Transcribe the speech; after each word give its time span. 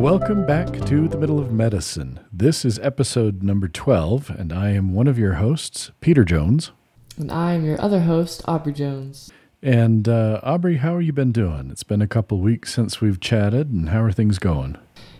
Welcome 0.00 0.46
back 0.46 0.72
to 0.86 1.08
the 1.08 1.18
Middle 1.18 1.38
of 1.38 1.52
Medicine. 1.52 2.20
This 2.32 2.64
is 2.64 2.78
episode 2.78 3.42
number 3.42 3.68
12, 3.68 4.30
and 4.30 4.50
I 4.50 4.70
am 4.70 4.94
one 4.94 5.06
of 5.06 5.18
your 5.18 5.34
hosts, 5.34 5.90
Peter 6.00 6.24
Jones. 6.24 6.72
And 7.18 7.30
I 7.30 7.52
am 7.52 7.66
your 7.66 7.78
other 7.78 8.00
host, 8.00 8.40
Aubrey 8.48 8.72
Jones. 8.72 9.30
And 9.62 10.08
uh, 10.08 10.40
Aubrey, 10.42 10.78
how 10.78 10.94
are 10.94 11.02
you 11.02 11.12
been 11.12 11.32
doing? 11.32 11.68
It's 11.70 11.82
been 11.82 12.00
a 12.00 12.06
couple 12.06 12.40
weeks 12.40 12.72
since 12.72 13.02
we've 13.02 13.20
chatted, 13.20 13.68
and 13.68 13.90
how 13.90 14.00
are 14.02 14.10
things 14.10 14.38
going? 14.38 14.78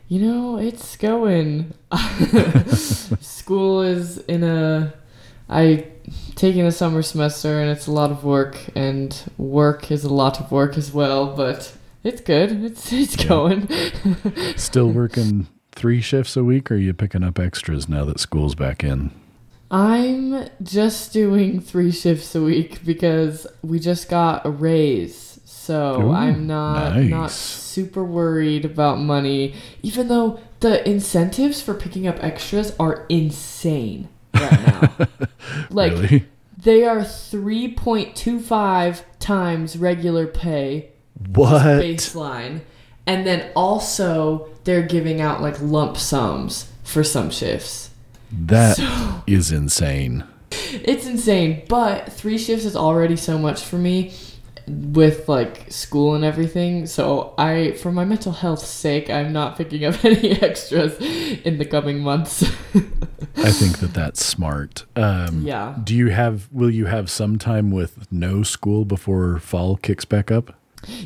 You 0.08 0.22
know, 0.22 0.56
it's 0.56 0.96
going. 0.96 1.74
School 3.20 3.82
is 3.82 4.16
in 4.16 4.42
a. 4.42 4.94
I 5.50 5.88
taking 6.36 6.62
a 6.62 6.72
summer 6.72 7.02
semester, 7.02 7.60
and 7.60 7.70
it's 7.70 7.86
a 7.86 7.92
lot 7.92 8.10
of 8.10 8.24
work, 8.24 8.56
and 8.74 9.14
work 9.36 9.90
is 9.90 10.04
a 10.04 10.14
lot 10.14 10.40
of 10.40 10.50
work 10.50 10.78
as 10.78 10.90
well. 10.90 11.36
But 11.36 11.76
it's 12.04 12.20
good. 12.20 12.62
It's 12.64 12.92
it's 12.92 13.16
Yeah. 13.22 13.28
going. 13.28 13.68
Still 14.56 14.90
working 14.90 15.48
three 15.72 16.00
shifts 16.00 16.36
a 16.36 16.44
week, 16.44 16.70
or 16.70 16.74
are 16.74 16.78
you 16.78 16.92
picking 16.94 17.22
up 17.22 17.38
extras 17.38 17.88
now 17.88 18.04
that 18.06 18.18
school's 18.20 18.54
back 18.54 18.82
in? 18.84 19.10
I'm 19.70 20.48
just 20.62 21.12
doing 21.12 21.60
three 21.60 21.92
shifts 21.92 22.34
a 22.34 22.42
week 22.42 22.84
because 22.84 23.46
we 23.62 23.78
just 23.78 24.08
got 24.08 24.44
a 24.44 24.50
raise. 24.50 25.38
So 25.44 26.02
Ooh, 26.02 26.10
I'm 26.12 26.46
not 26.48 26.96
not 26.96 27.30
super 27.30 28.02
worried 28.02 28.64
about 28.64 28.98
money, 28.98 29.54
even 29.82 30.08
though 30.08 30.40
the 30.58 30.86
incentives 30.88 31.62
for 31.62 31.74
picking 31.74 32.08
up 32.08 32.16
extras 32.24 32.74
are 32.80 33.06
insane 33.08 34.08
right 34.34 34.60
now. 34.66 35.06
like 35.70 35.92
really? 35.92 36.26
they 36.58 36.82
are 36.84 36.98
3.25 37.00 39.02
times 39.20 39.78
regular 39.78 40.26
pay 40.26 40.90
What? 41.28 41.62
baseline. 41.62 42.60
And 43.06 43.26
then 43.26 43.50
also 43.54 44.48
they're 44.64 44.86
giving 44.86 45.20
out 45.20 45.40
like 45.42 45.60
lump 45.60 45.96
sums 45.96 46.70
for 46.84 47.02
some 47.02 47.30
shifts. 47.30 47.90
That 48.32 49.22
is 49.26 49.50
insane. 49.50 50.24
It's 50.52 51.06
insane, 51.06 51.62
but 51.68 52.12
three 52.12 52.38
shifts 52.38 52.64
is 52.64 52.76
already 52.76 53.16
so 53.16 53.38
much 53.38 53.62
for 53.62 53.76
me 53.76 54.12
with 54.66 55.28
like 55.28 55.70
school 55.70 56.14
and 56.14 56.24
everything. 56.24 56.86
So 56.86 57.34
I, 57.38 57.72
for 57.72 57.90
my 57.90 58.04
mental 58.04 58.32
health's 58.32 58.68
sake, 58.68 59.10
I'm 59.10 59.32
not 59.32 59.56
picking 59.56 59.84
up 59.84 60.04
any 60.04 60.30
extras 60.30 60.96
in 61.44 61.58
the 61.58 61.64
coming 61.64 62.00
months. 62.00 62.42
I 63.36 63.50
think 63.52 63.78
that 63.78 63.94
that's 63.94 64.24
smart. 64.24 64.84
Um, 64.96 65.42
yeah. 65.42 65.76
Do 65.82 65.94
you 65.94 66.08
have? 66.08 66.48
Will 66.52 66.70
you 66.70 66.86
have 66.86 67.10
some 67.10 67.38
time 67.38 67.70
with 67.70 68.10
no 68.12 68.42
school 68.42 68.84
before 68.84 69.38
fall 69.38 69.76
kicks 69.76 70.04
back 70.04 70.30
up? 70.30 70.54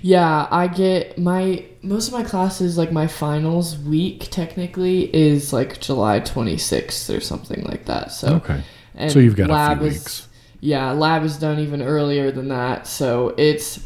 Yeah, 0.02 0.46
I 0.50 0.68
get 0.68 1.18
my 1.18 1.64
most 1.82 2.08
of 2.08 2.14
my 2.14 2.22
classes 2.22 2.78
like 2.78 2.92
my 2.92 3.06
finals 3.06 3.76
week 3.78 4.28
technically 4.30 5.14
is 5.14 5.52
like 5.52 5.80
July 5.80 6.20
26th 6.20 7.14
or 7.16 7.20
something 7.20 7.62
like 7.64 7.84
that. 7.86 8.12
So 8.12 8.34
Okay. 8.36 8.62
and 8.94 9.10
So 9.10 9.18
you've 9.18 9.36
got 9.36 9.50
a 9.50 9.76
few 9.76 9.86
is, 9.86 9.94
weeks. 9.94 10.28
Yeah, 10.60 10.92
lab 10.92 11.24
is 11.24 11.36
done 11.38 11.58
even 11.58 11.82
earlier 11.82 12.30
than 12.30 12.48
that. 12.48 12.86
So 12.86 13.34
it's 13.36 13.80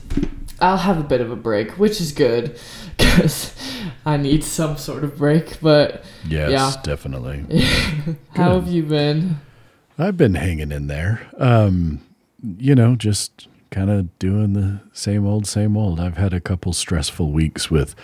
I'll 0.60 0.76
have 0.76 0.98
a 0.98 1.04
bit 1.04 1.20
of 1.20 1.30
a 1.30 1.36
break, 1.36 1.72
which 1.78 2.00
is 2.00 2.12
good 2.12 2.58
cuz 2.98 3.54
I 4.04 4.16
need 4.16 4.44
some 4.44 4.76
sort 4.76 5.04
of 5.04 5.16
break, 5.16 5.58
but 5.60 6.04
Yes, 6.28 6.50
Yeah. 6.50 6.72
definitely. 6.82 7.44
how 8.36 8.54
have 8.60 8.68
you 8.68 8.82
been? 8.82 9.38
I've 9.98 10.16
been 10.16 10.34
hanging 10.34 10.70
in 10.70 10.86
there. 10.86 11.26
Um, 11.38 12.02
you 12.58 12.74
know, 12.74 12.94
just 12.94 13.48
kind 13.70 13.90
of 13.90 14.16
doing 14.18 14.52
the 14.54 14.80
same 14.92 15.26
old, 15.26 15.46
same 15.46 15.76
old. 15.76 16.00
I've 16.00 16.16
had 16.16 16.32
a 16.32 16.40
couple 16.40 16.72
stressful 16.72 17.30
weeks 17.30 17.70
with 17.70 17.94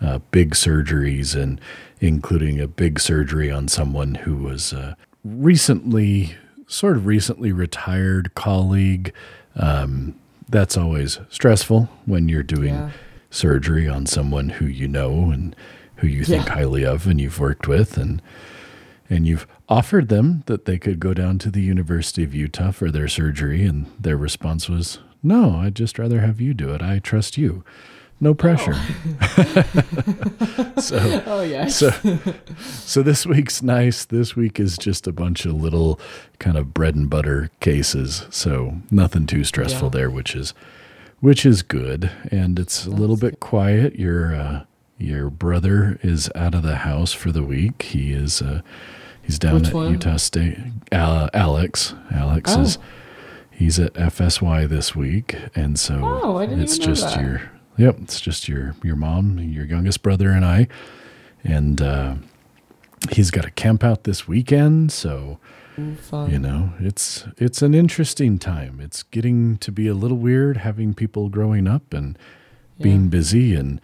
uh, 0.00 0.18
big 0.30 0.52
surgeries 0.54 1.34
and 1.40 1.60
including 2.00 2.60
a 2.60 2.68
big 2.68 3.00
surgery 3.00 3.50
on 3.50 3.66
someone 3.68 4.14
who 4.16 4.36
was 4.36 4.72
uh, 4.72 4.94
recently, 5.24 6.34
sort 6.66 6.96
of 6.96 7.06
recently 7.06 7.52
retired 7.52 8.34
colleague. 8.34 9.12
Um, 9.56 10.14
that's 10.48 10.76
always 10.76 11.18
stressful 11.30 11.88
when 12.06 12.28
you're 12.28 12.42
doing 12.42 12.74
Yeah. 12.74 12.90
surgery 13.30 13.88
on 13.88 14.06
someone 14.06 14.48
who 14.50 14.66
you 14.66 14.88
know 14.88 15.30
and 15.30 15.54
who 15.96 16.06
you 16.06 16.24
think 16.24 16.46
Yeah. 16.46 16.54
highly 16.54 16.84
of 16.84 17.06
and 17.06 17.20
you've 17.20 17.40
worked 17.40 17.66
with 17.68 17.96
and 17.98 18.22
and 19.10 19.26
you've 19.26 19.46
offered 19.70 20.08
them 20.08 20.42
that 20.46 20.66
they 20.66 20.78
could 20.78 21.00
go 21.00 21.14
down 21.14 21.38
to 21.38 21.50
the 21.50 21.62
University 21.62 22.22
of 22.24 22.34
Utah 22.34 22.70
for 22.70 22.90
their 22.90 23.08
surgery 23.08 23.64
and 23.64 23.86
their 23.98 24.16
response 24.18 24.68
was 24.68 24.98
no 25.22 25.56
I'd 25.56 25.74
just 25.74 25.98
rather 25.98 26.20
have 26.20 26.40
you 26.40 26.54
do 26.54 26.72
it. 26.74 26.82
I 26.82 26.98
trust 26.98 27.36
you. 27.38 27.64
No 28.20 28.34
pressure. 28.34 28.74
So 30.78 31.22
Oh 31.26 31.42
yeah. 31.42 31.66
so 31.66 31.90
so 32.60 33.02
this 33.02 33.26
week's 33.26 33.62
nice. 33.62 34.04
This 34.04 34.36
week 34.36 34.58
is 34.60 34.78
just 34.78 35.06
a 35.06 35.12
bunch 35.12 35.44
of 35.44 35.54
little 35.54 35.98
kind 36.38 36.56
of 36.56 36.72
bread 36.72 36.94
and 36.94 37.10
butter 37.10 37.50
cases. 37.60 38.26
So 38.30 38.76
nothing 38.90 39.26
too 39.26 39.44
stressful 39.44 39.86
Yeah. 39.88 39.98
there 40.00 40.10
which 40.10 40.34
is 40.34 40.54
which 41.20 41.44
is 41.44 41.62
good. 41.62 42.10
And 42.30 42.58
it's 42.58 42.86
a 42.86 42.90
little 42.90 43.16
bit 43.16 43.40
quiet. 43.40 43.96
Your 43.96 44.34
uh 44.34 44.64
your 44.98 45.30
brother 45.30 45.98
is 46.02 46.30
out 46.34 46.54
of 46.54 46.62
the 46.62 46.76
house 46.76 47.12
for 47.12 47.30
the 47.32 47.42
week. 47.42 47.82
He 47.82 48.12
is 48.12 48.40
uh 48.42 48.62
he's 49.22 49.38
down 49.38 49.54
Which 49.54 49.68
at 49.68 49.74
one? 49.74 49.92
utah 49.92 50.16
state 50.16 50.58
uh, 50.92 51.28
alex. 51.34 51.94
Alex 52.12 52.54
Oh. 52.56 52.62
is 52.62 52.78
he's 53.58 53.78
at 53.78 53.92
fsy 53.94 54.68
this 54.68 54.94
week 54.94 55.34
and 55.54 55.78
so 55.78 56.00
Oh, 56.02 56.36
I 56.38 56.46
didn't 56.46 56.62
it's 56.62 56.78
just 56.78 57.14
that. 57.14 57.20
your 57.20 57.50
yep 57.76 57.96
it's 58.02 58.20
just 58.20 58.48
your 58.48 58.74
your 58.84 58.96
mom 58.96 59.38
your 59.38 59.64
youngest 59.64 60.02
brother 60.02 60.30
and 60.30 60.44
i 60.44 60.68
and 61.44 61.80
uh 61.82 62.14
he's 63.12 63.30
got 63.30 63.44
a 63.44 63.50
camp 63.50 63.82
out 63.84 64.04
this 64.04 64.26
weekend 64.28 64.90
so 64.92 65.38
fun. 66.00 66.30
you 66.30 66.38
know 66.38 66.72
it's 66.80 67.24
it's 67.36 67.62
an 67.62 67.74
interesting 67.74 68.38
time 68.38 68.80
it's 68.80 69.02
getting 69.04 69.56
to 69.58 69.70
be 69.70 69.86
a 69.86 69.94
little 69.94 70.16
weird 70.16 70.58
having 70.58 70.94
people 70.94 71.28
growing 71.28 71.66
up 71.68 71.92
and 71.94 72.18
being 72.80 73.08
busy 73.08 73.54
and 73.54 73.80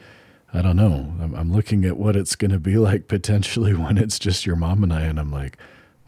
i 0.53 0.61
don't 0.63 0.77
know 0.77 1.13
i'm, 1.21 1.35
I'm 1.35 1.53
looking 1.53 1.85
at 1.85 1.97
what 1.97 2.15
it's 2.17 2.35
going 2.37 2.51
to 2.53 2.59
be 2.61 2.77
like 2.89 3.07
potentially 3.09 3.75
when 3.75 3.99
it's 3.99 4.19
just 4.19 4.47
your 4.47 4.57
mom 4.57 4.83
and 4.85 4.93
i 4.93 5.03
and 5.03 5.19
i'm 5.21 5.31
like 5.33 5.57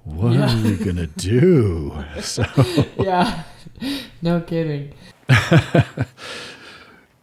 what 0.05 0.33
Yeah. 0.35 0.57
are 0.61 0.63
we 0.65 0.77
going 0.77 0.97
to 0.97 1.07
do 1.09 2.05
so 2.21 2.45
yeah. 2.99 3.43
No 4.23 4.41
kidding. 4.41 4.93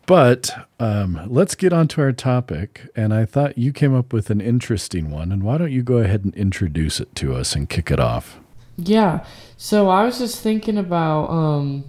but 0.05 0.51
um, 0.79 1.21
let's 1.27 1.55
get 1.55 1.73
on 1.73 1.87
to 1.89 2.01
our 2.01 2.11
topic 2.11 2.87
and 2.95 3.13
i 3.13 3.25
thought 3.25 3.57
you 3.57 3.73
came 3.73 3.95
up 3.95 4.13
with 4.13 4.29
an 4.29 4.41
interesting 4.41 5.09
one 5.09 5.31
and 5.31 5.43
why 5.43 5.57
don't 5.57 5.71
you 5.71 5.81
go 5.81 5.97
ahead 5.97 6.23
and 6.23 6.35
introduce 6.35 6.99
it 6.99 7.13
to 7.15 7.33
us 7.33 7.55
and 7.55 7.69
kick 7.69 7.89
it 7.89 7.99
off 7.99 8.39
Yeah. 8.77 9.25
So 9.57 9.89
I 9.89 10.03
was 10.03 10.19
just 10.19 10.41
thinking 10.41 10.77
about 10.77 11.29
um 11.29 11.85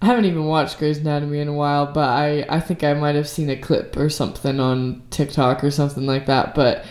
I 0.00 0.06
haven't 0.06 0.26
even 0.26 0.44
watched 0.44 0.78
Grey's 0.78 0.98
Anatomy 0.98 1.40
in 1.40 1.48
a 1.48 1.52
while, 1.52 1.86
but 1.92 2.08
I 2.08 2.46
I 2.48 2.60
think 2.60 2.84
I 2.84 2.94
might 2.94 3.16
have 3.16 3.28
seen 3.28 3.50
a 3.50 3.56
clip 3.56 3.96
or 3.96 4.08
something 4.08 4.60
on 4.60 5.02
TikTok 5.10 5.64
or 5.64 5.70
something 5.70 6.06
like 6.06 6.26
that, 6.26 6.54
but 6.54 6.84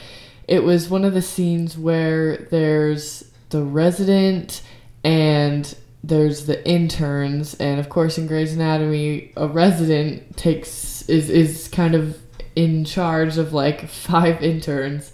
it 0.48 0.64
was 0.64 0.90
one 0.90 1.06
of 1.06 1.14
the 1.14 1.22
scenes 1.22 1.78
where 1.78 2.38
there's 2.38 3.32
the 3.50 3.64
resident 3.64 4.62
and 5.04 5.74
there's 6.08 6.46
the 6.46 6.68
interns 6.68 7.54
and 7.56 7.80
of 7.80 7.90
course 7.90 8.18
in 8.18 8.28
Grey's 8.28 8.54
Anatomy 8.54 9.32
a 9.36 9.48
resident 9.48 10.38
takes 10.38 11.08
is 11.10 11.30
is 11.30 11.68
kind 11.68 11.96
of 11.96 12.18
in 12.56 12.86
charge 12.86 13.38
of 13.38 13.54
like 13.54 13.88
five 13.90 14.42
interns 14.42 15.12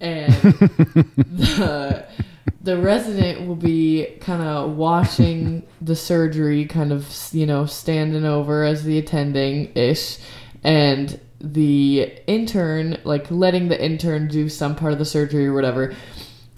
and 0.00 0.32
the 0.32 2.06
the 2.60 2.76
resident 2.76 3.46
will 3.46 3.56
be 3.56 4.06
kind 4.20 4.42
of 4.42 4.76
watching 4.76 5.66
the 5.80 5.96
surgery, 5.96 6.66
kind 6.66 6.92
of 6.92 7.28
you 7.32 7.46
know 7.46 7.66
standing 7.66 8.24
over 8.24 8.64
as 8.64 8.84
the 8.84 8.98
attending 8.98 9.72
ish, 9.74 10.18
and 10.62 11.20
the 11.40 12.12
intern 12.26 12.98
like 13.04 13.30
letting 13.30 13.68
the 13.68 13.82
intern 13.82 14.28
do 14.28 14.48
some 14.48 14.74
part 14.74 14.92
of 14.92 14.98
the 14.98 15.04
surgery 15.04 15.46
or 15.46 15.54
whatever. 15.54 15.94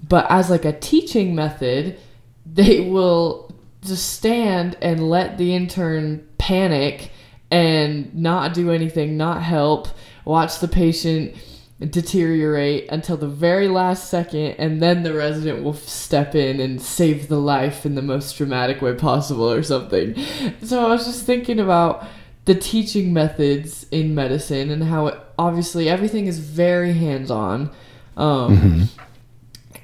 But 0.06 0.26
as 0.31 0.50
like 0.50 0.65
a 0.65 0.79
teaching 0.79 1.35
method, 1.35 1.99
they 2.47 2.81
will 2.81 3.50
just 3.85 4.12
stand 4.12 4.77
and 4.82 5.09
let 5.09 5.38
the 5.38 5.55
intern 5.55 6.27
panic 6.38 7.11
and 7.50 8.15
not 8.15 8.55
do 8.55 8.71
anything, 8.71 9.17
not 9.17 9.43
help, 9.43 9.88
watch 10.25 10.61
the 10.61 10.69
patient 10.69 11.35
deteriorate 11.81 12.88
until 12.91 13.17
the 13.17 13.27
very 13.27 13.67
last 13.67 14.11
second, 14.11 14.55
and 14.59 14.82
then 14.82 15.03
the 15.03 15.15
resident 15.15 15.65
will 15.65 15.75
step 15.75 16.35
in 16.35 16.61
and 16.61 16.81
save 16.81 17.29
the 17.29 17.41
life 17.41 17.87
in 17.87 17.94
the 17.94 18.03
most 18.03 18.37
dramatic 18.37 18.82
way 18.82 18.94
possible 18.94 19.50
or 19.50 19.62
something. 19.62 20.15
So 20.62 20.85
I 20.85 20.88
was 20.88 21.06
just 21.06 21.25
thinking 21.25 21.59
about 21.59 22.06
the 22.44 22.55
teaching 22.55 23.12
methods 23.12 23.87
in 23.91 24.15
medicine 24.15 24.71
and 24.71 24.85
how 24.85 25.06
it, 25.06 25.19
obviously 25.38 25.88
everything 25.88 26.26
is 26.26 26.38
very 26.38 26.93
hands 26.93 27.31
on. 27.31 27.71
Um, 28.17 28.88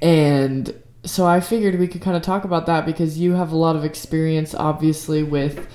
And 0.03 0.75
so 1.07 1.27
I 1.27 1.41
figured 1.41 1.79
we 1.79 1.89
could 1.89 2.03
kind 2.03 2.17
of 2.17 2.23
talk 2.23 2.45
about 2.45 2.67
that 2.67 2.85
because 2.85 3.19
you 3.19 3.33
have 3.35 3.53
a 3.53 3.57
lot 3.57 3.77
of 3.77 3.85
experience, 3.85 4.55
obviously, 4.55 5.23
with 5.23 5.67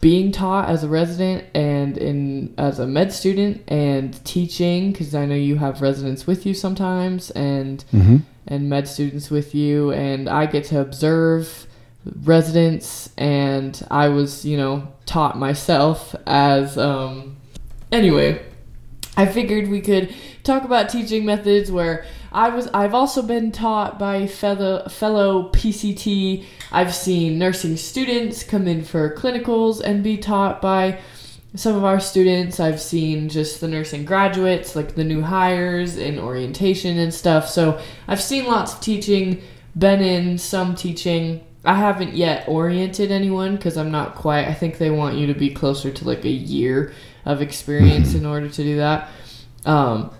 being 0.00 0.30
taught 0.30 0.68
as 0.68 0.84
a 0.84 0.88
resident 0.88 1.44
and 1.54 1.96
in 1.96 2.52
as 2.58 2.78
a 2.78 2.86
med 2.86 3.10
student 3.10 3.62
and 3.68 4.22
teaching 4.24 4.92
because 4.92 5.14
I 5.14 5.24
know 5.24 5.34
you 5.34 5.56
have 5.56 5.80
residents 5.80 6.26
with 6.26 6.44
you 6.44 6.52
sometimes 6.52 7.30
and 7.30 7.82
Mm-hmm. 7.92 8.16
and 8.46 8.68
med 8.68 8.86
students 8.86 9.30
with 9.30 9.54
you 9.54 9.92
and 9.92 10.28
I 10.28 10.44
get 10.44 10.64
to 10.64 10.80
observe 10.80 11.66
residents 12.22 13.08
and 13.16 13.82
I 13.90 14.08
was 14.08 14.44
you 14.44 14.58
know 14.58 14.88
taught 15.06 15.38
myself 15.38 16.14
as 16.26 16.76
um 16.76 17.36
anyway 17.90 18.42
I 19.16 19.24
figured 19.24 19.68
we 19.68 19.80
could 19.80 20.14
talk 20.42 20.64
about 20.64 20.90
teaching 20.90 21.24
methods 21.24 21.72
where 21.72 22.04
I 22.34 22.48
was 22.48 22.68
I've 22.74 22.94
also 22.94 23.22
been 23.22 23.52
taught 23.52 23.96
by 23.96 24.26
fellow 24.26 24.88
fellow 24.88 25.50
PCT. 25.50 26.44
I've 26.72 26.92
seen 26.92 27.38
nursing 27.38 27.76
students 27.76 28.42
come 28.42 28.66
in 28.66 28.82
for 28.82 29.14
clinicals 29.14 29.80
and 29.80 30.02
be 30.02 30.18
taught 30.18 30.60
by 30.60 30.98
some 31.54 31.76
of 31.76 31.84
our 31.84 32.00
students. 32.00 32.58
I've 32.58 32.80
seen 32.80 33.28
just 33.28 33.60
the 33.60 33.68
nursing 33.68 34.04
graduates, 34.04 34.74
like 34.74 34.96
the 34.96 35.04
new 35.04 35.22
hires 35.22 35.96
in 35.96 36.18
orientation 36.18 36.98
and 36.98 37.14
stuff. 37.14 37.48
So 37.48 37.80
I've 38.08 38.20
seen 38.20 38.46
lots 38.46 38.74
of 38.74 38.80
teaching, 38.80 39.40
been 39.78 40.00
in 40.00 40.36
some 40.36 40.74
teaching. 40.74 41.44
I 41.64 41.76
haven't 41.76 42.14
yet 42.14 42.48
oriented 42.48 43.12
anyone 43.12 43.54
because 43.54 43.76
I'm 43.76 43.92
not 43.92 44.16
quite. 44.16 44.48
I 44.48 44.54
think 44.54 44.78
they 44.78 44.90
want 44.90 45.16
you 45.16 45.28
to 45.28 45.34
be 45.34 45.50
closer 45.50 45.92
to 45.92 46.04
like 46.04 46.24
a 46.24 46.28
year 46.28 46.92
of 47.24 47.40
experience 47.40 48.14
in 48.16 48.26
order 48.26 48.48
to 48.48 48.62
do 48.64 48.76
that. 48.78 49.08
Um, 49.64 50.10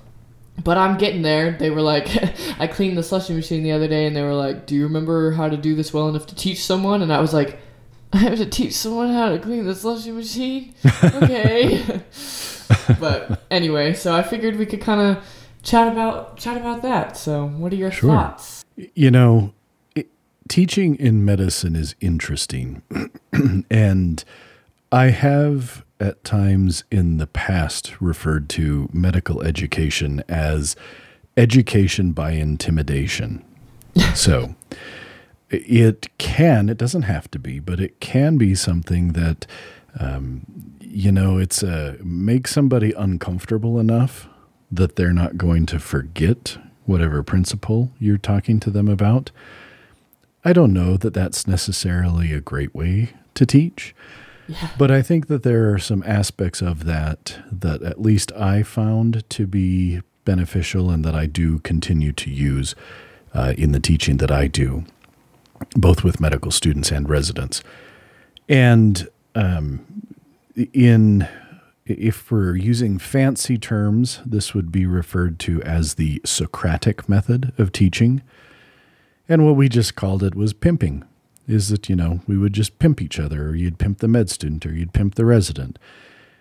but 0.63 0.77
I'm 0.79 0.99
getting 0.99 1.23
there. 1.23 1.53
They 1.53 1.71
were 1.71 1.83
like, 1.83 2.09
I 2.61 2.67
cleaned 2.67 2.97
the 2.97 3.03
slushy 3.03 3.35
machine 3.35 3.63
the 3.63 3.73
other 3.73 3.89
day, 3.89 4.07
and 4.07 4.15
they 4.15 4.23
were 4.23 4.35
like, 4.35 4.67
"Do 4.67 4.75
you 4.75 4.85
remember 4.85 5.33
how 5.33 5.49
to 5.49 5.57
do 5.57 5.75
this 5.75 5.93
well 5.93 6.09
enough 6.09 6.27
to 6.27 6.35
teach 6.35 6.65
someone?" 6.65 7.03
And 7.03 7.13
I 7.13 7.21
was 7.21 7.35
like, 7.35 7.59
"I 8.13 8.19
have 8.19 8.39
to 8.39 8.47
teach 8.47 8.75
someone 8.75 9.13
how 9.13 9.31
to 9.31 9.39
clean 9.39 9.65
the 9.67 9.75
slushy 9.75 10.13
machine." 10.13 10.75
Okay. 11.05 11.83
but 13.01 13.43
anyway, 13.51 13.95
so 13.95 14.15
I 14.15 14.23
figured 14.23 14.57
we 14.57 14.67
could 14.67 14.81
kind 14.81 15.01
of 15.01 15.25
chat 15.63 15.93
about 15.93 16.37
chat 16.37 16.57
about 16.57 16.83
that. 16.83 17.17
So, 17.17 17.47
what 17.47 17.73
are 17.73 17.77
your 17.77 17.91
Sure. 17.91 18.11
thoughts? 18.11 18.65
You 18.95 19.11
know, 19.11 19.53
it, 19.95 20.09
teaching 20.49 20.95
in 20.97 21.25
medicine 21.25 21.75
is 21.77 21.95
interesting. 22.01 22.83
and 23.71 24.25
I 24.93 25.07
have 25.07 25.84
at 26.01 26.23
times 26.25 26.85
in 26.91 27.19
the 27.19 27.27
past 27.27 28.01
referred 28.01 28.49
to 28.51 28.89
medical 28.93 29.43
education 29.43 30.23
as 30.29 30.77
education 31.37 32.13
by 32.13 32.33
intimidation. 32.33 33.45
so 34.15 34.55
it 35.51 36.09
can, 36.19 36.69
it 36.69 36.79
doesn't 36.79 37.03
have 37.03 37.31
to 37.31 37.39
be, 37.39 37.61
but 37.61 37.81
it 37.81 38.01
can 38.01 38.39
be 38.39 38.55
something 38.55 39.13
that, 39.13 39.47
um, 39.99 40.45
you 40.81 41.13
know, 41.13 41.39
it's 41.39 41.63
uh, 41.63 41.97
make 42.03 42.49
somebody 42.49 42.93
uncomfortable 42.93 43.79
enough 43.79 44.29
that 44.71 44.97
they're 44.97 45.13
not 45.13 45.37
going 45.37 45.67
to 45.67 45.79
forget 45.79 46.59
whatever 46.87 47.23
principle 47.23 47.93
you're 47.99 48.19
talking 48.19 48.61
to 48.61 48.71
them 48.71 48.89
about. 48.89 49.31
I 50.45 50.53
don't 50.53 50.73
know 50.73 50.97
that 50.99 51.15
that's 51.15 51.47
necessarily 51.47 52.33
a 52.33 52.41
great 52.41 52.75
way 52.75 53.15
to 53.35 53.47
teach, 53.47 53.95
But 54.79 54.91
I 54.91 55.03
think 55.03 55.29
that 55.29 55.43
there 55.43 55.73
are 55.73 55.79
some 55.79 56.03
aspects 56.07 56.61
of 56.61 56.85
that 56.85 57.39
that 57.51 57.83
at 57.83 58.01
least 58.01 58.33
I 58.33 58.63
found 58.63 59.29
to 59.31 59.47
be 59.47 60.03
beneficial 60.25 60.91
and 60.91 61.05
that 61.05 61.15
I 61.15 61.27
do 61.27 61.59
continue 61.61 62.13
to 62.13 62.31
use 62.31 62.75
uh, 63.33 63.55
in 63.57 63.73
the 63.73 63.81
teaching 63.81 64.19
that 64.19 64.31
I 64.31 64.47
do, 64.47 64.85
both 65.75 66.05
with 66.05 66.21
medical 66.21 66.51
students 66.51 66.91
and 66.91 67.09
residents. 67.09 67.63
And 68.49 69.09
um, 69.35 69.85
in 70.73 71.29
if 71.87 72.31
we're 72.31 72.57
using 72.57 72.99
fancy 72.99 73.59
terms, 73.59 74.21
this 74.25 74.55
would 74.55 74.73
be 74.73 74.87
referred 74.87 75.39
to 75.41 75.63
as 75.63 75.95
the 75.95 76.21
Socratic 76.25 77.09
method 77.09 77.53
of 77.59 77.73
teaching. 77.73 78.23
And 79.29 79.45
what 79.45 79.57
we 79.57 79.69
just 79.69 79.95
called 79.95 80.23
it 80.23 80.35
was 80.35 80.55
pimping. 80.55 81.05
Is 81.47 81.69
that, 81.69 81.89
you 81.89 81.97
know, 81.97 82.21
we 82.27 82.39
would 82.39 82.53
just 82.55 82.79
pimp 82.79 83.03
each 83.03 83.19
other, 83.19 83.49
or 83.49 83.55
you'd 83.55 83.79
pimp 83.79 83.99
the 83.99 84.09
med 84.09 84.31
student, 84.31 84.65
or 84.65 84.73
you'd 84.73 84.93
pimp 84.93 85.15
the 85.15 85.25
resident. 85.25 85.79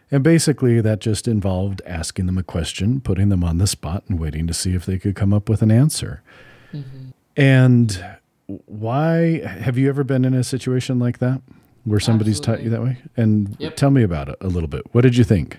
And 0.09 0.23
basically, 0.23 0.79
that 0.79 1.00
just 1.00 1.27
involved 1.27 1.81
asking 1.85 2.27
them 2.27 2.38
a 2.38 2.44
question, 2.44 3.01
putting 3.01 3.29
them 3.29 3.44
on 3.44 3.57
the 3.57 3.67
spot, 3.67 4.03
and 4.07 4.19
waiting 4.19 4.47
to 4.47 4.53
see 4.53 4.75
if 4.75 4.85
they 4.85 5.00
could 5.00 5.15
come 5.15 5.33
up 5.33 5.50
with 5.50 5.61
an 5.61 5.71
answer. 5.71 6.21
Mm-hmm. 6.71 7.09
And 7.35 8.05
why 8.65 9.45
have 9.45 9.77
you 9.77 9.89
ever 9.89 10.03
been 10.03 10.25
in 10.25 10.33
a 10.33 10.44
situation 10.44 11.00
like 11.00 11.19
that 11.19 11.41
where 11.83 11.99
somebody's 11.99 12.39
taught 12.39 12.61
you 12.61 12.69
that 12.69 12.83
way? 12.83 12.97
And 13.17 13.56
Yep. 13.59 13.75
tell 13.75 13.91
me 13.91 14.03
about 14.03 14.29
it 14.29 14.35
a 14.41 14.47
little 14.47 14.69
bit. 14.69 14.83
What 14.91 15.01
did 15.01 15.17
you 15.17 15.23
think? 15.23 15.57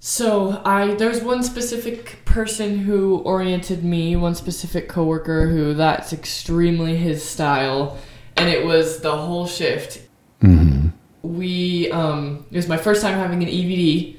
So 0.00 0.62
I 0.64 0.94
there's 0.94 1.22
one 1.22 1.42
specific 1.42 2.24
person 2.24 2.78
who 2.78 3.18
oriented 3.24 3.82
me, 3.84 4.14
one 4.14 4.36
specific 4.36 4.88
coworker 4.88 5.48
who 5.48 5.74
that's 5.74 6.12
extremely 6.12 6.96
his 6.96 7.24
style, 7.24 7.98
and 8.38 8.48
it 8.48 8.64
was 8.64 9.00
the 9.00 9.14
whole 9.16 9.46
shift. 9.46 10.00
Mm-hmm. 10.42 10.88
We 11.22 11.90
um, 11.90 12.46
it 12.50 12.56
was 12.56 12.68
my 12.68 12.76
first 12.76 13.02
time 13.02 13.14
having 13.18 13.42
an 13.42 13.48
EVD. 13.48 14.16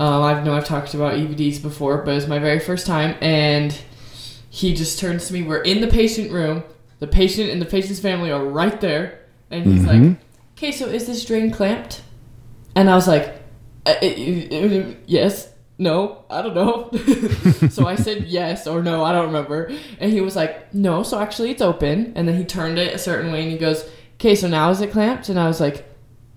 Um, 0.00 0.22
I 0.22 0.42
know 0.42 0.54
I've 0.54 0.64
talked 0.64 0.94
about 0.94 1.14
EVDs 1.14 1.62
before, 1.62 1.98
but 1.98 2.12
it 2.12 2.14
was 2.14 2.26
my 2.26 2.38
very 2.38 2.58
first 2.58 2.86
time, 2.86 3.16
and 3.20 3.76
he 4.50 4.74
just 4.74 4.98
turns 4.98 5.28
to 5.28 5.32
me. 5.32 5.42
We're 5.42 5.62
in 5.62 5.80
the 5.80 5.86
patient 5.88 6.30
room. 6.32 6.64
The 6.98 7.06
patient 7.06 7.50
and 7.50 7.60
the 7.60 7.66
patient's 7.66 8.00
family 8.00 8.30
are 8.30 8.44
right 8.44 8.80
there, 8.80 9.20
and 9.50 9.64
he's 9.66 9.84
like, 9.84 10.00
Mhm. 10.00 10.16
"Okay, 10.56 10.70
so 10.72 10.86
is 10.86 11.06
this 11.06 11.24
drain 11.24 11.50
clamped?" 11.50 12.02
And 12.74 12.88
I 12.88 12.94
was 12.94 13.08
like, 13.08 13.42
uh, 13.86 13.94
uh, 14.02 14.06
uh, 14.06 14.84
"Yes." 15.06 15.48
No, 15.82 16.24
I 16.30 16.42
don't 16.42 16.54
know. 16.54 16.90
so 17.68 17.88
I 17.88 17.96
said 17.96 18.28
yes 18.28 18.68
or 18.68 18.84
no, 18.84 19.02
I 19.02 19.10
don't 19.10 19.26
remember. 19.26 19.72
And 19.98 20.12
he 20.12 20.20
was 20.20 20.36
like, 20.36 20.72
no, 20.72 21.02
so 21.02 21.18
actually 21.18 21.50
it's 21.50 21.60
open. 21.60 22.12
And 22.14 22.28
then 22.28 22.36
he 22.36 22.44
turned 22.44 22.78
it 22.78 22.94
a 22.94 22.98
certain 22.98 23.32
way 23.32 23.42
and 23.42 23.50
he 23.50 23.58
goes, 23.58 23.84
okay, 24.14 24.36
so 24.36 24.46
now 24.46 24.70
is 24.70 24.80
it 24.80 24.92
clamped? 24.92 25.28
And 25.28 25.40
I 25.40 25.48
was 25.48 25.60
like, 25.60 25.84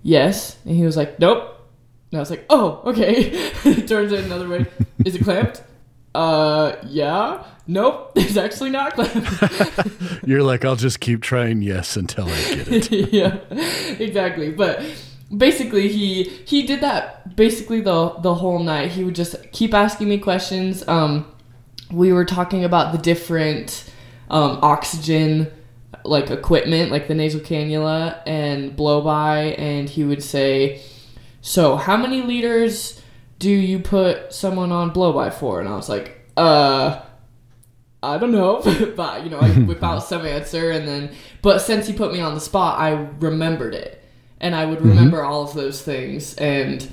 yes. 0.01 0.57
And 0.65 0.75
he 0.75 0.83
was 0.83 0.97
like, 0.97 1.19
nope. 1.19 1.61
And 2.11 2.17
I 2.17 2.21
was 2.21 2.31
like, 2.31 2.43
oh, 2.49 2.81
okay. 2.85 3.37
he 3.63 3.83
turns 3.83 4.11
it 4.11 4.25
another 4.25 4.49
way. 4.49 4.65
Is 5.05 5.15
it 5.15 5.23
clamped? 5.23 5.61
Uh, 6.15 6.77
yeah. 6.87 7.43
Nope, 7.67 8.13
it's 8.15 8.37
actually 8.37 8.69
not 8.69 8.93
clamped. 8.93 10.25
You're 10.25 10.43
like, 10.43 10.63
I'll 10.63 10.77
just 10.77 11.01
keep 11.01 11.21
trying 11.21 11.61
yes 11.61 11.97
until 11.97 12.29
I 12.29 12.55
get 12.55 12.67
it. 12.69 13.11
yeah, 13.11 13.39
exactly. 13.99 14.51
But 14.51 14.81
basically, 15.35 15.87
he 15.87 16.23
he 16.23 16.63
did 16.63 16.81
that 16.81 17.35
basically 17.35 17.81
the 17.81 18.09
the 18.19 18.35
whole 18.35 18.59
night. 18.59 18.91
He 18.91 19.03
would 19.03 19.15
just 19.15 19.51
keep 19.51 19.73
asking 19.73 20.09
me 20.09 20.17
questions. 20.17 20.87
Um, 20.87 21.25
we 21.91 22.11
were 22.13 22.25
talking 22.25 22.63
about 22.63 22.91
the 22.91 22.97
different 22.97 23.89
um, 24.29 24.59
oxygen 24.61 25.51
like 26.03 26.29
equipment, 26.29 26.91
like 26.91 27.07
the 27.07 27.15
nasal 27.15 27.39
cannula 27.39 28.21
and 28.25 28.75
blow 28.75 29.01
by, 29.01 29.55
and 29.57 29.89
he 29.89 30.03
would 30.03 30.23
say, 30.23 30.81
"So, 31.41 31.75
how 31.75 31.97
many 31.97 32.21
liters 32.21 33.01
do 33.39 33.49
you 33.49 33.79
put 33.79 34.33
someone 34.33 34.71
on 34.71 34.91
blow 34.91 35.13
by 35.13 35.29
for?" 35.29 35.59
And 35.59 35.69
I 35.69 35.75
was 35.75 35.89
like, 35.89 36.29
"Uh." 36.37 37.01
I 38.03 38.19
don't 38.19 38.31
know, 38.31 38.61
but 38.95 39.23
you 39.23 39.31
know, 39.31 39.39
I 39.39 39.49
whip 39.65 39.83
out 39.83 39.99
some 39.99 40.27
answer, 40.27 40.69
and 40.69 40.87
then, 40.87 41.11
but 41.41 41.59
since 41.59 41.87
he 41.87 41.93
put 41.93 42.13
me 42.13 42.19
on 42.19 42.35
the 42.35 42.39
spot, 42.39 42.79
I 42.79 42.91
remembered 43.19 43.73
it, 43.73 43.94
and 44.41 44.53
I 44.55 44.65
would 44.65 44.81
remember 44.81 45.23
all 45.23 45.43
of 45.43 45.53
those 45.53 45.81
things, 45.81 46.35
and 46.35 46.87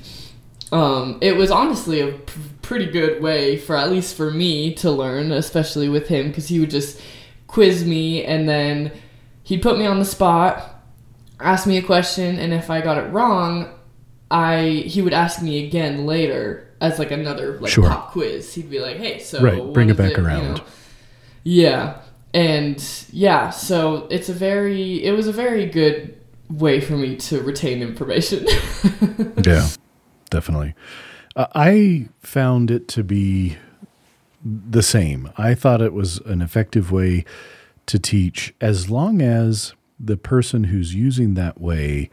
um, 0.71 1.17
it 1.21 1.35
was 1.35 1.51
honestly 1.51 1.99
a 2.01 2.07
p- 2.13 2.39
pretty 2.61 2.85
good 2.87 3.21
way 3.21 3.57
for 3.57 3.75
at 3.75 3.91
least 3.91 4.15
for 4.15 4.31
me 4.31 4.73
to 4.75 4.89
learn, 4.91 5.31
especially 5.31 5.89
with 5.89 6.07
him, 6.07 6.29
because 6.29 6.47
he 6.47 6.59
would 6.59 6.69
just 6.71 6.99
quiz 7.47 7.85
me, 7.85 8.23
and 8.25 8.47
then 8.49 8.91
he'd 9.43 9.61
put 9.61 9.77
me 9.77 9.85
on 9.85 9.99
the 9.99 10.05
spot, 10.05 10.81
ask 11.39 11.67
me 11.67 11.77
a 11.77 11.81
question, 11.83 12.39
and 12.39 12.53
if 12.53 12.69
I 12.69 12.81
got 12.81 12.97
it 12.97 13.11
wrong, 13.11 13.69
I 14.31 14.83
he 14.87 15.01
would 15.03 15.13
ask 15.13 15.41
me 15.43 15.63
again 15.67 16.05
later 16.07 16.67
as 16.81 16.97
like 16.97 17.11
another 17.11 17.59
like 17.59 17.71
Sure. 17.71 17.87
pop 17.87 18.11
quiz. 18.11 18.53
He'd 18.55 18.69
be 18.69 18.79
like, 18.79 18.97
"Hey, 18.97 19.19
so 19.19 19.41
Right, 19.41 19.61
bring 19.73 19.89
it 19.91 19.97
back 19.97 20.17
you 20.17 20.25
around. 20.25 20.55
know? 20.57 20.63
Yeah, 21.43 21.97
and 22.33 22.83
yeah, 23.11 23.51
so 23.51 24.07
it's 24.09 24.29
a 24.29 24.33
very 24.33 25.03
it 25.03 25.11
was 25.11 25.27
a 25.27 25.31
very 25.31 25.67
good 25.67 26.15
way 26.57 26.79
for 26.79 26.93
me 26.97 27.15
to 27.17 27.41
retain 27.41 27.81
information. 27.81 28.45
yeah, 29.45 29.67
definitely. 30.29 30.73
Uh, 31.35 31.47
I 31.55 32.09
found 32.21 32.69
it 32.71 32.87
to 32.89 33.03
be 33.03 33.57
the 34.43 34.83
same. 34.83 35.31
I 35.37 35.53
thought 35.55 35.81
it 35.81 35.93
was 35.93 36.17
an 36.19 36.41
effective 36.41 36.91
way 36.91 37.25
to 37.85 37.99
teach 37.99 38.53
as 38.61 38.89
long 38.89 39.21
as 39.21 39.73
the 39.99 40.17
person 40.17 40.65
who's 40.65 40.93
using 40.95 41.33
that 41.35 41.59
way 41.61 42.09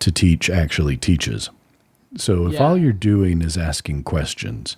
to 0.00 0.12
teach 0.12 0.50
actually 0.50 0.96
teaches. 0.96 1.50
So 2.16 2.46
if 2.46 2.54
Yeah. 2.54 2.60
all 2.60 2.76
you're 2.76 2.92
doing 2.92 3.40
is 3.42 3.56
asking 3.56 4.02
questions 4.04 4.76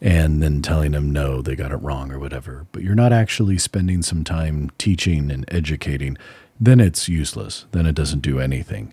and 0.00 0.42
then 0.42 0.62
telling 0.62 0.92
them 0.92 1.10
no, 1.12 1.40
they 1.42 1.54
got 1.54 1.70
it 1.72 1.76
wrong 1.76 2.10
or 2.10 2.18
whatever, 2.18 2.66
but 2.72 2.82
you're 2.82 2.94
not 2.94 3.12
actually 3.12 3.58
spending 3.58 4.02
some 4.02 4.24
time 4.24 4.70
teaching 4.78 5.30
and 5.30 5.44
educating, 5.48 6.16
then 6.60 6.80
it's 6.80 7.08
useless. 7.08 7.66
Then 7.72 7.86
it 7.86 7.94
doesn't 7.94 8.20
do 8.20 8.38
anything. 8.38 8.92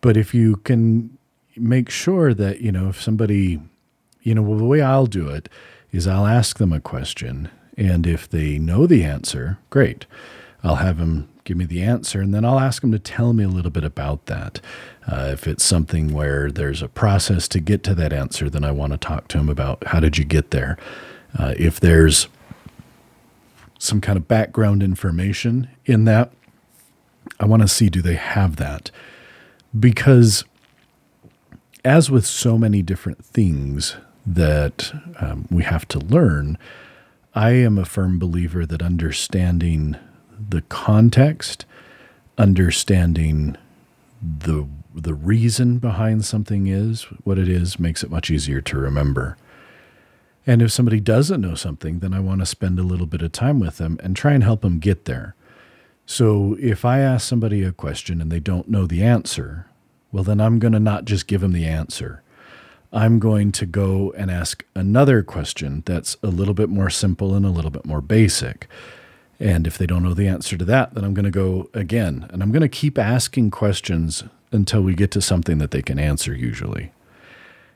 But 0.00 0.16
if 0.16 0.34
you 0.34 0.56
can 0.56 1.16
make 1.56 1.90
sure 1.90 2.34
that, 2.34 2.60
you 2.60 2.72
know, 2.72 2.88
if 2.88 3.00
somebody, 3.00 3.60
you 4.22 4.34
know, 4.34 4.42
well, 4.42 4.58
the 4.58 4.64
way 4.64 4.80
I'll 4.80 5.06
do 5.06 5.28
it 5.28 5.48
is 5.92 6.06
I'll 6.06 6.26
ask 6.26 6.58
them 6.58 6.72
a 6.72 6.80
question. 6.80 7.50
And 7.76 8.06
if 8.06 8.28
they 8.28 8.58
know 8.58 8.86
the 8.86 9.04
answer, 9.04 9.58
great. 9.70 10.06
I'll 10.62 10.76
have 10.76 10.98
them 10.98 11.28
give 11.44 11.56
me 11.58 11.66
the 11.66 11.82
answer, 11.82 12.20
and 12.20 12.34
then 12.34 12.44
I'll 12.44 12.58
ask 12.58 12.80
them 12.80 12.92
to 12.92 12.98
tell 12.98 13.34
me 13.34 13.44
a 13.44 13.48
little 13.48 13.70
bit 13.70 13.84
about 13.84 14.26
that. 14.26 14.60
Uh, 15.06 15.28
if 15.32 15.46
it's 15.46 15.62
something 15.62 16.12
where 16.12 16.50
there's 16.50 16.80
a 16.82 16.88
process 16.88 17.46
to 17.48 17.60
get 17.60 17.82
to 17.84 17.94
that 17.94 18.12
answer, 18.12 18.48
then 18.48 18.64
I 18.64 18.72
want 18.72 18.92
to 18.92 18.98
talk 18.98 19.28
to 19.28 19.38
them 19.38 19.50
about 19.50 19.86
how 19.88 20.00
did 20.00 20.16
you 20.16 20.24
get 20.24 20.50
there. 20.50 20.78
Uh, 21.38 21.54
if 21.58 21.78
there's 21.78 22.28
some 23.78 24.00
kind 24.00 24.16
of 24.16 24.26
background 24.26 24.82
information 24.82 25.68
in 25.84 26.04
that, 26.04 26.32
I 27.40 27.46
want 27.46 27.62
to 27.62 27.68
see 27.68 27.88
do 27.88 28.02
they 28.02 28.14
have 28.14 28.56
that. 28.56 28.90
Because 29.78 30.44
as 31.84 32.10
with 32.10 32.24
so 32.24 32.56
many 32.56 32.82
different 32.82 33.24
things 33.24 33.96
that 34.26 34.92
um, 35.20 35.46
we 35.50 35.62
have 35.64 35.86
to 35.88 35.98
learn, 35.98 36.56
I 37.34 37.50
am 37.50 37.78
a 37.78 37.84
firm 37.84 38.18
believer 38.18 38.64
that 38.64 38.82
understanding 38.82 39.96
the 40.48 40.62
context, 40.62 41.66
understanding 42.38 43.56
the 44.22 44.66
the 44.94 45.14
reason 45.14 45.78
behind 45.78 46.24
something 46.24 46.68
is 46.68 47.02
what 47.24 47.36
it 47.36 47.48
is 47.48 47.80
makes 47.80 48.04
it 48.04 48.10
much 48.10 48.30
easier 48.30 48.60
to 48.60 48.78
remember. 48.78 49.36
And 50.46 50.62
if 50.62 50.70
somebody 50.70 51.00
doesn't 51.00 51.40
know 51.40 51.56
something, 51.56 51.98
then 51.98 52.14
I 52.14 52.20
want 52.20 52.40
to 52.40 52.46
spend 52.46 52.78
a 52.78 52.84
little 52.84 53.06
bit 53.06 53.22
of 53.22 53.32
time 53.32 53.58
with 53.58 53.78
them 53.78 53.98
and 54.02 54.14
try 54.14 54.34
and 54.34 54.44
help 54.44 54.60
them 54.60 54.78
get 54.78 55.06
there. 55.06 55.34
So 56.06 56.56
if 56.60 56.84
I 56.84 57.00
ask 57.00 57.26
somebody 57.26 57.62
a 57.62 57.72
question 57.72 58.20
and 58.20 58.30
they 58.30 58.40
don't 58.40 58.68
know 58.68 58.86
the 58.86 59.02
answer, 59.02 59.66
well, 60.12 60.24
then 60.24 60.40
I'm 60.40 60.58
going 60.58 60.72
to 60.72 60.80
not 60.80 61.04
just 61.04 61.26
give 61.26 61.40
them 61.40 61.52
the 61.52 61.66
answer. 61.66 62.22
I'm 62.92 63.18
going 63.18 63.50
to 63.52 63.66
go 63.66 64.12
and 64.16 64.30
ask 64.30 64.64
another 64.74 65.22
question 65.22 65.82
that's 65.84 66.16
a 66.22 66.28
little 66.28 66.54
bit 66.54 66.68
more 66.68 66.90
simple 66.90 67.34
and 67.34 67.44
a 67.44 67.50
little 67.50 67.70
bit 67.70 67.84
more 67.84 68.00
basic. 68.00 68.68
And 69.40 69.66
if 69.66 69.76
they 69.76 69.86
don't 69.86 70.04
know 70.04 70.14
the 70.14 70.28
answer 70.28 70.56
to 70.56 70.64
that, 70.66 70.94
then 70.94 71.04
I'm 71.04 71.14
going 71.14 71.24
to 71.24 71.30
go 71.30 71.68
again. 71.74 72.28
And 72.30 72.42
I'm 72.42 72.52
going 72.52 72.62
to 72.62 72.68
keep 72.68 72.98
asking 72.98 73.50
questions 73.50 74.22
until 74.52 74.82
we 74.82 74.94
get 74.94 75.10
to 75.10 75.20
something 75.20 75.58
that 75.58 75.72
they 75.72 75.82
can 75.82 75.98
answer, 75.98 76.32
usually. 76.32 76.92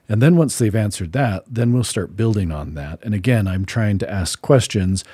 And 0.08 0.22
then 0.22 0.36
once 0.36 0.56
they've 0.56 0.74
answered 0.74 1.12
that, 1.12 1.44
then 1.48 1.72
we'll 1.72 1.82
start 1.82 2.16
building 2.16 2.52
on 2.52 2.74
that. 2.74 3.00
And 3.02 3.14
again, 3.14 3.48
I'm 3.48 3.64
trying 3.64 3.98
to 3.98 4.10
ask 4.10 4.40
questions 4.40 5.04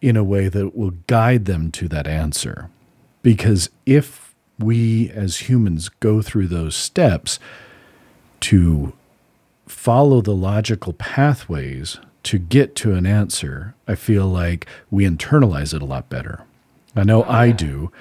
in 0.00 0.16
a 0.16 0.24
way 0.24 0.48
that 0.48 0.76
will 0.76 0.92
guide 1.06 1.44
them 1.44 1.70
to 1.72 1.88
that 1.88 2.06
answer. 2.06 2.70
Because 3.22 3.70
if 3.84 4.34
we 4.58 5.10
as 5.10 5.48
humans 5.48 5.88
go 5.88 6.22
through 6.22 6.48
those 6.48 6.74
steps 6.74 7.38
to 8.40 8.92
follow 9.66 10.20
the 10.20 10.34
logical 10.34 10.92
pathways 10.92 11.98
to 12.24 12.38
get 12.38 12.74
to 12.76 12.94
an 12.94 13.06
answer, 13.06 13.74
I 13.86 13.94
feel 13.94 14.26
like 14.26 14.66
we 14.90 15.04
internalize 15.04 15.74
it 15.74 15.82
a 15.82 15.86
lot 15.86 16.08
better. 16.08 16.42
I 16.96 17.04
know 17.04 17.24
oh, 17.24 17.30
I 17.30 17.52
do. 17.52 17.92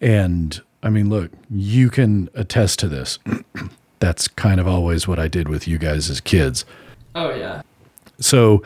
And 0.00 0.60
I 0.82 0.90
mean, 0.90 1.08
look, 1.08 1.30
you 1.50 1.90
can 1.90 2.28
attest 2.34 2.78
to 2.80 2.88
this. 2.88 3.18
That's 4.00 4.26
kind 4.26 4.58
of 4.58 4.66
always 4.66 5.06
what 5.06 5.20
I 5.20 5.28
did 5.28 5.48
with 5.48 5.68
you 5.68 5.78
guys 5.78 6.10
as 6.10 6.20
kids. 6.20 6.64
Oh, 7.14 7.32
yeah. 7.34 7.62
So, 8.18 8.62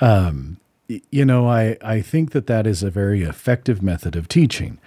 um, 0.00 0.58
you 0.88 1.24
know, 1.24 1.48
I, 1.48 1.76
I 1.82 2.00
think 2.00 2.32
that 2.32 2.46
that 2.46 2.66
is 2.66 2.82
a 2.82 2.90
very 2.90 3.22
effective 3.22 3.82
method 3.82 4.16
of 4.16 4.28
teaching. 4.28 4.78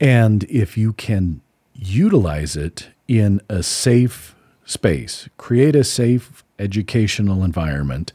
And 0.00 0.44
if 0.44 0.78
you 0.78 0.92
can 0.94 1.42
utilize 1.74 2.56
it 2.56 2.88
in 3.06 3.40
a 3.48 3.62
safe 3.62 4.34
space, 4.64 5.28
create 5.36 5.76
a 5.76 5.84
safe 5.84 6.42
educational 6.58 7.42
environment 7.44 8.12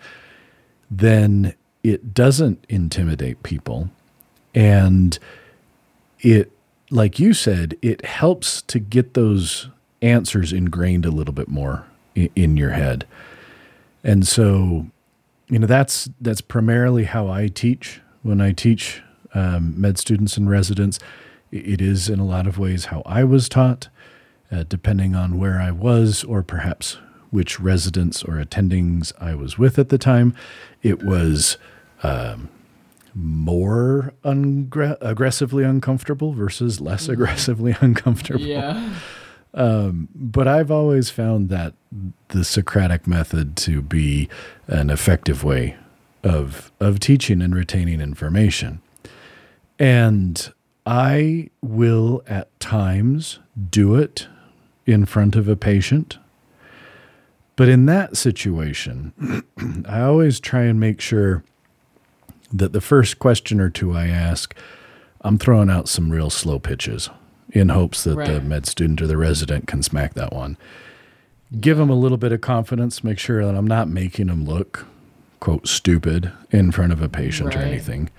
then 0.90 1.54
it 1.84 2.14
doesn't 2.14 2.66
intimidate 2.70 3.44
people. 3.44 3.90
And 4.54 5.18
it, 6.20 6.52
like 6.90 7.20
you 7.20 7.34
said, 7.34 7.78
it 7.82 8.06
helps 8.06 8.62
to 8.64 8.80
get 8.80 9.14
those 9.14 9.70
answers 10.02 10.54
ingrained 10.54 11.06
a 11.06 11.12
little 11.12 11.34
bit 11.34 11.48
more 11.48 11.86
in, 12.14 12.30
in 12.36 12.58
your 12.58 12.72
head. 12.72 13.06
And 14.04 14.28
so, 14.28 14.88
you 15.48 15.60
know, 15.60 15.68
that's 15.68 16.10
that's 16.20 16.42
primarily 16.42 17.04
how 17.04 17.28
I 17.28 17.48
teach 17.48 18.02
when 18.24 18.42
I 18.42 18.52
teach 18.52 19.02
um, 19.34 19.80
med 19.80 19.98
students 19.98 20.38
and 20.38 20.50
residents. 20.50 21.00
It 21.52 21.82
is 21.82 22.10
in 22.10 22.20
a 22.20 22.26
lot 22.26 22.48
of 22.48 22.58
ways 22.58 22.86
how 22.86 23.04
I 23.06 23.24
was 23.24 23.48
taught, 23.48 23.90
uh, 24.52 24.64
depending 24.68 25.16
on 25.16 25.38
where 25.38 25.62
I 25.62 25.72
was 25.72 26.24
or 26.24 26.42
perhaps 26.44 26.98
which 27.30 27.60
residents 27.60 28.24
or 28.24 28.36
attendings 28.36 29.12
I 29.20 29.36
was 29.36 29.58
with 29.58 29.78
at 29.78 29.90
the 29.90 29.98
time. 29.98 30.34
It 30.82 31.04
was 31.04 31.58
um, 32.02 32.50
more 33.14 34.14
ungre- 34.24 34.98
aggressively 35.02 35.64
uncomfortable 35.64 36.34
versus 36.34 36.82
less 36.82 37.04
mm-hmm. 37.04 37.14
aggressively 37.14 37.76
uncomfortable. 37.82 38.42
Yeah. 38.42 38.94
Um, 39.56 40.10
but 40.14 40.48
I've 40.48 40.70
always 40.70 41.10
found 41.10 41.50
that 41.50 41.74
the 42.30 42.44
Socratic 42.44 43.08
method 43.08 43.56
to 43.58 43.82
be 43.82 44.30
an 44.68 44.90
effective 44.90 45.44
way 45.44 45.78
of 46.24 46.72
of 46.80 47.00
teaching 47.00 47.42
and 47.42 47.56
retaining 47.56 48.02
information. 48.02 48.82
And 49.80 50.54
I 50.86 51.50
will 51.62 52.22
at 52.28 52.58
times 52.60 53.40
do 53.70 53.96
it 53.96 54.28
in 54.86 55.06
front 55.06 55.36
of 55.36 55.48
a 55.48 55.56
patient 55.56 56.18
but 57.56 57.70
in 57.70 57.86
that 57.86 58.18
situation, 58.18 59.14
I 59.88 60.02
always 60.02 60.40
try 60.40 60.64
and 60.64 60.80
make 60.80 61.00
sure 61.00 61.44
that 62.52 62.74
the 62.74 62.82
first 62.82 63.20
question 63.20 63.60
or 63.60 63.70
two 63.70 63.94
I 63.94 64.08
ask, 64.08 64.56
I'm 65.22 65.38
throwing 65.38 65.70
out 65.70 65.88
some 65.88 66.12
real 66.12 66.30
slow 66.30 66.60
pitches 66.60 67.10
in 67.56 67.70
hopes 67.70 68.04
that 68.04 68.16
right. 68.16 68.28
the 68.28 68.42
med 68.42 68.66
student 68.66 69.02
or 69.02 69.08
the 69.08 69.18
resident 69.18 69.66
can 69.66 69.82
smack 69.82 70.14
that 70.14 70.34
one. 70.34 70.58
Give 71.60 71.78
them 71.78 71.90
a 71.90 71.96
little 71.96 72.18
bit 72.18 72.34
of 72.34 72.42
confidence, 72.42 73.04
make 73.04 73.18
sure 73.18 73.44
that 73.46 73.56
I'm 73.56 73.68
not 73.68 73.88
making 73.88 74.28
them 74.28 74.44
look, 74.44 74.86
quote, 75.40 75.68
stupid 75.68 76.32
in 76.52 76.72
front 76.72 76.92
of 76.92 77.02
a 77.02 77.08
patient 77.08 77.56
right. 77.56 77.64
or 77.64 77.66
anything. 77.66 78.10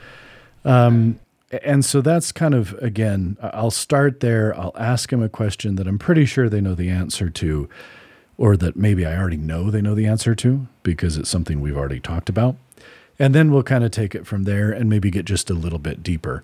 Um, 0.64 1.20
and 1.62 1.84
so 1.84 2.00
that's 2.00 2.32
kind 2.32 2.54
of, 2.54 2.72
again, 2.74 3.36
I'll 3.40 3.70
start 3.70 4.20
there. 4.20 4.58
I'll 4.58 4.74
ask 4.76 5.10
them 5.10 5.22
a 5.22 5.28
question 5.28 5.76
that 5.76 5.86
I'm 5.86 5.98
pretty 5.98 6.24
sure 6.24 6.48
they 6.48 6.60
know 6.60 6.74
the 6.74 6.88
answer 6.88 7.28
to 7.28 7.68
or 8.38 8.56
that 8.56 8.76
maybe 8.76 9.04
I 9.04 9.16
already 9.16 9.36
know 9.36 9.70
they 9.70 9.82
know 9.82 9.94
the 9.94 10.06
answer 10.06 10.34
to 10.34 10.66
because 10.82 11.16
it's 11.16 11.30
something 11.30 11.60
we've 11.60 11.76
already 11.76 12.00
talked 12.00 12.28
about. 12.28 12.56
And 13.18 13.34
then 13.34 13.50
we'll 13.50 13.62
kind 13.62 13.84
of 13.84 13.90
take 13.90 14.14
it 14.14 14.26
from 14.26 14.44
there 14.44 14.70
and 14.70 14.90
maybe 14.90 15.10
get 15.10 15.24
just 15.24 15.50
a 15.50 15.54
little 15.54 15.78
bit 15.78 16.02
deeper. 16.02 16.42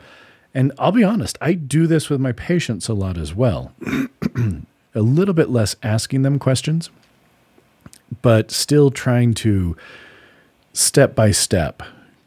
And 0.54 0.73
I'll 0.78 0.92
be 0.92 1.04
honest, 1.04 1.38
I 1.40 1.54
do 1.54 1.87
this 1.87 2.11
with 2.11 2.21
my 2.21 2.32
patients 2.32 2.88
a 2.88 2.94
lot 2.94 3.16
as 3.16 3.35
well. 3.35 3.73
a 4.94 5.00
little 5.00 5.35
bit 5.35 5.49
less 5.49 5.76
asking 5.82 6.23
them 6.23 6.38
questions, 6.38 6.90
but 8.21 8.50
still 8.50 8.90
trying 8.90 9.35
to 9.35 9.76
step 10.73 11.14
by 11.14 11.30
step 11.30 11.82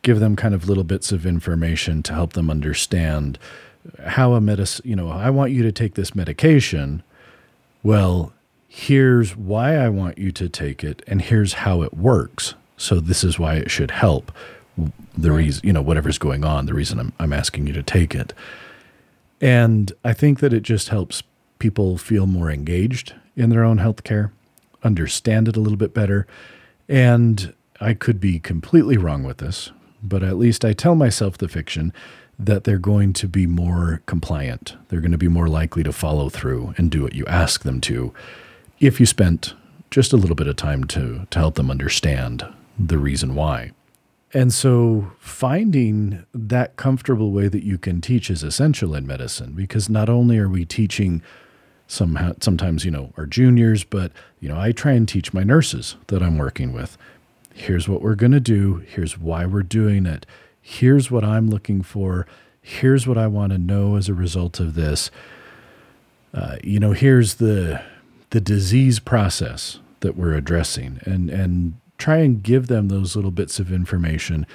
give 0.06 0.20
them 0.20 0.36
kind 0.36 0.54
of 0.54 0.70
little 0.70 0.84
bits 0.84 1.12
of 1.12 1.26
information 1.26 2.04
to 2.04 2.14
help 2.14 2.34
them 2.34 2.50
understand 2.52 3.40
how 4.06 4.34
a 4.34 4.42
medicine, 4.42 4.88
you 4.88 4.96
know, 4.96 5.10
I 5.10 5.32
want 5.32 5.52
you 5.52 5.64
to 5.64 5.72
take 5.72 5.96
this 5.96 6.14
medication. 6.14 7.02
Well, 7.82 8.32
here's 8.68 9.36
why 9.36 9.76
I 9.76 9.90
want 9.90 10.20
you 10.20 10.32
to 10.34 10.48
take 10.48 10.84
it, 10.84 11.02
and 11.08 11.24
here's 11.24 11.54
how 11.54 11.82
it 11.82 11.96
works. 11.96 12.54
So 12.78 13.00
this 13.00 13.24
is 13.24 13.40
why 13.40 13.56
it 13.56 13.72
should 13.72 13.90
help. 13.90 14.32
The 14.78 15.32
right. 15.32 15.38
reason, 15.38 15.66
you 15.66 15.74
know, 15.74 15.82
whatever's 15.82 16.18
going 16.18 16.44
on, 16.44 16.66
the 16.66 16.74
reason 16.74 17.00
I'm, 17.00 17.14
I'm 17.20 17.34
asking 17.34 17.68
you 17.68 17.74
to 17.74 17.84
take 17.84 18.14
it. 18.14 18.34
And 19.42 19.92
I 20.04 20.14
think 20.14 20.40
that 20.40 20.54
it 20.54 20.64
just 20.64 20.90
helps 20.90 21.24
people 21.60 21.98
feel 21.98 22.28
more 22.28 22.50
engaged 22.50 23.14
in 23.36 23.50
their 23.50 23.64
own 23.64 23.78
health 23.78 24.04
care, 24.04 24.34
understand 24.84 25.48
it 25.48 25.58
a 25.58 25.62
little 25.62 25.78
bit 25.78 25.94
better. 25.94 26.28
And 26.88 27.54
I 27.82 27.94
could 27.94 28.20
be 28.20 28.40
completely 28.40 28.98
wrong 28.98 29.24
with 29.24 29.38
this, 29.38 29.72
but 30.02 30.24
at 30.24 30.38
least 30.38 30.64
I 30.64 30.74
tell 30.74 30.96
myself 30.96 31.38
the 31.38 31.48
fiction 31.48 31.94
that 32.38 32.64
they're 32.64 32.78
going 32.78 33.14
to 33.14 33.28
be 33.28 33.48
more 33.48 34.02
compliant. 34.06 34.76
They're 34.90 35.02
going 35.02 35.12
to 35.12 35.18
be 35.18 35.28
more 35.28 35.48
likely 35.48 35.84
to 35.84 35.94
follow 35.94 36.30
through 36.30 36.74
and 36.78 36.92
do 36.92 37.04
what 37.04 37.14
you 37.14 37.26
ask 37.26 37.64
them 37.64 37.80
to 37.82 38.14
if 38.80 39.00
you 39.00 39.06
spent 39.06 39.54
just 39.90 40.12
a 40.12 40.18
little 40.18 40.36
bit 40.36 40.48
of 40.48 40.56
time 40.58 40.84
to, 40.84 41.26
to 41.30 41.40
help 41.40 41.56
them 41.56 41.72
understand 41.72 42.46
the 42.78 42.98
reason 42.98 43.36
why. 43.36 43.72
And 44.36 44.54
so 44.54 45.14
finding 45.18 46.26
that 46.34 46.76
comfortable 46.76 47.32
way 47.32 47.48
that 47.48 47.64
you 47.64 47.78
can 47.78 48.02
teach 48.02 48.30
is 48.30 48.44
essential 48.44 48.94
in 48.94 49.08
medicine 49.08 49.54
because 49.54 49.90
not 49.90 50.10
only 50.10 50.38
are 50.38 50.50
we 50.50 50.66
teaching 50.66 51.22
some 51.88 52.36
sometimes 52.42 52.84
you 52.84 52.92
know 52.92 53.14
our 53.16 53.28
juniors 53.28 53.84
but 53.86 54.12
you 54.42 54.50
know 54.50 54.60
I 54.60 54.74
try 54.74 54.92
and 54.92 55.08
teach 55.08 55.34
my 55.34 55.44
nurses 55.44 55.96
that 56.08 56.22
I'm 56.22 56.38
working 56.38 56.74
with. 56.74 56.98
Here's 57.54 57.88
what 57.88 58.02
we're 58.02 58.16
going 58.16 58.34
to 58.34 58.42
do. 58.42 58.84
Here's 58.86 59.18
why 59.18 59.46
we're 59.46 59.64
doing 59.64 60.06
it. 60.06 60.26
Here's 60.62 61.10
what 61.10 61.24
I'm 61.24 61.50
looking 61.50 61.82
for. 61.82 62.28
Here's 62.62 63.08
what 63.08 63.18
I 63.18 63.28
want 63.28 63.54
to 63.54 63.58
know 63.58 63.96
as 63.96 64.10
a 64.10 64.14
result 64.14 64.60
of 64.60 64.76
this. 64.76 65.12
Uh, 66.34 66.58
you 66.62 66.82
know 66.82 66.92
here's 66.92 67.36
the 67.36 67.82
the 68.32 68.42
disease 68.42 69.00
process 69.00 69.80
that 70.02 70.18
we're 70.18 70.34
addressing. 70.34 71.00
And 71.06 71.30
and 71.30 71.76
try 72.06 72.18
and 72.18 72.44
give 72.44 72.68
them 72.68 72.88
those 72.88 73.16
little 73.16 73.32
bits 73.32 73.60
of 73.60 73.72
information 73.72 74.46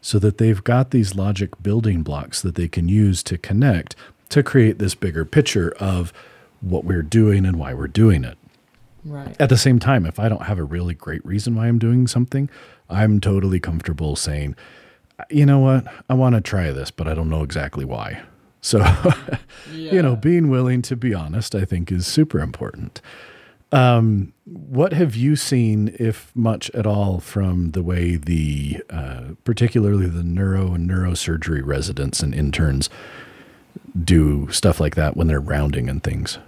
so 0.00 0.16
that 0.20 0.38
they've 0.38 0.62
got 0.62 0.92
these 0.92 1.16
logic 1.16 1.60
building 1.60 2.04
blocks 2.04 2.40
that 2.40 2.54
they 2.54 2.68
can 2.68 2.88
use 2.88 3.24
to 3.24 3.36
connect 3.36 3.96
to 4.28 4.44
create 4.44 4.78
this 4.78 4.94
bigger 4.94 5.24
picture 5.24 5.74
of 5.80 6.12
what 6.60 6.84
we're 6.84 7.02
doing 7.02 7.44
and 7.44 7.58
why 7.58 7.74
we're 7.74 7.88
doing 7.88 8.22
it. 8.22 8.38
Right. 9.04 9.34
At 9.40 9.48
the 9.48 9.56
same 9.56 9.80
time, 9.80 10.06
if 10.06 10.20
I 10.20 10.28
don't 10.28 10.42
have 10.42 10.60
a 10.60 10.62
really 10.62 10.94
great 10.94 11.26
reason 11.26 11.56
why 11.56 11.66
I'm 11.66 11.80
doing 11.80 12.06
something, 12.06 12.48
I'm 12.88 13.20
totally 13.20 13.58
comfortable 13.58 14.14
saying, 14.14 14.54
you 15.30 15.44
know 15.44 15.58
what, 15.58 15.92
I 16.08 16.14
want 16.14 16.36
to 16.36 16.40
try 16.40 16.70
this, 16.70 16.92
but 16.92 17.08
I 17.08 17.14
don't 17.14 17.28
know 17.28 17.42
exactly 17.42 17.84
why. 17.84 18.22
So, 18.60 18.86
you 19.72 20.00
know, 20.00 20.14
being 20.14 20.48
willing 20.48 20.80
to 20.82 20.94
be 20.94 21.12
honest, 21.12 21.56
I 21.56 21.64
think 21.64 21.90
is 21.90 22.06
super 22.06 22.38
important. 22.38 23.00
Um, 23.72 24.32
what 24.44 24.92
have 24.92 25.14
you 25.14 25.36
seen, 25.36 25.94
if 25.98 26.32
much 26.34 26.70
at 26.70 26.86
all, 26.86 27.20
from 27.20 27.70
the 27.70 27.82
way 27.82 28.16
the, 28.16 28.82
uh, 28.90 29.34
particularly 29.44 30.06
the 30.06 30.24
neuro 30.24 30.74
and 30.74 30.90
neurosurgery 30.90 31.64
residents 31.64 32.20
and 32.20 32.34
interns 32.34 32.90
do 34.04 34.50
stuff 34.50 34.80
like 34.80 34.94
that 34.96 35.16
when 35.16 35.26
they're 35.26 35.40
rounding 35.40 35.88
and 35.88 36.02
things? 36.02 36.38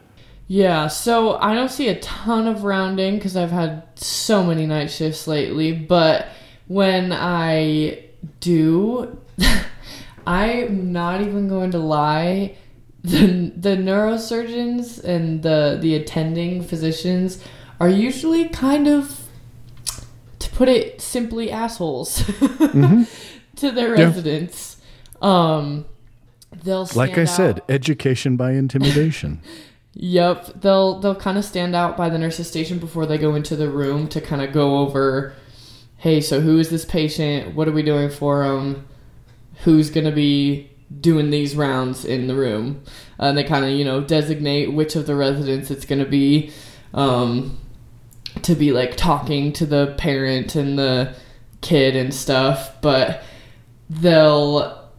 Yeah, 0.48 0.88
so 0.88 1.36
I 1.36 1.54
don't 1.54 1.70
see 1.70 1.88
a 1.88 1.98
ton 2.00 2.46
of 2.46 2.64
rounding 2.64 3.16
because 3.16 3.36
I've 3.36 3.50
had 3.50 3.84
so 3.94 4.42
many 4.42 4.66
night 4.66 4.90
shifts 4.90 5.26
lately. 5.26 5.72
But 5.72 6.26
when 6.66 7.12
I 7.12 8.04
do, 8.40 9.18
I'm 10.26 10.92
not 10.92 11.20
even 11.20 11.48
going 11.48 11.70
to 11.70 11.78
lie. 11.78 12.56
The, 13.04 13.52
the 13.56 13.70
neurosurgeons 13.76 15.02
and 15.02 15.42
the, 15.42 15.78
the 15.80 15.94
attending 15.96 16.62
physicians 16.62 17.42
are 17.80 17.88
usually 17.88 18.48
kind 18.48 18.86
of, 18.86 19.20
to 20.38 20.50
put 20.50 20.68
it 20.68 21.00
simply, 21.00 21.50
assholes 21.50 22.24
to 23.56 23.70
their 23.72 23.96
Yeah. 23.96 24.04
residents. 24.04 24.76
Um, 25.20 25.84
they'll 26.62 26.88
Like 26.94 27.18
I 27.18 27.24
stand 27.24 27.28
said, 27.28 27.62
education 27.68 28.36
by 28.36 28.52
intimidation. 28.52 29.40
Yep, 29.94 30.62
they'll 30.62 31.00
they'll 31.00 31.14
kind 31.14 31.36
of 31.36 31.44
stand 31.44 31.76
out 31.76 31.98
by 31.98 32.08
the 32.08 32.16
nurse's 32.16 32.48
station 32.48 32.78
before 32.78 33.04
they 33.04 33.18
go 33.18 33.34
into 33.34 33.54
the 33.56 33.68
room 33.68 34.08
to 34.08 34.22
kind 34.22 34.40
of 34.40 34.50
go 34.50 34.78
over, 34.78 35.34
hey, 35.98 36.22
so 36.22 36.40
who 36.40 36.58
is 36.58 36.70
this 36.70 36.86
patient? 36.86 37.54
What 37.54 37.68
are 37.68 37.72
we 37.72 37.82
doing 37.82 38.08
for 38.08 38.42
him? 38.42 38.86
Who's 39.64 39.90
gonna 39.90 40.10
be 40.10 40.70
doing 41.00 41.30
these 41.30 41.56
rounds 41.56 42.04
in 42.04 42.26
the 42.26 42.34
room? 42.34 42.82
And 43.18 43.36
they 43.36 43.44
kind 43.44 43.64
of 43.64 43.70
you 43.72 43.84
know 43.84 44.00
designate 44.00 44.72
which 44.72 44.96
of 44.96 45.06
the 45.06 45.14
residents 45.14 45.70
it's 45.70 45.84
gonna 45.84 46.06
be, 46.06 46.52
um, 46.94 47.58
to 48.42 48.54
be 48.54 48.72
like 48.72 48.96
talking 48.96 49.52
to 49.54 49.66
the 49.66 49.94
parent 49.98 50.54
and 50.54 50.78
the 50.78 51.14
kid 51.60 51.96
and 51.96 52.12
stuff. 52.12 52.80
But 52.80 53.22
they'll 53.88 54.90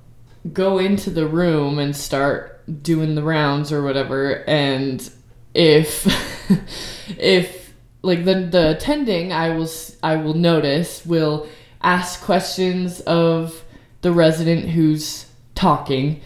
go 0.51 0.77
into 0.77 1.09
the 1.09 1.27
room 1.27 1.79
and 1.79 1.95
start 1.95 2.61
doing 2.83 3.15
the 3.15 3.23
rounds 3.23 3.71
or 3.71 3.83
whatever 3.83 4.43
and 4.47 5.09
if 5.53 6.05
if 7.17 7.73
like 8.01 8.25
the 8.25 8.35
the 8.35 8.71
attending 8.71 9.31
I 9.31 9.49
will 9.49 9.69
I 10.01 10.17
will 10.17 10.33
notice 10.33 11.05
will 11.05 11.47
ask 11.81 12.21
questions 12.21 13.01
of 13.01 13.63
the 14.01 14.11
resident 14.11 14.69
who's 14.69 15.25
talking 15.63 16.19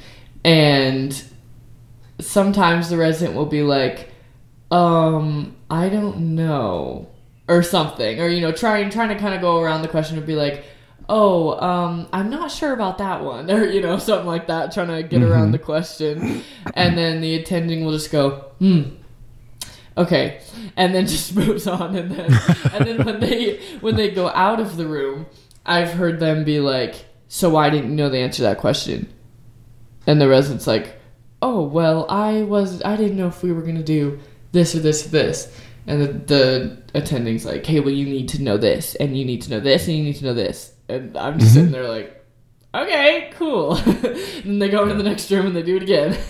and 0.43 1.23
sometimes 2.19 2.89
the 2.89 2.97
resident 2.97 3.35
will 3.37 3.45
be 3.45 3.61
like 3.61 4.09
um 4.71 5.55
I 5.69 5.89
don't 5.89 6.35
know 6.35 7.07
or 7.47 7.61
something 7.61 8.19
or 8.19 8.27
you 8.27 8.41
know 8.41 8.51
trying 8.51 8.89
trying 8.89 9.09
to 9.09 9.15
kind 9.15 9.35
of 9.35 9.41
go 9.41 9.59
around 9.61 9.83
the 9.83 9.87
question 9.87 10.17
and 10.17 10.25
be 10.25 10.35
like 10.35 10.65
oh 11.07 11.57
um 11.59 12.09
i'm 12.11 12.29
not 12.29 12.51
sure 12.51 12.73
about 12.73 12.97
that 12.97 13.23
one 13.23 13.49
or 13.55 13.63
you 13.65 13.79
know 13.79 13.97
something 13.97 14.27
like 14.27 14.47
that 14.47 14.73
trying 14.73 14.87
to 14.87 15.03
get 15.03 15.21
around 15.23 15.51
the 15.51 15.59
question. 15.59 16.43
And 16.73 16.97
then 16.97 17.21
the 17.21 17.35
attending 17.35 17.85
will 17.85 17.93
just 17.93 18.11
go 18.11 18.45
hmm 18.59 18.81
okay. 19.97 20.41
And 20.75 20.93
then 20.93 21.07
just 21.15 21.35
moves 21.35 21.67
on 21.67 21.95
and 21.95 22.11
then 22.11 22.31
and 22.73 22.85
then 22.87 23.05
when 23.05 23.19
they 23.19 23.59
when 23.81 23.95
they 23.95 24.09
go 24.09 24.29
out 24.29 24.59
of 24.59 24.77
the 24.77 24.87
room 24.87 25.27
i've 25.65 25.91
heard 25.91 26.19
them 26.19 26.43
be 26.43 26.59
like 26.59 27.05
so 27.27 27.49
why 27.49 27.69
didn't 27.69 27.91
you 27.91 27.95
know 27.95 28.09
the 28.09 28.17
answer 28.17 28.37
to 28.37 28.43
that 28.43 28.57
question 28.57 29.07
and 30.07 30.19
the 30.19 30.27
resident's 30.27 30.65
like 30.65 30.95
oh 31.41 31.61
well 31.61 32.05
i 32.09 32.41
was 32.41 32.81
i 32.83 32.95
didn't 32.95 33.17
know 33.17 33.27
if 33.27 33.43
we 33.43 33.51
were 33.51 33.61
going 33.61 33.75
to 33.75 33.83
do 33.83 34.19
this 34.51 34.75
or 34.75 34.79
this 34.79 35.05
or 35.05 35.09
this. 35.09 35.53
And 35.85 36.01
the, 36.01 36.07
the 36.07 36.83
attending's 36.93 37.45
like 37.45 37.65
hey 37.65 37.79
well 37.79 37.91
you 37.91 38.05
need 38.05 38.29
to 38.29 38.41
know 38.41 38.57
this 38.57 38.95
and 38.95 39.17
you 39.17 39.23
need 39.23 39.41
to 39.43 39.51
know 39.51 39.59
this 39.59 39.87
and 39.87 39.97
you 39.97 40.03
need 40.03 40.17
to 40.17 40.25
know 40.25 40.33
this. 40.33 40.73
And 40.89 41.15
i'm 41.17 41.39
just 41.39 41.53
sitting 41.53 41.71
mm-hmm. 41.71 41.73
there 41.73 41.87
like 41.87 42.25
okay 42.73 43.31
cool. 43.35 43.77
And 44.43 44.61
they 44.61 44.69
go 44.69 44.83
into 44.83 44.95
the 44.95 45.03
next 45.03 45.31
room 45.31 45.47
and 45.47 45.55
they 45.55 45.63
do 45.63 45.77
it 45.77 45.83
again. 45.83 46.17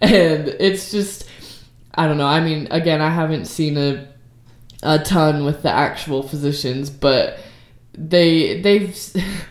And 0.00 0.48
it's 0.60 0.92
just 0.92 1.28
i 1.94 2.06
don't 2.06 2.16
know 2.16 2.26
i 2.26 2.40
mean 2.40 2.68
again 2.70 3.00
i 3.00 3.10
haven't 3.10 3.46
seen 3.46 3.76
a 3.76 4.08
a 4.84 5.00
ton 5.00 5.44
with 5.44 5.62
the 5.62 5.70
actual 5.70 6.22
physicians 6.22 6.90
but 6.90 7.40
they 7.92 8.60
they've 8.60 8.96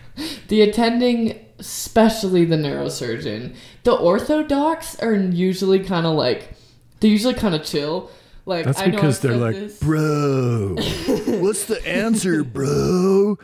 the 0.47 0.61
attending 0.61 1.45
especially 1.61 2.43
the 2.43 2.55
neurosurgeon 2.57 3.55
the 3.83 3.95
ortho 3.95 4.45
docs 4.47 4.99
are 4.99 5.13
usually 5.15 5.79
kind 5.79 6.05
of 6.05 6.13
like 6.15 6.53
they're 6.99 7.09
usually 7.11 7.33
kind 7.33 7.55
of 7.55 7.63
chill 7.63 8.09
like 8.45 8.65
That's 8.65 8.79
I 8.81 8.89
because 8.89 9.19
they're 9.19 9.37
like, 9.37 9.55
this- 9.55 9.79
bro, 9.79 10.75
what's 11.43 11.65
the 11.65 11.79
answer, 11.85 12.43
bro? 12.43 13.37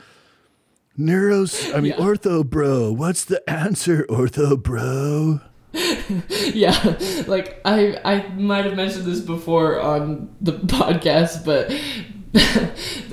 Neuros, 0.98 1.72
I 1.74 1.80
mean, 1.82 1.92
Yeah. 1.96 2.04
ortho, 2.04 2.44
bro. 2.44 2.92
What's 2.92 3.24
the 3.24 3.48
answer, 3.48 4.06
ortho, 4.10 4.62
bro? 4.62 5.40
yeah 6.54 6.98
like 7.28 7.62
i 7.66 8.00
i 8.04 8.28
might 8.36 8.66
have 8.66 8.76
mentioned 8.76 9.06
this 9.06 9.20
before 9.20 9.80
on 9.80 10.34
the 10.42 10.54
podcast 10.54 11.46
but 11.46 11.70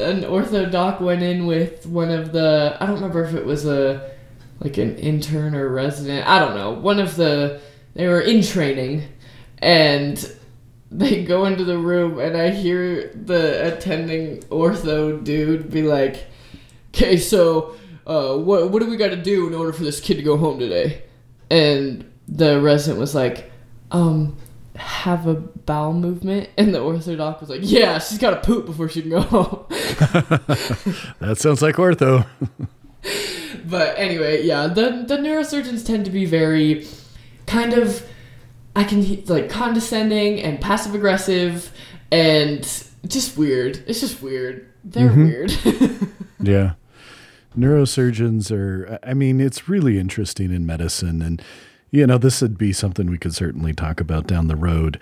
an 0.00 0.22
ortho 0.22 0.70
doc 0.70 0.98
went 1.00 1.22
in 1.22 1.44
with 1.46 1.84
one 1.84 2.10
of 2.10 2.32
the 2.32 2.74
i 2.80 2.86
don't 2.86 2.94
remember 2.94 3.22
if 3.24 3.34
it 3.34 3.44
was 3.44 3.66
a 3.66 4.13
like 4.64 4.76
an 4.78 4.96
intern 4.96 5.54
or 5.54 5.68
resident 5.68 6.26
i 6.26 6.38
don't 6.38 6.54
know 6.54 6.72
one 6.72 6.98
of 6.98 7.16
the 7.16 7.60
they 7.94 8.08
were 8.08 8.20
in 8.20 8.42
training 8.42 9.04
and 9.58 10.34
they 10.90 11.24
go 11.24 11.44
into 11.44 11.64
the 11.64 11.78
room 11.78 12.18
and 12.18 12.36
i 12.36 12.50
hear 12.50 13.12
the 13.14 13.74
attending 13.74 14.38
ortho 14.44 15.22
dude 15.22 15.70
be 15.70 15.82
like 15.82 16.26
okay 16.92 17.16
so 17.16 17.76
uh, 18.06 18.36
what, 18.36 18.70
what 18.70 18.82
do 18.82 18.90
we 18.90 18.96
got 18.98 19.08
to 19.08 19.16
do 19.16 19.46
in 19.46 19.54
order 19.54 19.72
for 19.72 19.82
this 19.82 19.98
kid 19.98 20.16
to 20.16 20.22
go 20.22 20.36
home 20.36 20.58
today 20.58 21.02
and 21.50 22.04
the 22.28 22.60
resident 22.60 22.98
was 22.98 23.14
like, 23.14 23.50
um, 23.90 24.36
have 24.76 25.26
a 25.26 25.34
bowel 25.34 25.92
movement? 25.92 26.50
And 26.56 26.74
the 26.74 26.78
ortho 26.78 27.16
doc 27.16 27.40
was 27.40 27.50
like, 27.50 27.60
yeah, 27.62 27.98
she's 27.98 28.18
got 28.18 28.30
to 28.30 28.40
poop 28.46 28.66
before 28.66 28.88
she 28.88 29.02
can 29.02 29.10
go 29.10 29.20
home. 29.20 29.66
That 31.20 31.36
sounds 31.38 31.62
like 31.62 31.76
ortho. 31.76 32.26
but 33.66 33.98
anyway, 33.98 34.44
yeah, 34.44 34.66
the, 34.66 35.04
the 35.06 35.16
neurosurgeons 35.16 35.86
tend 35.86 36.04
to 36.04 36.10
be 36.10 36.24
very 36.24 36.86
kind 37.46 37.74
of, 37.74 38.06
I 38.74 38.84
can, 38.84 39.24
like, 39.26 39.48
condescending 39.48 40.40
and 40.40 40.60
passive 40.60 40.94
aggressive 40.94 41.72
and 42.10 42.62
just 43.06 43.36
weird. 43.36 43.82
It's 43.86 44.00
just 44.00 44.22
weird. 44.22 44.70
They're 44.84 45.12
weird. 45.12 45.52
Yeah. 46.40 46.72
Neurosurgeons 47.56 48.50
are, 48.50 48.98
I 49.02 49.14
mean, 49.14 49.40
it's 49.40 49.68
really 49.68 49.98
interesting 49.98 50.52
in 50.52 50.66
medicine. 50.66 51.22
And, 51.22 51.40
you 51.90 52.06
know, 52.06 52.18
this 52.18 52.42
would 52.42 52.58
be 52.58 52.72
something 52.72 53.08
we 53.08 53.16
could 53.18 53.34
certainly 53.34 53.72
talk 53.72 54.00
about 54.00 54.26
down 54.26 54.48
the 54.48 54.56
road. 54.56 55.00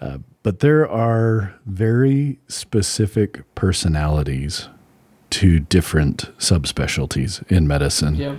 Uh, 0.00 0.18
but 0.42 0.60
there 0.60 0.88
are 0.88 1.54
very 1.66 2.38
specific 2.48 3.42
personalities 3.54 4.68
to 5.38 5.60
different 5.60 6.36
subspecialties 6.38 7.46
in 7.48 7.68
medicine. 7.68 8.16
yeah. 8.16 8.36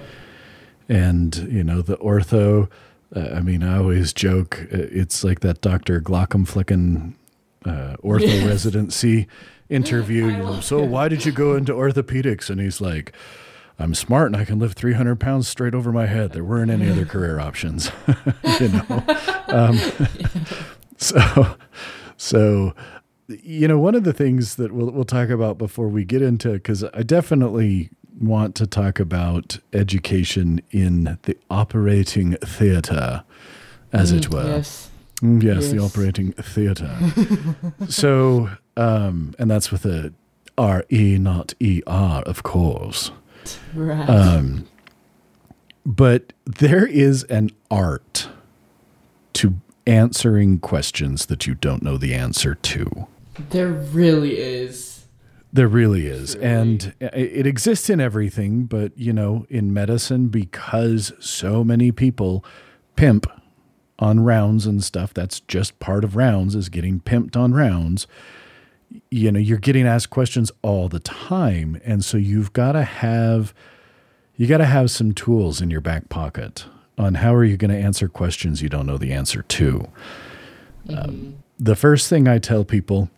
And, 0.89 1.33
you 1.49 1.63
know, 1.63 1.81
the 1.81 1.95
ortho, 1.95 2.67
uh, 3.15 3.35
I 3.35 3.39
mean, 3.39 3.63
I 3.63 3.77
always 3.77 4.12
joke, 4.12 4.67
uh, 4.73 4.88
it's 4.91 5.23
like 5.23 5.39
that 5.39 5.62
Dr. 5.62 6.01
Glaucomflecken 6.01 7.13
uh, 7.63 7.95
ortho 8.03 8.45
residency 8.45 9.29
interview. 9.69 10.25
You 10.25 10.38
know, 10.39 10.59
so, 10.59 10.79
it. 10.83 10.88
why 10.88 11.07
did 11.07 11.25
you 11.25 11.31
go 11.31 11.55
into 11.55 11.71
orthopedics? 11.71 12.49
And 12.49 12.59
he's 12.59 12.81
like, 12.81 13.13
I'm 13.77 13.95
smart 13.95 14.27
and 14.27 14.35
I 14.35 14.43
can 14.43 14.59
lift 14.59 14.77
300 14.77 15.21
pounds 15.21 15.47
straight 15.47 15.73
over 15.73 15.93
my 15.93 16.07
head. 16.07 16.33
There 16.33 16.43
weren't 16.43 16.69
any 16.69 16.89
other 16.89 17.05
career 17.13 17.39
options, 17.39 17.91
you 18.59 18.67
know. 18.67 19.03
Um, 19.47 19.79
so, 20.97 21.55
so, 22.17 22.75
you 23.43 23.67
know, 23.67 23.77
one 23.79 23.95
of 23.95 24.03
the 24.03 24.13
things 24.13 24.55
that 24.55 24.71
we'll 24.71 24.89
we'll 24.91 25.03
talk 25.05 25.29
about 25.29 25.57
before 25.57 25.87
we 25.87 26.03
get 26.03 26.21
into 26.21 26.53
because 26.53 26.83
I 26.83 27.03
definitely 27.03 27.89
want 28.19 28.55
to 28.55 28.67
talk 28.67 28.99
about 28.99 29.59
education 29.71 30.61
in 30.71 31.17
the 31.23 31.37
operating 31.49 32.33
theater, 32.37 33.23
as 33.93 34.11
it 34.11 34.29
were. 34.29 34.43
Yes. 34.45 34.89
Mm, 35.21 35.43
Yes, 35.43 35.69
the 35.69 35.79
operating 35.79 36.31
theater. 36.33 36.95
so, 37.89 38.49
um, 38.77 39.35
and 39.37 39.51
that's 39.51 39.71
with 39.71 39.85
a 39.85 40.13
R 40.57 40.85
E, 40.89 41.17
not 41.19 41.53
E 41.59 41.81
R, 41.87 42.21
of 42.23 42.43
course. 42.43 43.11
Right. 43.73 44.09
Um, 44.09 44.67
but 45.85 46.33
there 46.45 46.85
is 46.85 47.23
an 47.25 47.51
art 47.71 48.29
to 49.33 49.55
answering 49.87 50.59
questions 50.59 51.27
that 51.27 51.47
you 51.47 51.55
don't 51.55 51.81
know 51.83 51.97
the 51.97 52.13
answer 52.13 52.55
to. 52.55 53.07
There 53.49 53.71
really 53.71 54.38
is. 54.38 55.06
There 55.52 55.67
really 55.67 56.06
is. 56.06 56.34
Truly. 56.34 56.47
And 56.47 56.93
it 56.99 57.47
exists 57.47 57.89
in 57.89 57.99
everything, 57.99 58.65
but 58.65 58.97
you 58.97 59.13
know, 59.13 59.45
in 59.49 59.73
medicine, 59.73 60.28
because 60.28 61.12
so 61.19 61.63
many 61.63 61.91
people 61.91 62.45
pimp 62.95 63.25
on 63.97 64.21
rounds 64.21 64.65
and 64.65 64.84
stuff, 64.84 65.13
that's 65.13 65.39
just 65.41 65.80
part 65.80 66.04
of 66.04 66.15
rounds, 66.15 66.56
is 66.56 66.69
getting 66.69 66.99
pimped 66.99 67.36
on 67.36 67.54
rounds. 67.54 68.08
You 69.10 69.32
know, 69.32 69.39
you're 69.39 69.58
getting 69.58 69.88
asked 69.88 70.10
questions 70.10 70.52
all 70.62 70.88
the 70.88 70.99
time. 70.99 71.82
And 71.84 72.04
so 72.06 72.17
you've 72.17 72.54
got 72.54 72.73
to 72.73 72.84
have 72.84 73.54
you 74.36 74.47
got 74.47 74.60
to 74.60 74.65
have 74.65 74.89
some 74.89 75.13
tools 75.13 75.62
in 75.62 75.69
your 75.69 75.82
back 75.82 76.08
pocket 76.08 76.65
on 76.97 77.15
how 77.15 77.36
are 77.36 77.43
you 77.43 77.58
going 77.58 77.71
to 77.71 77.78
answer 77.78 78.08
questions 78.08 78.62
you 78.62 78.69
don't 78.69 78.86
know 78.86 78.97
the 78.97 79.12
answer 79.12 79.41
to. 79.41 79.86
Um, 80.95 81.43
the 81.60 81.75
first 81.75 82.10
thing 82.10 82.28
I 82.28 82.39
tell 82.39 82.63
people 82.63 83.10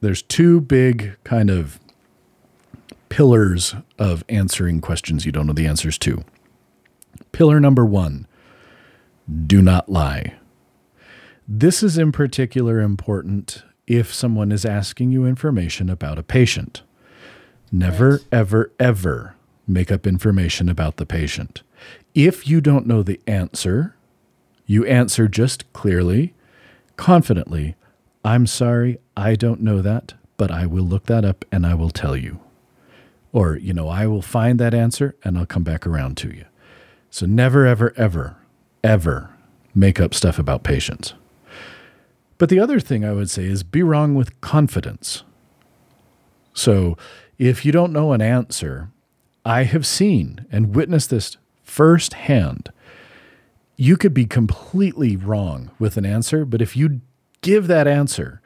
there's 0.00 0.22
two 0.22 0.60
big 0.60 1.16
kind 1.24 1.50
of 1.50 1.78
pillars 3.08 3.74
of 3.98 4.24
answering 4.28 4.80
questions 4.80 5.24
you 5.24 5.32
don't 5.32 5.46
know 5.46 5.52
the 5.52 5.66
answers 5.66 5.98
to. 5.98 6.24
Pillar 7.32 7.60
number 7.60 7.84
one 7.84 8.26
do 9.46 9.60
not 9.62 9.88
lie. 9.88 10.34
This 11.48 11.82
is 11.82 11.98
in 11.98 12.12
particular 12.12 12.80
important 12.80 13.62
if 13.86 14.12
someone 14.12 14.50
is 14.52 14.64
asking 14.64 15.12
you 15.12 15.24
information 15.24 15.88
about 15.88 16.18
a 16.18 16.22
patient. 16.22 16.82
Never, 17.72 18.10
Right. 18.12 18.24
ever, 18.32 18.72
ever 18.78 19.34
make 19.66 19.90
up 19.90 20.06
information 20.06 20.68
about 20.68 20.96
the 20.96 21.06
patient. 21.06 21.62
If 22.14 22.48
you 22.48 22.60
don't 22.60 22.86
know 22.86 23.02
the 23.02 23.20
answer, 23.26 23.94
you 24.66 24.84
answer 24.86 25.28
just 25.28 25.72
clearly, 25.72 26.34
confidently, 26.96 27.74
I'm 28.26 28.48
sorry, 28.48 28.98
I 29.16 29.36
don't 29.36 29.60
know 29.60 29.80
that, 29.82 30.14
but 30.36 30.50
I 30.50 30.66
will 30.66 30.82
look 30.82 31.06
that 31.06 31.24
up 31.24 31.44
and 31.52 31.64
I 31.64 31.74
will 31.74 31.90
tell 31.90 32.16
you. 32.16 32.40
Or, 33.32 33.54
you 33.56 33.72
know, 33.72 33.88
I 33.88 34.08
will 34.08 34.20
find 34.20 34.58
that 34.58 34.74
answer 34.74 35.14
and 35.22 35.38
I'll 35.38 35.46
come 35.46 35.62
back 35.62 35.86
around 35.86 36.16
to 36.18 36.30
you. 36.30 36.44
So 37.08 37.24
never, 37.24 37.66
ever, 37.66 37.94
ever, 37.96 38.36
ever 38.82 39.30
make 39.76 40.00
up 40.00 40.12
stuff 40.12 40.40
about 40.40 40.64
patients. 40.64 41.14
But 42.36 42.48
the 42.48 42.58
other 42.58 42.80
thing 42.80 43.04
I 43.04 43.12
would 43.12 43.30
say 43.30 43.44
is 43.44 43.62
be 43.62 43.84
wrong 43.84 44.16
with 44.16 44.40
confidence. 44.40 45.22
So 46.52 46.98
if 47.38 47.64
you 47.64 47.70
don't 47.70 47.92
know 47.92 48.12
an 48.12 48.20
answer, 48.20 48.90
I 49.44 49.62
have 49.62 49.86
seen 49.86 50.46
and 50.50 50.74
witnessed 50.74 51.10
this 51.10 51.36
firsthand. 51.62 52.72
You 53.76 53.96
could 53.96 54.14
be 54.14 54.26
completely 54.26 55.14
wrong 55.14 55.70
with 55.78 55.96
an 55.96 56.04
answer, 56.04 56.44
but 56.44 56.60
if 56.60 56.76
you 56.76 57.02
give 57.46 57.68
that 57.68 57.86
answer 57.86 58.40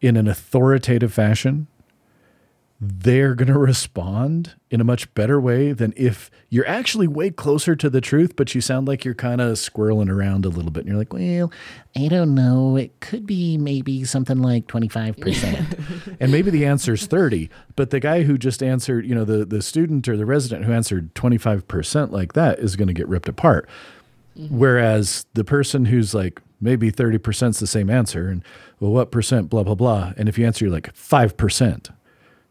in 0.00 0.16
an 0.16 0.26
authoritative 0.26 1.12
fashion, 1.12 1.68
they're 2.80 3.36
going 3.36 3.46
to 3.52 3.58
respond 3.58 4.54
in 4.70 4.80
a 4.80 4.84
much 4.84 5.12
better 5.14 5.40
way 5.40 5.72
than 5.72 5.92
if 5.96 6.32
you're 6.48 6.66
actually 6.66 7.06
way 7.06 7.30
closer 7.30 7.76
to 7.76 7.88
the 7.88 8.00
truth, 8.00 8.34
but 8.34 8.52
you 8.52 8.60
sound 8.60 8.88
like 8.88 9.04
you're 9.04 9.14
kind 9.14 9.40
of 9.40 9.52
squirreling 9.54 10.10
around 10.10 10.44
a 10.44 10.48
little 10.48 10.72
bit. 10.72 10.80
And 10.80 10.88
you're 10.88 10.98
like, 10.98 11.12
well, 11.12 11.52
I 11.96 12.08
don't 12.08 12.34
know. 12.34 12.76
It 12.76 12.98
could 12.98 13.24
be 13.24 13.56
maybe 13.56 14.02
something 14.04 14.38
like 14.38 14.66
25%. 14.66 16.16
and 16.20 16.32
maybe 16.32 16.50
the 16.50 16.66
answer's 16.66 17.06
30, 17.06 17.50
but 17.76 17.90
the 17.90 18.00
guy 18.00 18.24
who 18.24 18.36
just 18.36 18.64
answered, 18.64 19.06
you 19.06 19.14
know, 19.14 19.24
the, 19.24 19.44
the 19.44 19.62
student 19.62 20.08
or 20.08 20.16
the 20.16 20.26
resident 20.26 20.64
who 20.64 20.72
answered 20.72 21.14
25% 21.14 22.10
like 22.10 22.32
that 22.32 22.58
is 22.58 22.74
going 22.74 22.88
to 22.88 22.94
get 22.94 23.06
ripped 23.06 23.28
apart. 23.28 23.68
Mm-hmm. 24.36 24.58
Whereas 24.58 25.26
the 25.34 25.44
person 25.44 25.84
who's 25.84 26.14
like, 26.14 26.40
maybe 26.60 26.90
30% 26.92 27.50
is 27.50 27.58
the 27.58 27.66
same 27.66 27.90
answer, 27.90 28.28
and 28.28 28.44
well, 28.78 28.90
what 28.90 29.10
percent, 29.10 29.48
blah, 29.50 29.62
blah, 29.62 29.74
blah. 29.74 30.12
And 30.16 30.28
if 30.28 30.38
you 30.38 30.46
answer, 30.46 30.64
you're 30.64 30.72
like 30.72 30.94
5%, 30.94 31.90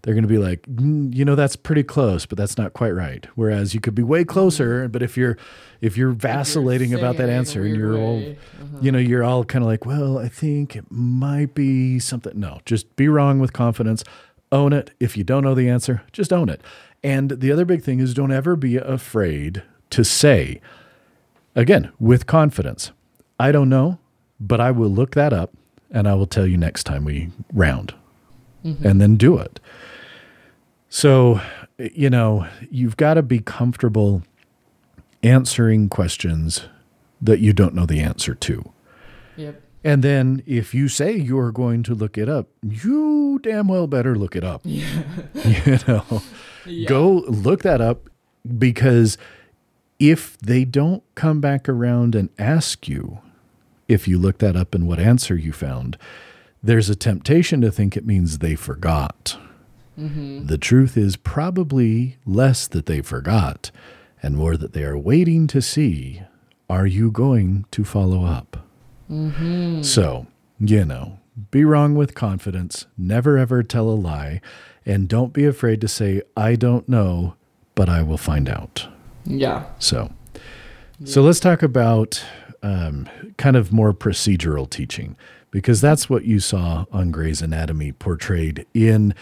they're 0.02 0.14
going 0.14 0.24
to 0.24 0.30
be 0.30 0.38
like, 0.38 0.62
"Mm, 0.64 1.14
you 1.14 1.26
know, 1.26 1.36
that's 1.36 1.56
pretty 1.58 1.84
close, 1.84 2.26
but 2.26 2.38
that's 2.38 2.58
not 2.58 2.74
quite 2.74 2.92
right. 2.92 3.28
Whereas 3.36 3.74
you 3.74 3.82
could 3.82 3.96
be 3.96 4.04
way 4.04 4.24
closer, 4.24 4.88
but 4.88 5.04
if 5.04 5.18
you're, 5.18 5.38
if 5.82 5.98
you're 5.98 6.12
vacillating 6.12 6.94
about 6.94 7.18
that 7.18 7.28
saying 7.28 7.30
it 7.30 7.32
in 7.32 7.36
a 7.36 7.38
answer 7.38 7.66
and 7.66 7.76
you're 7.76 7.98
all. 7.98 8.20
Uh-huh. 8.20 8.78
you 8.82 8.92
know, 8.92 9.00
you're 9.00 9.24
all 9.24 9.44
kind 9.44 9.64
of 9.64 9.68
like, 9.68 9.86
well, 9.86 10.18
I 10.18 10.30
think 10.30 10.76
it 10.76 10.86
might 10.90 11.54
be 11.54 12.00
something. 12.00 12.40
No, 12.40 12.60
just 12.66 12.96
be 12.96 13.10
wrong 13.10 13.40
with 13.40 13.52
confidence. 13.52 14.04
Own 14.52 14.74
it. 14.74 14.92
If 15.00 15.18
you 15.18 15.24
don't 15.24 15.44
know 15.44 15.54
the 15.54 15.70
answer, 15.70 16.02
just 16.12 16.32
own 16.32 16.50
it. 16.50 16.62
And 17.04 17.32
the 17.32 17.52
other 17.52 17.66
big 17.66 17.84
thing 17.84 18.00
is 18.00 18.14
don't 18.14 18.32
ever 18.32 18.56
be 18.56 18.78
afraid 18.78 19.64
to 19.92 20.04
say, 20.04 20.62
again, 21.56 21.92
with 22.00 22.26
confidence, 22.26 22.92
I 23.40 23.52
don't 23.52 23.70
know, 23.70 24.00
but 24.40 24.60
I 24.60 24.72
will 24.72 24.90
look 24.90 25.12
that 25.16 25.34
up 25.34 25.54
and 25.92 26.08
I 26.08 26.14
will 26.14 26.28
tell 26.28 26.46
you 26.46 26.58
next 26.58 26.84
time 26.84 27.06
we 27.06 27.30
round. 27.54 27.94
Mm-hmm. 28.64 28.86
And 28.86 29.00
then 29.00 29.16
do 29.16 29.38
it. 29.38 29.60
So, 30.90 31.40
you 31.78 32.10
know, 32.10 32.46
you've 32.70 32.98
got 32.98 33.14
to 33.14 33.22
be 33.22 33.40
comfortable 33.40 34.24
answering 35.24 35.88
questions 35.88 36.66
that 37.22 37.40
you 37.40 37.54
don't 37.54 37.74
know 37.74 37.86
the 37.86 38.02
answer 38.02 38.36
to. 38.36 38.72
Yep. 39.38 39.62
And 39.84 40.04
then 40.04 40.44
if 40.46 40.74
you 40.74 40.90
say 40.90 41.16
you're 41.16 41.54
going 41.54 41.84
to 41.84 41.96
look 41.96 42.18
it 42.18 42.28
up, 42.28 42.50
you 42.62 43.40
damn 43.42 43.70
well 43.70 43.88
better 43.88 44.16
look 44.16 44.36
it 44.36 44.44
up. 44.44 44.62
Yeah. 44.70 45.04
you 45.46 45.78
know, 45.88 46.22
yeah. 46.66 46.90
go 46.90 47.24
look 47.28 47.62
that 47.64 47.80
up 47.80 48.10
because 48.58 49.18
if 50.00 50.38
they 50.40 50.66
don't 50.66 51.04
come 51.16 51.40
back 51.40 51.70
around 51.70 52.16
and 52.16 52.30
ask 52.38 52.88
you 52.88 53.20
if 53.90 54.08
you 54.08 54.18
look 54.18 54.38
that 54.38 54.56
up 54.56 54.74
and 54.74 54.88
what 54.88 55.00
answer 55.00 55.36
you 55.36 55.52
found, 55.52 55.98
there's 56.64 56.90
a 56.90 56.96
temptation 56.96 57.60
to 57.62 57.72
think 57.72 57.98
it 57.98 58.06
means 58.06 58.38
they 58.38 58.56
forgot. 58.56 59.38
Mm-hmm. 60.00 60.46
The 60.46 60.58
truth 60.58 60.96
is 60.96 61.18
probably 61.18 62.18
less 62.26 62.68
that 62.68 62.86
they 62.86 63.02
forgot 63.02 63.72
and 64.22 64.38
more 64.38 64.56
that 64.56 64.74
they 64.74 64.84
are 64.84 64.98
waiting 64.98 65.48
to 65.48 65.62
see 65.62 66.22
are 66.70 66.86
you 66.86 67.10
going 67.10 67.66
to 67.72 67.84
follow 67.84 68.26
up? 68.26 68.68
Mm-hmm. 69.10 69.82
So, 69.82 70.28
you 70.60 70.86
know, 70.86 71.20
be 71.50 71.66
wrong 71.66 71.96
with 71.96 72.14
confidence, 72.14 72.86
never 72.96 73.38
ever 73.38 73.64
tell 73.64 73.90
a 73.90 73.92
lie, 73.92 74.40
and 74.86 75.08
don't 75.08 75.34
be 75.34 75.46
afraid 75.46 75.82
to 75.82 75.88
say, 75.88 76.22
I 76.38 76.56
don't 76.56 76.88
know, 76.88 77.34
but 77.74 77.90
I 77.90 78.04
will 78.04 78.18
find 78.18 78.48
out. 78.48 78.88
Yeah. 79.26 79.66
So, 79.80 80.12
so 81.06 81.22
let's 81.22 81.40
talk 81.40 81.64
about 81.64 82.24
um, 82.64 83.10
kind 83.38 83.56
of 83.56 83.72
more 83.72 83.94
procedural 83.94 84.70
teaching 84.70 85.16
because 85.52 85.82
that's 85.82 86.10
what 86.10 86.26
you 86.26 86.40
saw 86.40 86.86
on 86.92 87.12
Grey's 87.12 87.42
Anatomy 87.42 87.92
portrayed 87.92 88.66
in 88.74 89.14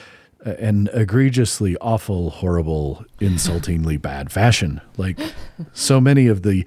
an 0.44 0.90
egregiously 0.94 1.78
awful, 1.78 2.30
horrible, 2.30 3.06
insultingly 3.20 3.98
bad 3.98 4.32
fashion. 4.32 4.82
Like 4.98 5.20
so 5.74 6.00
many 6.00 6.28
of 6.28 6.44
the. 6.44 6.66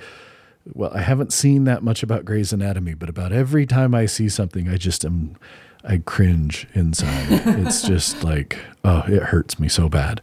Well, 0.74 0.92
I 0.94 1.00
haven't 1.00 1.32
seen 1.32 1.64
that 1.64 1.82
much 1.82 2.02
about 2.02 2.24
Grey's 2.24 2.52
Anatomy, 2.52 2.94
but 2.94 3.08
about 3.08 3.32
every 3.32 3.64
time 3.64 3.94
I 3.94 4.06
see 4.06 4.28
something, 4.28 4.68
I 4.68 4.76
just 4.76 5.06
am, 5.06 5.36
I 5.82 5.98
cringe 5.98 6.68
inside. 6.74 7.26
it's 7.60 7.82
just 7.88 8.22
like, 8.22 8.58
oh, 8.84 9.02
it 9.08 9.22
hurts 9.22 9.58
me 9.58 9.68
so 9.68 9.88
bad 9.88 10.20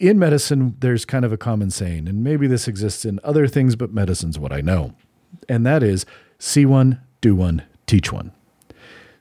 in 0.00 0.18
medicine, 0.18 0.76
there's 0.80 1.04
kind 1.04 1.24
of 1.24 1.32
a 1.32 1.36
common 1.36 1.70
saying, 1.70 2.08
and 2.08 2.24
maybe 2.24 2.46
this 2.46 2.68
exists 2.68 3.04
in 3.04 3.20
other 3.22 3.46
things, 3.46 3.76
but 3.76 3.92
medicine's 3.92 4.38
what 4.38 4.52
I 4.52 4.60
know. 4.60 4.94
And 5.48 5.66
that 5.66 5.82
is 5.82 6.06
see 6.38 6.66
one, 6.66 7.00
do 7.20 7.34
one, 7.34 7.62
teach 7.86 8.12
one. 8.12 8.32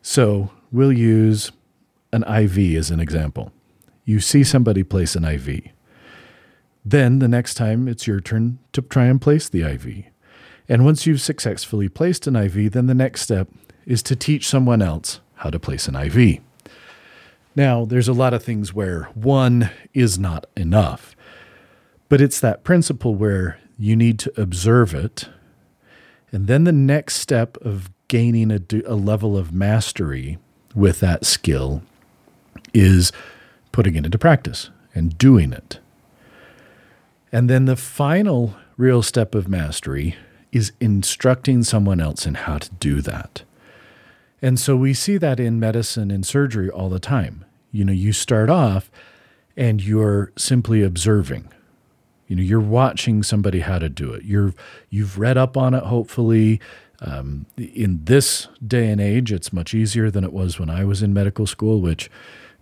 So 0.02 0.52
we'll 0.72 0.94
use 0.94 1.52
an 2.12 2.24
IV 2.24 2.78
as 2.78 2.92
an 2.92 3.00
example. 3.00 3.52
You 4.06 4.20
see 4.20 4.44
somebody 4.44 4.84
place 4.84 5.16
an 5.16 5.24
IV. 5.24 5.70
Then 6.84 7.20
the 7.20 7.28
next 7.28 7.54
time 7.54 7.88
it's 7.88 8.08
your 8.08 8.20
turn 8.20 8.60
to 8.74 8.82
try 8.82 9.06
and 9.06 9.22
place 9.22 9.48
the 9.48 9.62
IV. 9.62 10.06
And 10.68 10.86
once 10.86 11.06
you've 11.06 11.22
successfully 11.22 11.90
placed 11.90 12.28
an 12.28 12.36
IV, 12.36 12.72
then 12.72 12.88
the 12.88 12.96
next 12.96 13.22
step 13.22 13.50
is 13.86 14.02
to 14.04 14.16
teach 14.16 14.48
someone 14.48 14.82
else 14.82 15.20
how 15.36 15.50
to 15.50 15.60
place 15.60 15.88
an 15.88 15.96
IV. 15.96 16.40
Now, 17.56 17.84
there's 17.84 18.08
a 18.08 18.14
lot 18.14 18.34
of 18.34 18.44
things 18.44 18.74
where 18.74 19.04
one 19.14 19.70
is 19.94 20.18
not 20.18 20.46
enough, 20.56 21.16
but 22.08 22.22
it's 22.22 22.40
that 22.40 22.64
principle 22.64 23.16
where 23.16 23.60
you 23.78 23.96
need 23.96 24.20
to 24.20 24.42
observe 24.42 24.94
it. 24.94 25.28
And 26.32 26.48
then 26.48 26.64
the 26.64 26.72
next 26.72 27.16
step 27.16 27.58
of 27.58 27.90
gaining 28.08 28.52
a, 28.52 28.60
do- 28.60 28.84
a 28.86 28.96
level 28.96 29.38
of 29.38 29.54
mastery 29.54 30.38
with 30.74 31.00
that 31.02 31.26
skill 31.26 31.82
is 32.74 33.12
putting 33.72 33.96
it 33.96 34.06
into 34.06 34.18
practice 34.18 34.70
and 34.94 35.18
doing 35.18 35.54
it. 35.54 35.80
And 37.32 37.50
then 37.50 37.66
the 37.66 37.76
final 37.76 38.56
real 38.78 39.02
step 39.02 39.36
of 39.36 39.48
mastery 39.48 40.16
is 40.52 40.74
instructing 40.80 41.64
someone 41.64 42.02
else 42.02 42.26
in 42.26 42.36
how 42.36 42.58
to 42.58 42.70
do 42.76 43.02
that. 43.02 43.44
And 44.42 44.60
so 44.60 44.76
we 44.76 44.94
see 44.94 45.18
that 45.18 45.40
in 45.40 45.60
medicine 45.60 46.12
and 46.12 46.26
surgery 46.26 46.70
all 46.70 46.90
the 46.90 47.00
time. 47.00 47.46
You 47.72 47.86
know, 47.86 47.94
you 47.94 48.12
start 48.12 48.50
off 48.50 48.92
and 49.56 49.82
you're 49.82 50.32
simply 50.38 50.82
observing. 50.82 51.48
You 52.32 52.38
know, 52.38 52.44
you're 52.44 52.62
watching 52.62 53.24
somebody 53.24 53.60
how 53.60 53.78
to 53.78 53.90
do 53.90 54.14
it. 54.14 54.24
You're 54.24 54.54
you've 54.90 55.20
read 55.20 55.38
up 55.38 55.58
on 55.58 55.74
it 55.74 55.84
hopefully. 55.84 56.62
Um, 57.02 57.46
in 57.58 58.06
this 58.06 58.48
day 58.66 58.90
and 58.90 59.02
age, 59.02 59.34
it's 59.34 59.52
much 59.52 59.74
easier 59.74 60.10
than 60.10 60.24
it 60.24 60.32
was 60.32 60.58
when 60.58 60.70
I 60.70 60.86
was 60.86 61.04
in 61.04 61.14
medical 61.14 61.46
school, 61.46 61.82
which, 61.82 62.10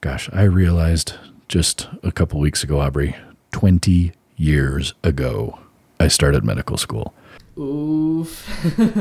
gosh, 0.02 0.28
I 0.34 0.42
realized 0.42 1.14
just 1.48 1.88
a 2.02 2.12
couple 2.12 2.40
weeks 2.40 2.64
ago, 2.64 2.82
Aubrey, 2.82 3.16
20 3.52 4.12
years 4.38 4.96
ago, 5.04 5.60
I 6.00 6.08
started 6.08 6.44
medical 6.44 6.78
school. 6.78 7.14
Oof. 7.56 8.48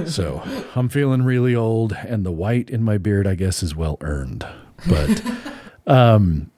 So 0.07 0.43
I'm 0.75 0.91
feeling 0.91 1.23
really 1.23 1.55
old, 1.55 1.93
and 1.95 2.27
the 2.27 2.33
white 2.33 2.69
in 2.69 2.83
my 2.83 2.99
beard, 2.99 3.27
I 3.27 3.37
guess, 3.37 3.63
is 3.63 3.75
well 3.75 3.97
earned. 4.03 4.47
But, 4.87 5.23
um, 5.87 6.51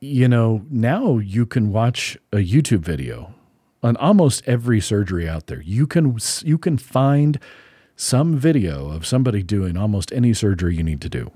you 0.00 0.28
know, 0.28 0.64
now 0.70 1.18
you 1.18 1.44
can 1.46 1.72
watch 1.72 2.16
a 2.32 2.38
YouTube 2.38 2.80
video 2.80 3.34
on 3.82 3.96
almost 3.96 4.42
every 4.46 4.80
surgery 4.80 5.28
out 5.28 5.46
there. 5.46 5.60
You 5.62 5.86
can 5.86 6.18
you 6.42 6.58
can 6.58 6.78
find 6.78 7.38
some 7.96 8.36
video 8.36 8.90
of 8.90 9.06
somebody 9.06 9.42
doing 9.42 9.76
almost 9.76 10.12
any 10.12 10.32
surgery 10.32 10.76
you 10.76 10.82
need 10.82 11.02
to 11.02 11.08
do. 11.08 11.30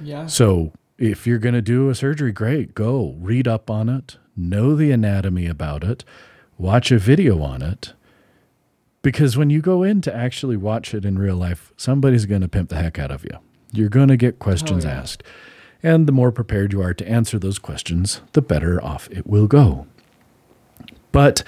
yeah. 0.00 0.26
So 0.26 0.72
if 0.98 1.26
you're 1.26 1.38
going 1.38 1.54
to 1.54 1.62
do 1.62 1.90
a 1.90 1.94
surgery, 1.94 2.32
great, 2.32 2.74
go 2.74 3.16
read 3.18 3.48
up 3.48 3.68
on 3.70 3.88
it, 3.88 4.16
know 4.36 4.74
the 4.74 4.92
anatomy 4.92 5.46
about 5.46 5.84
it, 5.84 6.04
watch 6.58 6.90
a 6.90 6.98
video 6.98 7.42
on 7.42 7.60
it. 7.60 7.92
Because 9.02 9.36
when 9.36 9.50
you 9.50 9.60
go 9.60 9.82
in 9.82 10.00
to 10.02 10.14
actually 10.14 10.56
watch 10.56 10.94
it 10.94 11.04
in 11.04 11.18
real 11.18 11.36
life, 11.36 11.72
somebody's 11.76 12.26
going 12.26 12.40
to 12.40 12.48
pimp 12.48 12.70
the 12.70 12.76
heck 12.76 12.98
out 12.98 13.10
of 13.10 13.24
you. 13.24 13.38
You're 13.72 13.88
going 13.88 14.08
to 14.08 14.16
get 14.16 14.38
questions 14.38 14.84
oh, 14.84 14.88
yeah. 14.88 14.98
asked. 15.00 15.22
And 15.82 16.06
the 16.06 16.12
more 16.12 16.32
prepared 16.32 16.72
you 16.72 16.82
are 16.82 16.94
to 16.94 17.08
answer 17.08 17.38
those 17.38 17.58
questions, 17.58 18.20
the 18.32 18.42
better 18.42 18.82
off 18.82 19.08
it 19.10 19.26
will 19.26 19.46
go. 19.46 19.86
But 21.12 21.42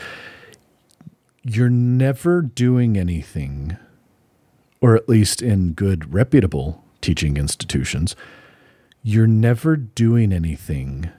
you're 1.43 1.71
never 1.71 2.43
doing 2.43 2.97
anything, 2.97 3.77
or 4.81 4.95
at 4.97 5.09
least 5.09 5.43
in 5.43 5.73
good, 5.73 6.13
reputable 6.13 6.85
teaching 7.01 7.37
institutions, 7.37 8.15
you're 9.03 9.27
never 9.27 9.77
doing 9.77 10.33
anything 10.33 11.11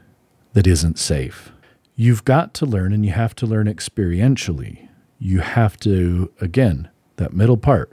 that 0.54 0.68
isn't 0.68 1.00
safe. 1.00 1.52
You've 1.96 2.26
got 2.26 2.54
to 2.56 2.66
learn, 2.66 2.94
and 2.94 3.06
you 3.06 3.12
have 3.12 3.36
to 3.36 3.46
learn 3.46 3.68
experientially. 3.68 4.88
You 5.18 5.40
have 5.40 5.78
to, 5.82 6.32
again, 6.40 6.90
that 7.18 7.34
middle 7.34 7.58
part, 7.58 7.92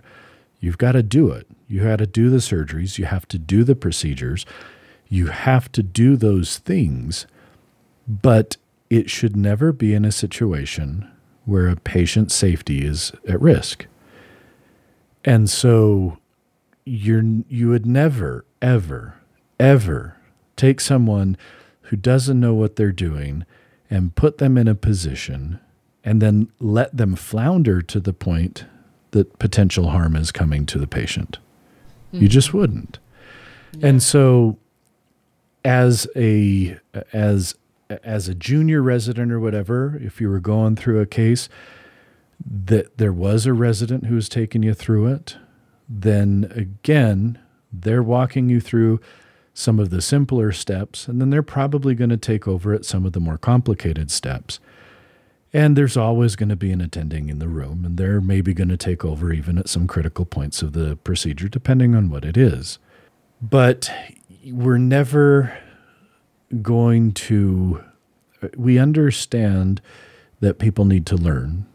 you've 0.61 0.79
got 0.79 0.93
to 0.93 1.03
do 1.03 1.31
it. 1.31 1.47
You 1.69 1.83
got 1.83 1.97
to 1.97 2.07
do 2.07 2.31
the 2.31 2.37
surgeries, 2.37 2.99
you 2.99 3.07
have 3.07 3.27
to 3.29 3.39
do 3.39 3.65
the 3.65 3.75
procedures, 3.75 4.47
you 5.09 5.27
have 5.27 5.71
to 5.73 5.83
do 5.83 6.17
those 6.17 6.59
things, 6.59 7.27
but 8.09 8.57
it 8.91 9.11
should 9.11 9.37
never 9.37 9.73
be 9.73 9.95
in 9.95 10.05
a 10.05 10.13
situation 10.13 11.11
where 11.45 11.69
a 11.69 11.77
patient's 11.77 12.35
safety 12.35 12.85
is 12.85 13.13
at 13.29 13.41
risk. 13.41 13.87
And 15.25 15.49
so 15.49 16.19
you're 16.85 17.23
you 17.49 17.69
would 17.69 17.85
never 17.85 18.45
ever 18.63 19.15
ever 19.59 20.17
take 20.55 20.81
someone 20.81 21.37
who 21.83 21.97
doesn't 21.97 22.39
know 22.39 22.55
what 22.55 22.77
they're 22.77 22.93
doing 22.93 23.45
and 23.91 24.15
put 24.15 24.39
them 24.39 24.57
in 24.57 24.69
a 24.69 24.75
position 24.75 25.61
and 26.05 26.23
then 26.23 26.49
let 26.61 26.97
them 26.97 27.17
flounder 27.17 27.83
to 27.83 27.99
the 27.99 28.13
point 28.13 28.65
that 29.11 29.39
potential 29.39 29.91
harm 29.91 30.15
is 30.15 30.31
coming 30.31 30.67
to 30.67 30.79
the 30.79 30.87
patient. 30.87 31.39
You 32.13 32.21
hmm. 32.21 32.27
just 32.27 32.55
wouldn't. 32.55 32.99
And 33.83 34.03
so 34.03 34.59
as 35.67 36.07
a 36.15 36.79
as 37.13 37.57
as 37.91 38.29
a 38.29 38.35
junior 38.35 38.83
resident 38.83 39.33
or 39.33 39.41
whatever, 39.41 39.99
if 40.01 40.21
you 40.21 40.31
were 40.31 40.41
going 40.41 40.77
through 40.77 41.01
a 41.01 41.07
case 41.07 41.49
that 42.45 42.99
there 42.99 43.13
was 43.13 43.47
a 43.47 43.53
resident 43.53 44.07
who 44.07 44.15
was 44.15 44.29
taking 44.29 44.63
you 44.63 44.75
through 44.75 45.07
it, 45.09 45.37
then 45.89 46.53
again, 46.55 47.39
they're 47.73 48.03
walking 48.03 48.49
you 48.49 48.61
through 48.61 49.01
some 49.55 49.81
of 49.81 49.91
the 49.91 50.03
simpler 50.03 50.53
steps, 50.53 51.09
and 51.09 51.21
then 51.21 51.31
they're 51.31 51.43
probably 51.43 51.95
going 51.95 52.11
to 52.11 52.17
take 52.17 52.47
over 52.47 52.73
at 52.73 52.85
some 52.85 53.05
of 53.05 53.13
the 53.13 53.21
more 53.21 53.39
complicated 53.39 54.11
steps. 54.11 54.61
And 55.53 55.77
there's 55.77 55.97
always 55.97 56.37
going 56.37 56.51
to 56.51 56.57
be 56.57 56.71
an 56.71 56.81
attending 56.81 57.29
in 57.29 57.39
the 57.39 57.49
room, 57.49 57.85
and 57.85 57.97
they're 57.97 58.21
maybe 58.21 58.53
going 58.53 58.69
to 58.69 58.77
take 58.77 59.05
over 59.05 59.33
even 59.33 59.59
at 59.59 59.69
some 59.69 59.87
critical 59.87 60.27
points 60.27 60.61
of 60.61 60.75
the 60.75 60.97
procedure, 60.97 61.49
depending 61.49 61.95
on 61.95 62.11
what 62.11 62.25
it 62.25 62.37
is. 62.37 62.79
But 63.41 63.91
we're 64.53 64.79
never 64.79 65.57
going 66.63 67.13
to, 67.13 67.83
we 68.57 68.79
understand 68.79 69.81
that 70.41 70.59
people 70.59 70.85
need 70.85 71.07
to 71.07 71.17
learn, 71.17 71.67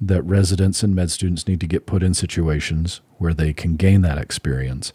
that 0.00 0.22
residents 0.22 0.82
and 0.82 0.94
med 0.94 1.10
students 1.10 1.46
need 1.46 1.60
to 1.60 1.66
get 1.66 1.86
put 1.86 2.02
in 2.02 2.14
situations 2.14 3.00
where 3.18 3.34
they 3.34 3.52
can 3.52 3.76
gain 3.76 4.02
that 4.02 4.18
experience. 4.18 4.92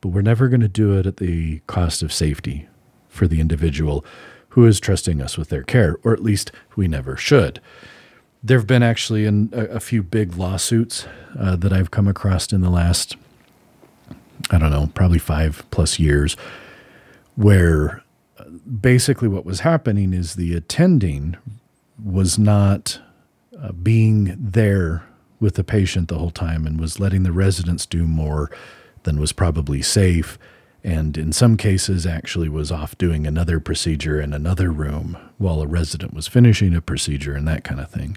But 0.00 0.08
we're 0.08 0.22
never 0.22 0.48
going 0.48 0.60
to 0.60 0.68
do 0.68 0.96
it 0.96 1.06
at 1.06 1.18
the 1.18 1.60
cost 1.66 2.02
of 2.02 2.12
safety 2.12 2.68
for 3.08 3.26
the 3.26 3.40
individual 3.40 4.04
who 4.50 4.64
is 4.66 4.80
trusting 4.80 5.20
us 5.20 5.36
with 5.36 5.50
their 5.50 5.62
care, 5.62 5.96
or 6.02 6.12
at 6.12 6.22
least 6.22 6.50
we 6.76 6.88
never 6.88 7.16
should. 7.16 7.60
There 8.42 8.58
have 8.58 8.66
been 8.66 8.82
actually 8.82 9.26
a, 9.26 9.32
a 9.52 9.80
few 9.80 10.02
big 10.02 10.36
lawsuits 10.36 11.06
uh, 11.38 11.56
that 11.56 11.72
I've 11.72 11.90
come 11.90 12.08
across 12.08 12.52
in 12.52 12.60
the 12.60 12.70
last, 12.70 13.16
I 14.50 14.58
don't 14.58 14.70
know, 14.70 14.90
probably 14.94 15.18
five 15.18 15.64
plus 15.70 15.98
years, 15.98 16.36
where 17.36 18.02
basically 18.80 19.28
what 19.28 19.44
was 19.44 19.60
happening 19.60 20.12
is 20.12 20.34
the 20.34 20.54
attending 20.54 21.36
was 22.02 22.38
not 22.38 23.00
uh, 23.60 23.72
being 23.72 24.36
there 24.38 25.04
with 25.40 25.54
the 25.54 25.64
patient 25.64 26.08
the 26.08 26.18
whole 26.18 26.30
time 26.30 26.66
and 26.66 26.80
was 26.80 26.98
letting 26.98 27.22
the 27.22 27.32
residents 27.32 27.86
do 27.86 28.06
more 28.06 28.50
than 29.04 29.20
was 29.20 29.32
probably 29.32 29.82
safe 29.82 30.38
and 30.84 31.18
in 31.18 31.32
some 31.32 31.56
cases 31.56 32.06
actually 32.06 32.48
was 32.48 32.70
off 32.70 32.96
doing 32.98 33.26
another 33.26 33.58
procedure 33.58 34.20
in 34.20 34.32
another 34.32 34.70
room 34.70 35.18
while 35.36 35.60
a 35.60 35.66
resident 35.66 36.14
was 36.14 36.28
finishing 36.28 36.74
a 36.74 36.80
procedure 36.80 37.34
and 37.34 37.48
that 37.48 37.64
kind 37.64 37.80
of 37.80 37.90
thing. 37.90 38.16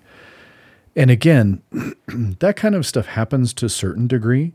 And 0.95 1.09
again, 1.09 1.61
that 2.07 2.55
kind 2.55 2.75
of 2.75 2.85
stuff 2.85 3.07
happens 3.07 3.53
to 3.55 3.65
a 3.65 3.69
certain 3.69 4.07
degree. 4.07 4.53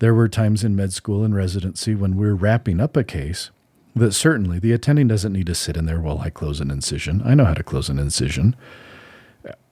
There 0.00 0.14
were 0.14 0.28
times 0.28 0.62
in 0.62 0.76
med 0.76 0.92
school 0.92 1.24
and 1.24 1.34
residency 1.34 1.94
when 1.94 2.16
we're 2.16 2.34
wrapping 2.34 2.80
up 2.80 2.96
a 2.96 3.04
case 3.04 3.50
that 3.96 4.12
certainly 4.12 4.58
the 4.58 4.72
attending 4.72 5.08
doesn't 5.08 5.32
need 5.32 5.46
to 5.46 5.54
sit 5.54 5.76
in 5.76 5.86
there 5.86 6.00
while 6.00 6.20
I 6.20 6.30
close 6.30 6.60
an 6.60 6.70
incision. 6.70 7.20
I 7.24 7.34
know 7.34 7.44
how 7.44 7.54
to 7.54 7.64
close 7.64 7.88
an 7.88 7.98
incision. 7.98 8.54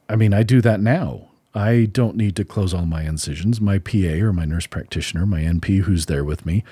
I 0.09 0.17
mean, 0.17 0.35
I 0.35 0.43
do 0.43 0.61
that 0.63 0.81
now. 0.81 1.29
I 1.55 1.89
don't 1.91 2.17
need 2.17 2.37
to 2.37 2.45
close 2.45 2.75
all 2.75 2.87
my 2.87 3.03
incisions. 3.03 3.61
My 3.61 3.79
PA 3.79 4.19
or 4.21 4.33
my 4.33 4.45
nurse 4.45 4.67
practitioner, 4.67 5.27
my 5.27 5.43
NP 5.43 5.83
who's 5.83 6.07
there 6.07 6.25
with 6.25 6.45
me, 6.45 6.65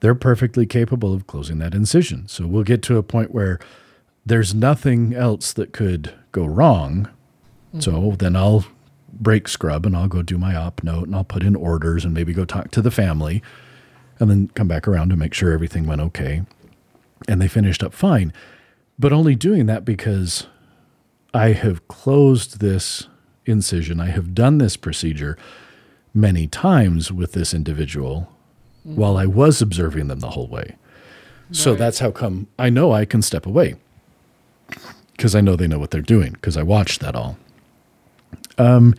they're 0.00 0.14
perfectly 0.14 0.66
capable 0.66 1.14
of 1.14 1.26
closing 1.26 1.58
that 1.58 1.74
incision. 1.74 2.28
So 2.28 2.46
we'll 2.46 2.64
get 2.64 2.82
to 2.82 2.98
a 2.98 3.02
point 3.02 3.32
where 3.32 3.58
there's 4.26 4.54
nothing 4.54 5.14
else 5.14 5.52
that 5.52 5.72
could 5.72 6.12
go 6.32 6.44
wrong. 6.44 7.08
So 7.78 8.16
then 8.18 8.36
I'll 8.36 8.64
break 9.20 9.48
scrub 9.48 9.86
and 9.86 9.96
I'll 9.96 10.08
go 10.08 10.22
do 10.22 10.38
my 10.38 10.54
op 10.54 10.82
note 10.82 11.06
and 11.06 11.14
I'll 11.14 11.24
put 11.24 11.42
in 11.42 11.56
orders 11.56 12.04
and 12.04 12.14
maybe 12.14 12.32
go 12.32 12.44
talk 12.44 12.70
to 12.72 12.82
the 12.82 12.90
family 12.90 13.42
and 14.18 14.30
then 14.30 14.48
come 14.48 14.68
back 14.68 14.88
around 14.88 15.10
to 15.10 15.16
make 15.16 15.34
sure 15.34 15.52
everything 15.52 15.86
went 15.86 16.00
okay. 16.00 16.42
And 17.28 17.40
they 17.40 17.48
finished 17.48 17.82
up 17.82 17.92
fine. 17.92 18.32
But 18.98 19.12
only 19.12 19.34
doing 19.34 19.66
that 19.66 19.84
because 19.84 20.46
I 21.34 21.52
have 21.52 21.86
closed 21.88 22.60
this 22.60 23.08
incision. 23.44 24.00
I 24.00 24.06
have 24.06 24.34
done 24.34 24.58
this 24.58 24.76
procedure 24.76 25.36
many 26.14 26.46
times 26.46 27.12
with 27.12 27.32
this 27.32 27.52
individual 27.52 28.32
mm-hmm. 28.86 28.96
while 28.96 29.16
I 29.16 29.26
was 29.26 29.60
observing 29.60 30.08
them 30.08 30.20
the 30.20 30.30
whole 30.30 30.48
way. 30.48 30.76
So 31.52 31.74
that's 31.76 32.00
how 32.00 32.10
come 32.10 32.48
I 32.58 32.70
know 32.70 32.92
I 32.92 33.04
can 33.04 33.22
step 33.22 33.46
away 33.46 33.76
because 35.12 35.34
I 35.34 35.40
know 35.40 35.54
they 35.54 35.68
know 35.68 35.78
what 35.78 35.90
they're 35.90 36.02
doing 36.02 36.32
because 36.32 36.56
I 36.56 36.62
watched 36.62 37.00
that 37.00 37.14
all. 37.14 37.38
Um, 38.58 38.94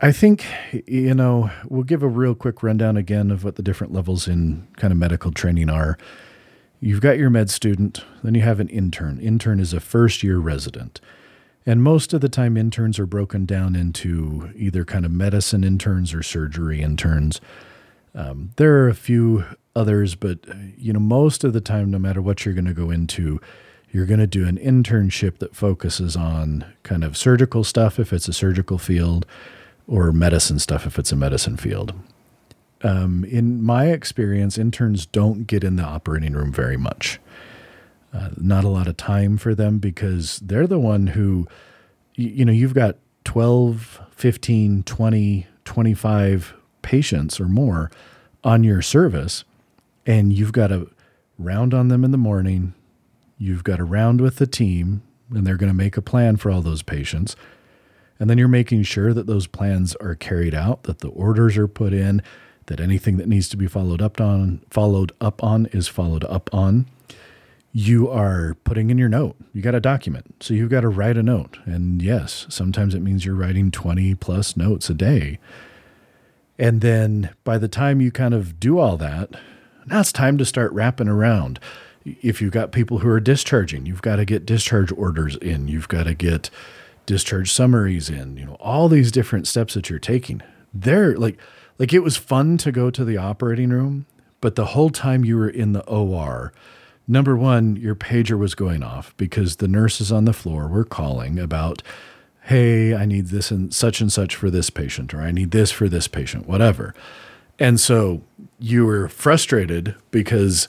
I 0.00 0.10
think, 0.12 0.46
you 0.86 1.14
know, 1.14 1.50
we'll 1.68 1.82
give 1.82 2.02
a 2.02 2.08
real 2.08 2.34
quick 2.34 2.62
rundown 2.62 2.96
again 2.96 3.30
of 3.30 3.44
what 3.44 3.56
the 3.56 3.62
different 3.62 3.92
levels 3.92 4.26
in 4.26 4.66
kind 4.76 4.92
of 4.92 4.98
medical 4.98 5.32
training 5.32 5.68
are. 5.68 5.98
You've 6.80 7.00
got 7.00 7.18
your 7.18 7.30
med 7.30 7.50
student, 7.50 8.04
then 8.22 8.34
you 8.34 8.42
have 8.42 8.60
an 8.60 8.68
intern. 8.68 9.18
Intern 9.20 9.60
is 9.60 9.72
a 9.72 9.80
first 9.80 10.22
year 10.22 10.38
resident. 10.38 11.00
And 11.66 11.82
most 11.82 12.14
of 12.14 12.20
the 12.20 12.28
time, 12.28 12.56
interns 12.56 12.98
are 12.98 13.06
broken 13.06 13.44
down 13.44 13.74
into 13.74 14.50
either 14.54 14.84
kind 14.84 15.04
of 15.04 15.10
medicine 15.10 15.64
interns 15.64 16.14
or 16.14 16.22
surgery 16.22 16.80
interns. 16.80 17.40
Um, 18.14 18.52
there 18.56 18.74
are 18.76 18.88
a 18.88 18.94
few 18.94 19.44
others, 19.74 20.14
but 20.14 20.38
you 20.78 20.92
know, 20.92 21.00
most 21.00 21.42
of 21.44 21.52
the 21.52 21.60
time, 21.60 21.90
no 21.90 21.98
matter 21.98 22.22
what 22.22 22.44
you're 22.44 22.54
going 22.54 22.66
to 22.66 22.72
go 22.72 22.90
into, 22.90 23.40
you're 23.96 24.04
going 24.04 24.20
to 24.20 24.26
do 24.26 24.46
an 24.46 24.58
internship 24.58 25.38
that 25.38 25.56
focuses 25.56 26.16
on 26.16 26.66
kind 26.82 27.02
of 27.02 27.16
surgical 27.16 27.64
stuff 27.64 27.98
if 27.98 28.12
it's 28.12 28.28
a 28.28 28.32
surgical 28.34 28.76
field, 28.76 29.24
or 29.88 30.12
medicine 30.12 30.58
stuff 30.58 30.84
if 30.86 30.98
it's 30.98 31.12
a 31.12 31.16
medicine 31.16 31.56
field. 31.56 31.94
Um, 32.82 33.24
in 33.24 33.62
my 33.62 33.86
experience, 33.86 34.58
interns 34.58 35.06
don't 35.06 35.46
get 35.46 35.64
in 35.64 35.76
the 35.76 35.82
operating 35.82 36.34
room 36.34 36.52
very 36.52 36.76
much. 36.76 37.18
Uh, 38.12 38.28
not 38.36 38.64
a 38.64 38.68
lot 38.68 38.86
of 38.86 38.98
time 38.98 39.38
for 39.38 39.54
them 39.54 39.78
because 39.78 40.40
they're 40.40 40.66
the 40.66 40.78
one 40.78 41.06
who, 41.06 41.48
you, 42.16 42.28
you 42.28 42.44
know, 42.44 42.52
you've 42.52 42.74
got 42.74 42.96
12, 43.24 44.02
15, 44.10 44.82
20, 44.82 45.46
25 45.64 46.54
patients 46.82 47.40
or 47.40 47.46
more 47.46 47.90
on 48.44 48.62
your 48.62 48.82
service, 48.82 49.44
and 50.04 50.34
you've 50.34 50.52
got 50.52 50.66
to 50.66 50.90
round 51.38 51.72
on 51.72 51.88
them 51.88 52.04
in 52.04 52.10
the 52.10 52.18
morning. 52.18 52.74
You've 53.38 53.64
got 53.64 53.76
to 53.76 53.84
round 53.84 54.20
with 54.20 54.36
the 54.36 54.46
team, 54.46 55.02
and 55.30 55.46
they're 55.46 55.56
going 55.56 55.70
to 55.70 55.76
make 55.76 55.96
a 55.96 56.02
plan 56.02 56.36
for 56.36 56.50
all 56.50 56.62
those 56.62 56.82
patients. 56.82 57.36
And 58.18 58.30
then 58.30 58.38
you're 58.38 58.48
making 58.48 58.84
sure 58.84 59.12
that 59.12 59.26
those 59.26 59.46
plans 59.46 59.94
are 59.96 60.14
carried 60.14 60.54
out, 60.54 60.84
that 60.84 61.00
the 61.00 61.08
orders 61.08 61.56
are 61.58 61.68
put 61.68 61.92
in, 61.92 62.22
that 62.66 62.80
anything 62.80 63.16
that 63.16 63.28
needs 63.28 63.48
to 63.50 63.56
be 63.56 63.66
followed 63.66 64.02
up 64.02 64.20
on 64.20 64.60
followed 64.70 65.12
up 65.20 65.42
on 65.42 65.66
is 65.66 65.88
followed 65.88 66.24
up 66.24 66.52
on. 66.52 66.86
You 67.72 68.08
are 68.08 68.56
putting 68.64 68.88
in 68.88 68.96
your 68.96 69.08
note. 69.08 69.36
You 69.52 69.60
got 69.60 69.74
a 69.74 69.80
document. 69.80 70.34
So 70.40 70.54
you've 70.54 70.70
got 70.70 70.80
to 70.80 70.88
write 70.88 71.18
a 71.18 71.22
note. 71.22 71.58
And 71.66 72.00
yes, 72.00 72.46
sometimes 72.48 72.94
it 72.94 73.00
means 73.00 73.24
you're 73.24 73.34
writing 73.34 73.70
20 73.70 74.14
plus 74.14 74.56
notes 74.56 74.88
a 74.88 74.94
day. 74.94 75.38
And 76.58 76.80
then 76.80 77.34
by 77.44 77.58
the 77.58 77.68
time 77.68 78.00
you 78.00 78.10
kind 78.10 78.32
of 78.32 78.58
do 78.58 78.78
all 78.78 78.96
that, 78.96 79.30
now 79.86 80.00
it's 80.00 80.10
time 80.10 80.38
to 80.38 80.46
start 80.46 80.72
wrapping 80.72 81.08
around. 81.08 81.60
If 82.22 82.40
you've 82.40 82.52
got 82.52 82.72
people 82.72 82.98
who 82.98 83.08
are 83.08 83.20
discharging, 83.20 83.86
you've 83.86 84.02
got 84.02 84.16
to 84.16 84.24
get 84.24 84.46
discharge 84.46 84.92
orders 84.92 85.36
in. 85.36 85.68
You've 85.68 85.88
got 85.88 86.04
to 86.04 86.14
get 86.14 86.50
discharge 87.04 87.52
summaries 87.52 88.10
in, 88.10 88.36
you 88.36 88.44
know, 88.44 88.56
all 88.60 88.88
these 88.88 89.12
different 89.12 89.46
steps 89.46 89.74
that 89.74 89.88
you're 89.90 89.98
taking. 89.98 90.42
They're 90.74 91.16
like 91.16 91.38
like 91.78 91.92
it 91.92 92.00
was 92.00 92.16
fun 92.16 92.58
to 92.58 92.72
go 92.72 92.90
to 92.90 93.04
the 93.04 93.16
operating 93.16 93.70
room, 93.70 94.06
but 94.40 94.54
the 94.54 94.66
whole 94.66 94.90
time 94.90 95.24
you 95.24 95.36
were 95.36 95.48
in 95.48 95.72
the 95.72 95.84
OR, 95.84 96.52
number 97.06 97.36
one, 97.36 97.76
your 97.76 97.94
pager 97.94 98.38
was 98.38 98.54
going 98.54 98.82
off 98.82 99.16
because 99.16 99.56
the 99.56 99.68
nurses 99.68 100.10
on 100.10 100.24
the 100.24 100.32
floor 100.32 100.68
were 100.68 100.84
calling 100.84 101.38
about, 101.38 101.82
hey, 102.44 102.94
I 102.94 103.04
need 103.04 103.26
this 103.26 103.50
and 103.50 103.74
such 103.74 104.00
and 104.00 104.12
such 104.12 104.34
for 104.34 104.50
this 104.50 104.70
patient, 104.70 105.12
or 105.12 105.20
I 105.20 105.32
need 105.32 105.50
this 105.50 105.70
for 105.70 105.88
this 105.88 106.08
patient, 106.08 106.46
whatever. 106.46 106.94
And 107.58 107.80
so 107.80 108.22
you 108.58 108.84
were 108.84 109.08
frustrated 109.08 109.94
because 110.10 110.68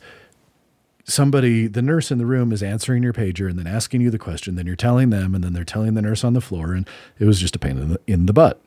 somebody, 1.07 1.67
the 1.67 1.81
nurse 1.81 2.11
in 2.11 2.17
the 2.17 2.25
room 2.25 2.51
is 2.51 2.61
answering 2.61 3.01
your 3.01 3.13
pager 3.13 3.49
and 3.49 3.57
then 3.57 3.67
asking 3.67 4.01
you 4.01 4.11
the 4.11 4.19
question, 4.19 4.55
then 4.55 4.67
you're 4.67 4.75
telling 4.75 5.09
them, 5.09 5.33
and 5.33 5.43
then 5.43 5.53
they're 5.53 5.63
telling 5.63 5.93
the 5.93 6.01
nurse 6.01 6.23
on 6.23 6.33
the 6.33 6.41
floor, 6.41 6.73
and 6.73 6.87
it 7.17 7.25
was 7.25 7.39
just 7.39 7.55
a 7.55 7.59
pain 7.59 7.77
in 7.77 7.89
the, 7.89 7.99
in 8.05 8.25
the 8.25 8.33
butt. 8.33 8.61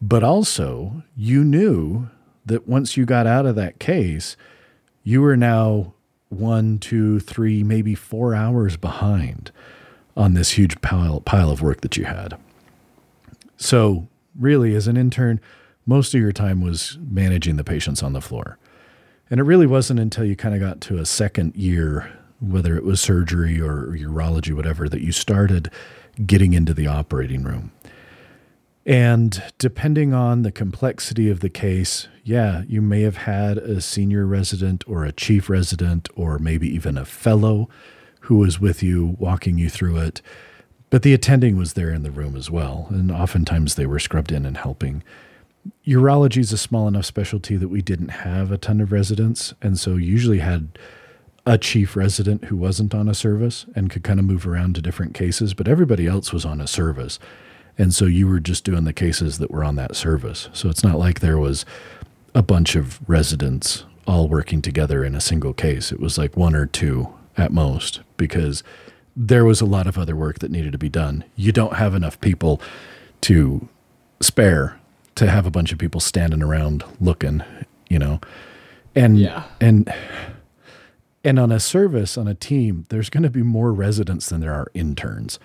But 0.00 0.22
also, 0.22 1.02
you 1.16 1.42
knew 1.42 2.10
that 2.44 2.68
once 2.68 2.96
you 2.96 3.06
got 3.06 3.26
out 3.26 3.46
of 3.46 3.56
that 3.56 3.78
case, 3.78 4.36
you 5.02 5.22
were 5.22 5.36
now 5.36 5.94
one, 6.28 6.78
two, 6.78 7.18
three, 7.20 7.62
maybe 7.62 7.94
four 7.94 8.34
hours 8.34 8.76
behind 8.76 9.50
on 10.16 10.34
this 10.34 10.52
huge 10.52 10.80
pile, 10.80 11.20
pile 11.20 11.50
of 11.50 11.62
work 11.62 11.80
that 11.80 11.96
you 11.96 12.04
had. 12.04 12.38
So, 13.56 14.08
really, 14.38 14.74
as 14.74 14.86
an 14.86 14.96
intern, 14.96 15.40
most 15.86 16.14
of 16.14 16.20
your 16.20 16.32
time 16.32 16.60
was 16.60 16.98
managing 17.00 17.56
the 17.56 17.64
patients 17.64 18.02
on 18.02 18.12
the 18.12 18.20
floor. 18.20 18.58
And 19.30 19.40
it 19.40 19.44
really 19.44 19.66
wasn't 19.66 20.00
until 20.00 20.24
you 20.24 20.36
kind 20.36 20.54
of 20.54 20.60
got 20.60 20.80
to 20.82 20.98
a 20.98 21.06
second 21.06 21.56
year, 21.56 22.12
whether 22.40 22.76
it 22.76 22.84
was 22.84 23.00
surgery 23.00 23.60
or 23.60 23.88
urology, 23.88 24.54
whatever, 24.54 24.88
that 24.88 25.00
you 25.00 25.12
started 25.12 25.70
getting 26.24 26.52
into 26.52 26.72
the 26.72 26.86
operating 26.86 27.42
room. 27.42 27.72
And 28.86 29.42
depending 29.58 30.14
on 30.14 30.42
the 30.42 30.52
complexity 30.52 31.28
of 31.28 31.40
the 31.40 31.48
case, 31.48 32.06
yeah, 32.22 32.62
you 32.68 32.80
may 32.80 33.02
have 33.02 33.16
had 33.16 33.58
a 33.58 33.80
senior 33.80 34.26
resident 34.26 34.84
or 34.86 35.04
a 35.04 35.10
chief 35.10 35.50
resident 35.50 36.08
or 36.14 36.38
maybe 36.38 36.68
even 36.72 36.96
a 36.96 37.04
fellow 37.04 37.68
who 38.20 38.36
was 38.36 38.60
with 38.60 38.84
you 38.84 39.16
walking 39.18 39.58
you 39.58 39.68
through 39.68 39.96
it. 39.98 40.22
But 40.88 41.02
the 41.02 41.14
attending 41.14 41.56
was 41.56 41.72
there 41.72 41.90
in 41.90 42.04
the 42.04 42.12
room 42.12 42.36
as 42.36 42.48
well. 42.48 42.86
And 42.90 43.10
oftentimes 43.10 43.74
they 43.74 43.86
were 43.86 43.98
scrubbed 43.98 44.30
in 44.30 44.46
and 44.46 44.56
helping. 44.56 45.02
Urology 45.86 46.38
is 46.38 46.52
a 46.52 46.58
small 46.58 46.88
enough 46.88 47.04
specialty 47.04 47.56
that 47.56 47.68
we 47.68 47.82
didn't 47.82 48.08
have 48.08 48.50
a 48.50 48.58
ton 48.58 48.80
of 48.80 48.92
residents. 48.92 49.54
And 49.62 49.78
so 49.78 49.96
usually 49.96 50.38
had 50.38 50.78
a 51.46 51.56
chief 51.56 51.94
resident 51.94 52.46
who 52.46 52.56
wasn't 52.56 52.94
on 52.94 53.08
a 53.08 53.14
service 53.14 53.66
and 53.74 53.90
could 53.90 54.02
kind 54.02 54.18
of 54.18 54.26
move 54.26 54.46
around 54.46 54.74
to 54.74 54.82
different 54.82 55.14
cases, 55.14 55.54
but 55.54 55.68
everybody 55.68 56.06
else 56.06 56.32
was 56.32 56.44
on 56.44 56.60
a 56.60 56.66
service. 56.66 57.18
And 57.78 57.94
so 57.94 58.06
you 58.06 58.26
were 58.26 58.40
just 58.40 58.64
doing 58.64 58.84
the 58.84 58.92
cases 58.92 59.38
that 59.38 59.50
were 59.50 59.62
on 59.62 59.76
that 59.76 59.94
service. 59.94 60.48
So 60.52 60.68
it's 60.68 60.82
not 60.82 60.98
like 60.98 61.20
there 61.20 61.38
was 61.38 61.64
a 62.34 62.42
bunch 62.42 62.74
of 62.74 62.98
residents 63.08 63.84
all 64.06 64.28
working 64.28 64.60
together 64.60 65.04
in 65.04 65.14
a 65.14 65.20
single 65.20 65.52
case. 65.52 65.92
It 65.92 66.00
was 66.00 66.18
like 66.18 66.36
one 66.36 66.54
or 66.54 66.66
two 66.66 67.12
at 67.36 67.52
most 67.52 68.00
because 68.16 68.62
there 69.14 69.44
was 69.44 69.60
a 69.60 69.66
lot 69.66 69.86
of 69.86 69.98
other 69.98 70.16
work 70.16 70.40
that 70.40 70.50
needed 70.50 70.72
to 70.72 70.78
be 70.78 70.88
done. 70.88 71.24
You 71.36 71.52
don't 71.52 71.74
have 71.74 71.94
enough 71.94 72.20
people 72.20 72.60
to 73.22 73.68
spare 74.20 74.78
to 75.16 75.28
have 75.30 75.46
a 75.46 75.50
bunch 75.50 75.72
of 75.72 75.78
people 75.78 76.00
standing 76.00 76.42
around 76.42 76.84
looking, 77.00 77.42
you 77.88 77.98
know. 77.98 78.20
And 78.94 79.18
Yeah. 79.18 79.44
and 79.60 79.92
and 81.24 81.38
on 81.40 81.50
a 81.50 81.58
service 81.58 82.16
on 82.16 82.28
a 82.28 82.34
team, 82.34 82.84
there's 82.88 83.10
going 83.10 83.24
to 83.24 83.30
be 83.30 83.42
more 83.42 83.72
residents 83.72 84.28
than 84.28 84.40
there 84.40 84.54
are 84.54 84.68
interns. 84.74 85.38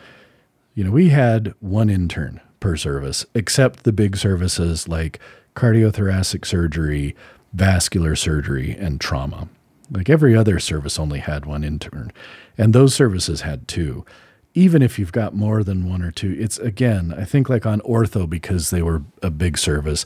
You 0.76 0.84
know, 0.84 0.92
we 0.92 1.10
had 1.10 1.54
one 1.60 1.90
intern 1.90 2.40
per 2.60 2.76
service, 2.76 3.26
except 3.34 3.84
the 3.84 3.92
big 3.92 4.16
services 4.16 4.88
like 4.88 5.20
cardiothoracic 5.56 6.46
surgery, 6.46 7.16
vascular 7.54 8.16
surgery, 8.16 8.76
and 8.80 9.02
trauma. 9.02 9.50
Like 9.90 10.10
every 10.10 10.36
other 10.36 10.60
service 10.60 10.98
only 11.00 11.20
had 11.20 11.46
one 11.46 11.64
intern, 11.64 12.12
and 12.58 12.74
those 12.74 12.94
services 12.96 13.42
had 13.42 13.68
two. 13.68 14.06
Even 14.54 14.82
if 14.82 15.00
you've 15.00 15.14
got 15.14 15.34
more 15.34 15.64
than 15.64 15.90
one 15.90 16.02
or 16.02 16.12
two, 16.12 16.36
it's 16.38 16.60
again, 16.60 17.14
I 17.18 17.24
think 17.24 17.50
like 17.50 17.66
on 17.66 17.80
ortho, 17.82 18.30
because 18.30 18.70
they 18.70 18.82
were 18.82 19.04
a 19.22 19.30
big 19.30 19.58
service, 19.58 20.06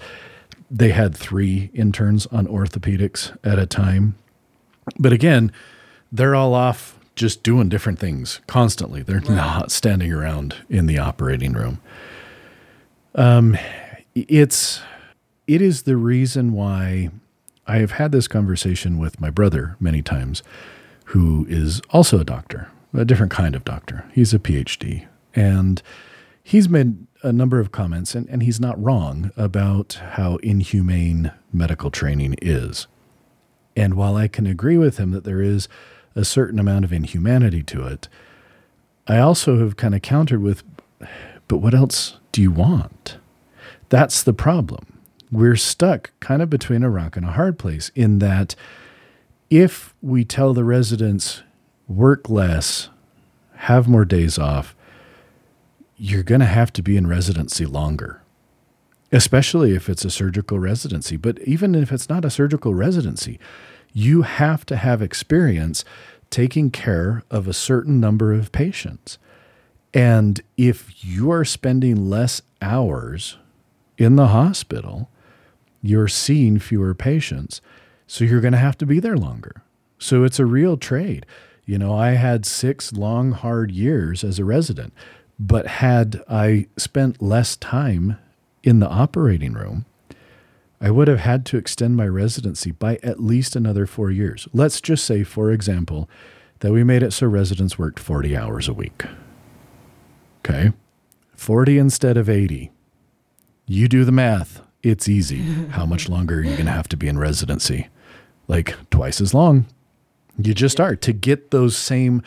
they 0.69 0.89
had 0.89 1.15
three 1.15 1.71
interns 1.73 2.27
on 2.27 2.47
orthopedics 2.47 3.35
at 3.43 3.57
a 3.57 3.65
time. 3.65 4.15
But 4.99 5.13
again, 5.13 5.51
they're 6.11 6.35
all 6.35 6.53
off 6.53 6.99
just 7.15 7.43
doing 7.43 7.69
different 7.69 7.97
things 7.97 8.41
constantly. 8.45 9.01
They're 9.01 9.21
not 9.21 9.71
standing 9.71 10.11
around 10.11 10.55
in 10.69 10.85
the 10.85 10.99
operating 10.99 11.53
room. 11.53 11.79
Um, 13.15 13.57
it's 14.13 14.81
it 15.47 15.61
is 15.61 15.83
the 15.83 15.95
reason 15.95 16.51
why 16.53 17.09
I 17.67 17.77
have 17.77 17.91
had 17.91 18.11
this 18.11 18.27
conversation 18.27 18.97
with 18.97 19.19
my 19.19 19.29
brother 19.29 19.75
many 19.79 20.01
times, 20.01 20.43
who 21.05 21.45
is 21.49 21.81
also 21.89 22.19
a 22.19 22.23
doctor, 22.23 22.69
a 22.97 23.05
different 23.05 23.31
kind 23.31 23.55
of 23.55 23.63
doctor. 23.63 24.05
He's 24.13 24.33
a 24.33 24.39
PhD, 24.39 25.07
and 25.35 25.81
he's 26.43 26.69
made 26.69 27.05
a 27.23 27.31
number 27.33 27.59
of 27.59 27.71
comments, 27.71 28.15
and, 28.15 28.27
and 28.29 28.43
he's 28.43 28.59
not 28.59 28.81
wrong 28.81 29.31
about 29.35 29.99
how 30.11 30.37
inhumane 30.37 31.31
medical 31.51 31.89
training 31.91 32.35
is. 32.41 32.87
And 33.75 33.95
while 33.95 34.15
I 34.15 34.27
can 34.27 34.45
agree 34.45 34.77
with 34.77 34.97
him 34.97 35.11
that 35.11 35.23
there 35.23 35.41
is 35.41 35.67
a 36.15 36.23
certain 36.23 36.59
amount 36.59 36.85
of 36.85 36.93
inhumanity 36.93 37.63
to 37.63 37.85
it, 37.87 38.07
I 39.07 39.17
also 39.17 39.59
have 39.59 39.75
kind 39.75 39.93
of 39.93 40.01
countered 40.01 40.41
with, 40.41 40.63
but 41.47 41.57
what 41.57 41.73
else 41.73 42.17
do 42.31 42.41
you 42.41 42.51
want? 42.51 43.17
That's 43.89 44.23
the 44.23 44.33
problem. 44.33 44.99
We're 45.31 45.57
stuck 45.57 46.11
kind 46.19 46.41
of 46.41 46.49
between 46.49 46.83
a 46.83 46.89
rock 46.89 47.17
and 47.17 47.25
a 47.25 47.31
hard 47.31 47.59
place 47.59 47.91
in 47.95 48.19
that 48.19 48.55
if 49.49 49.93
we 50.01 50.23
tell 50.23 50.53
the 50.53 50.63
residents, 50.63 51.43
work 51.87 52.29
less, 52.29 52.89
have 53.55 53.87
more 53.87 54.05
days 54.05 54.37
off, 54.37 54.75
you're 55.97 56.23
going 56.23 56.41
to 56.41 56.45
have 56.45 56.73
to 56.73 56.81
be 56.81 56.97
in 56.97 57.07
residency 57.07 57.65
longer 57.65 58.21
especially 59.15 59.73
if 59.73 59.87
it's 59.87 60.03
a 60.03 60.09
surgical 60.09 60.59
residency. 60.59 61.15
But 61.15 61.39
even 61.43 61.73
if 61.73 61.91
it's 61.91 62.09
not 62.09 62.25
a 62.25 62.29
surgical 62.29 62.73
residency, 62.73 63.39
you 63.93 64.23
have 64.23 64.65
to 64.67 64.75
have 64.75 65.01
experience 65.01 65.85
taking 66.29 66.69
care 66.69 67.23
of 67.31 67.47
a 67.47 67.53
certain 67.53 67.99
number 67.99 68.33
of 68.33 68.51
patients. 68.51 69.17
And 69.93 70.41
if 70.57 71.05
you 71.05 71.31
are 71.31 71.45
spending 71.45 72.09
less 72.09 72.41
hours 72.61 73.37
in 73.97 74.17
the 74.17 74.27
hospital, 74.27 75.09
you're 75.81 76.09
seeing 76.09 76.59
fewer 76.59 76.93
patients. 76.93 77.61
So 78.07 78.25
you're 78.25 78.41
going 78.41 78.51
to 78.51 78.57
have 78.57 78.77
to 78.79 78.85
be 78.85 78.99
there 78.99 79.15
longer. 79.15 79.61
So 79.97 80.25
it's 80.25 80.39
a 80.39 80.45
real 80.45 80.75
trade. 80.75 81.25
You 81.65 81.77
know, 81.79 81.97
I 81.97 82.11
had 82.11 82.45
six 82.45 82.93
long, 82.93 83.31
hard 83.31 83.71
years 83.71 84.23
as 84.23 84.37
a 84.37 84.45
resident, 84.45 84.93
but 85.39 85.67
had 85.67 86.23
I 86.29 86.67
spent 86.77 87.21
less 87.21 87.55
time 87.55 88.17
in 88.63 88.79
the 88.79 88.89
operating 88.89 89.53
room, 89.53 89.85
I 90.79 90.91
would 90.91 91.07
have 91.07 91.19
had 91.19 91.45
to 91.47 91.57
extend 91.57 91.95
my 91.95 92.07
residency 92.07 92.71
by 92.71 92.99
at 93.01 93.19
least 93.19 93.55
another 93.55 93.85
four 93.85 94.11
years. 94.11 94.47
Let's 94.53 94.81
just 94.81 95.05
say, 95.05 95.23
for 95.23 95.51
example, 95.51 96.09
that 96.59 96.71
we 96.71 96.83
made 96.83 97.03
it 97.03 97.11
so 97.11 97.27
residents 97.27 97.79
worked 97.79 97.99
40 97.99 98.35
hours 98.35 98.67
a 98.67 98.73
week. 98.73 99.03
Okay. 100.39 100.73
40 101.33 101.77
instead 101.77 102.17
of 102.17 102.29
80. 102.29 102.71
You 103.65 103.87
do 103.87 104.05
the 104.05 104.11
math. 104.11 104.61
It's 104.83 105.09
easy. 105.09 105.41
How 105.71 105.85
much 105.85 106.07
longer 106.07 106.35
are 106.35 106.43
you 106.43 106.53
going 106.53 106.67
to 106.67 106.71
have 106.71 106.87
to 106.89 106.97
be 106.97 107.07
in 107.07 107.17
residency? 107.17 107.87
Like 108.47 108.75
twice 108.91 109.19
as 109.19 109.33
long. 109.33 109.65
You 110.37 110.53
just 110.53 110.79
are 110.79 110.95
to 110.95 111.13
get 111.13 111.51
those 111.51 111.77
same 111.77 112.21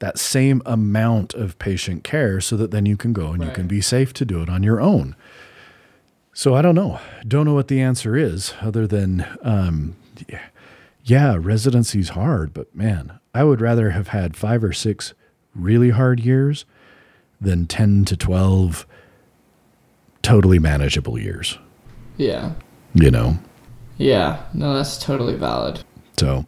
that 0.00 0.18
same 0.18 0.60
amount 0.66 1.34
of 1.34 1.58
patient 1.58 2.02
care 2.04 2.40
so 2.40 2.56
that 2.56 2.70
then 2.72 2.84
you 2.84 2.96
can 2.96 3.12
go 3.12 3.28
and 3.32 3.42
you 3.44 3.50
can 3.50 3.66
be 3.68 3.80
safe 3.80 4.12
to 4.14 4.24
do 4.24 4.42
it 4.42 4.48
on 4.50 4.62
your 4.62 4.80
own. 4.80 5.14
So 6.32 6.54
I 6.54 6.62
don't 6.62 6.74
know. 6.74 6.98
Don't 7.26 7.46
know 7.46 7.54
what 7.54 7.68
the 7.68 7.80
answer 7.80 8.16
is 8.16 8.54
other 8.60 8.86
than 8.86 9.24
um 9.42 9.96
yeah, 10.28 10.42
yeah, 11.04 11.36
residency's 11.38 12.10
hard, 12.10 12.52
but 12.52 12.74
man, 12.74 13.18
I 13.34 13.44
would 13.44 13.60
rather 13.60 13.90
have 13.90 14.08
had 14.08 14.36
5 14.36 14.64
or 14.64 14.72
6 14.72 15.14
really 15.54 15.90
hard 15.90 16.18
years 16.20 16.64
than 17.40 17.66
10 17.66 18.04
to 18.06 18.16
12 18.16 18.86
totally 20.22 20.58
manageable 20.58 21.18
years, 21.18 21.58
Yeah. 22.16 22.52
you 22.94 23.10
know. 23.10 23.38
Yeah. 23.98 24.42
No, 24.54 24.74
that's 24.74 24.98
totally 24.98 25.34
valid. 25.36 25.84
So 26.18 26.46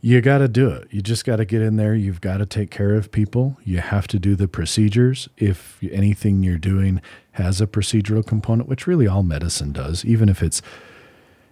you 0.00 0.20
got 0.20 0.38
to 0.38 0.48
do 0.48 0.68
it. 0.70 0.86
You 0.90 1.02
just 1.02 1.24
got 1.24 1.36
to 1.36 1.44
get 1.44 1.60
in 1.60 1.76
there. 1.76 1.94
You've 1.94 2.20
got 2.20 2.36
to 2.38 2.46
take 2.46 2.70
care 2.70 2.94
of 2.94 3.10
people. 3.10 3.56
You 3.64 3.78
have 3.78 4.06
to 4.08 4.18
do 4.18 4.36
the 4.36 4.46
procedures. 4.46 5.28
If 5.36 5.78
anything 5.90 6.42
you're 6.42 6.58
doing 6.58 7.00
has 7.32 7.60
a 7.60 7.66
procedural 7.66 8.24
component, 8.24 8.68
which 8.68 8.86
really 8.86 9.08
all 9.08 9.22
medicine 9.22 9.72
does, 9.72 10.04
even 10.04 10.28
if 10.28 10.42
it's 10.42 10.62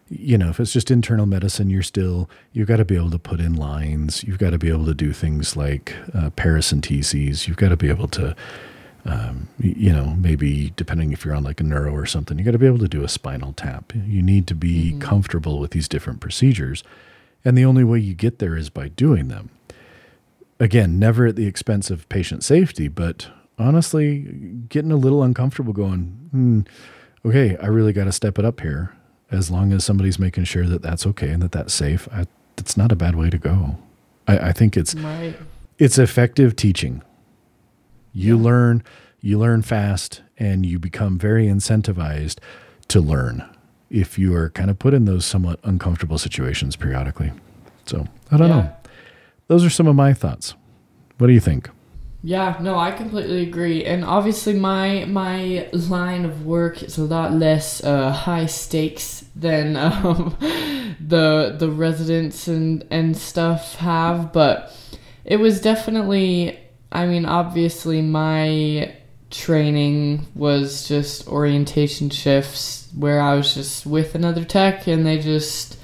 you 0.08 0.38
know, 0.38 0.50
if 0.50 0.60
it's 0.60 0.72
just 0.72 0.90
internal 0.90 1.26
medicine, 1.26 1.68
you're 1.68 1.82
still 1.82 2.30
you've 2.52 2.68
got 2.68 2.76
to 2.76 2.84
be 2.84 2.94
able 2.94 3.10
to 3.10 3.18
put 3.18 3.40
in 3.40 3.54
lines. 3.54 4.22
You've 4.22 4.38
got 4.38 4.50
to 4.50 4.58
be 4.58 4.68
able 4.68 4.86
to 4.86 4.94
do 4.94 5.12
things 5.12 5.56
like 5.56 5.94
uh, 6.14 6.30
paracenteses. 6.30 7.48
You've 7.48 7.56
got 7.56 7.70
to 7.70 7.76
be 7.76 7.88
able 7.88 8.06
to, 8.08 8.36
um, 9.04 9.48
you 9.58 9.92
know, 9.92 10.14
maybe 10.16 10.72
depending 10.76 11.12
if 11.12 11.24
you're 11.24 11.34
on 11.34 11.42
like 11.42 11.60
a 11.60 11.64
neuro 11.64 11.92
or 11.92 12.06
something, 12.06 12.38
you 12.38 12.44
got 12.44 12.52
to 12.52 12.58
be 12.58 12.66
able 12.66 12.78
to 12.78 12.88
do 12.88 13.02
a 13.02 13.08
spinal 13.08 13.52
tap. 13.52 13.92
You 13.94 14.22
need 14.22 14.46
to 14.46 14.54
be 14.54 14.96
comfortable 15.00 15.58
with 15.58 15.72
these 15.72 15.88
different 15.88 16.20
procedures, 16.20 16.84
and 17.46 17.56
the 17.56 17.64
only 17.64 17.84
way 17.84 18.00
you 18.00 18.12
get 18.12 18.40
there 18.40 18.56
is 18.56 18.70
by 18.70 18.88
doing 18.88 19.28
them. 19.28 19.50
Again, 20.58 20.98
never 20.98 21.26
at 21.26 21.36
the 21.36 21.46
expense 21.46 21.90
of 21.92 22.08
patient 22.08 22.42
safety, 22.42 22.88
but 22.88 23.28
honestly, 23.56 24.18
getting 24.68 24.90
a 24.90 24.96
little 24.96 25.22
uncomfortable. 25.22 25.72
Going, 25.72 26.28
hmm, 26.32 26.60
okay, 27.24 27.56
I 27.58 27.66
really 27.68 27.92
got 27.92 28.04
to 28.04 28.12
step 28.12 28.40
it 28.40 28.44
up 28.44 28.60
here. 28.60 28.96
As 29.30 29.48
long 29.48 29.72
as 29.72 29.84
somebody's 29.84 30.18
making 30.18 30.44
sure 30.44 30.66
that 30.66 30.82
that's 30.82 31.06
okay 31.06 31.28
and 31.30 31.40
that 31.40 31.52
that's 31.52 31.72
safe, 31.72 32.08
I, 32.12 32.26
that's 32.56 32.76
not 32.76 32.90
a 32.90 32.96
bad 32.96 33.14
way 33.14 33.30
to 33.30 33.38
go. 33.38 33.78
I, 34.26 34.48
I 34.48 34.52
think 34.52 34.76
it's 34.76 34.96
Right. 34.96 35.36
it's 35.78 35.98
effective 35.98 36.56
teaching. 36.56 37.02
You 38.12 38.36
learn, 38.36 38.82
you 39.20 39.38
learn 39.38 39.62
fast, 39.62 40.22
and 40.36 40.66
you 40.66 40.80
become 40.80 41.16
very 41.16 41.46
incentivized 41.46 42.38
to 42.88 43.00
learn 43.00 43.44
if 43.90 44.18
you 44.18 44.34
are 44.34 44.50
kind 44.50 44.70
of 44.70 44.78
put 44.78 44.94
in 44.94 45.04
those 45.04 45.24
somewhat 45.24 45.60
uncomfortable 45.64 46.18
situations 46.18 46.76
periodically. 46.76 47.32
So 47.86 48.06
I 48.30 48.36
don't 48.36 48.48
Yeah. 48.48 48.56
know. 48.56 48.72
Those 49.48 49.64
are 49.64 49.70
some 49.70 49.86
of 49.86 49.94
my 49.94 50.12
thoughts. 50.12 50.54
What 51.18 51.28
do 51.28 51.32
you 51.32 51.40
think? 51.40 51.70
Yeah, 52.22 52.56
no, 52.60 52.76
I 52.76 52.90
completely 52.90 53.42
agree. 53.42 53.84
And 53.84 54.04
obviously 54.04 54.54
my 54.54 55.04
my 55.04 55.68
line 55.72 56.24
of 56.24 56.44
work 56.44 56.82
is 56.82 56.98
a 56.98 57.04
lot 57.04 57.32
less 57.32 57.84
uh, 57.84 58.10
high 58.10 58.46
stakes 58.46 59.24
than 59.36 59.76
um, 59.86 60.36
the 61.00 61.54
the 61.56 61.70
residents 61.70 62.48
and 62.48 62.84
and 62.90 63.16
stuff 63.16 63.76
have, 63.76 64.32
but 64.32 64.74
it 65.24 65.36
was 65.38 65.60
definitely 65.60 66.58
I 66.90 67.06
mean, 67.06 67.24
obviously 67.26 68.02
my 68.02 68.94
training 69.30 70.26
was 70.34 70.86
just 70.86 71.26
orientation 71.28 72.10
shifts 72.10 72.88
where 72.94 73.20
I 73.20 73.34
was 73.34 73.54
just 73.54 73.84
with 73.84 74.14
another 74.14 74.44
tech 74.44 74.86
and 74.86 75.04
they 75.04 75.18
just 75.18 75.78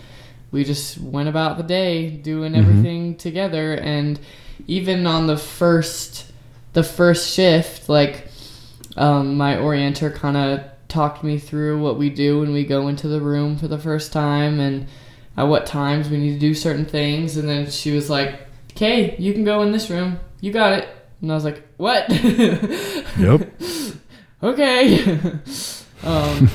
we 0.53 0.65
just 0.65 0.99
went 0.99 1.29
about 1.29 1.57
the 1.57 1.63
day 1.63 2.11
doing 2.11 2.55
everything 2.55 3.17
together. 3.17 3.73
And 3.73 4.21
even 4.67 5.07
on 5.07 5.27
the 5.27 5.37
first 5.37 6.31
the 6.73 6.83
first 6.83 7.35
shift 7.35 7.89
like 7.89 8.29
um, 8.97 9.37
my 9.37 9.57
orienter 9.57 10.15
kind 10.15 10.37
of 10.37 10.65
talked 10.89 11.25
me 11.25 11.39
through 11.39 11.81
what 11.81 11.99
we 11.99 12.11
do 12.11 12.41
when 12.41 12.53
we 12.53 12.65
go 12.65 12.89
into 12.89 13.09
the 13.09 13.21
room 13.21 13.57
for 13.57 13.67
the 13.67 13.79
first 13.79 14.13
time 14.13 14.61
and 14.61 14.87
at 15.37 15.45
what 15.45 15.65
times 15.65 16.11
we 16.11 16.19
need 16.19 16.35
to 16.35 16.39
do 16.39 16.55
certain 16.55 16.85
things. 16.85 17.37
And 17.37 17.49
then 17.49 17.71
she 17.71 17.91
was 17.91 18.09
like 18.09 18.41
okay 18.73 19.17
you 19.19 19.33
can 19.33 19.45
go 19.45 19.63
in 19.63 19.73
this 19.73 19.91
room. 19.91 20.21
You 20.41 20.53
got 20.53 20.75
it 20.75 21.02
and 21.23 21.33
i 21.33 21.35
was 21.35 21.45
like 21.45 21.67
what? 21.79 22.07
Yep. 23.19 23.53
okay. 24.43 25.23
Um, 26.05 26.51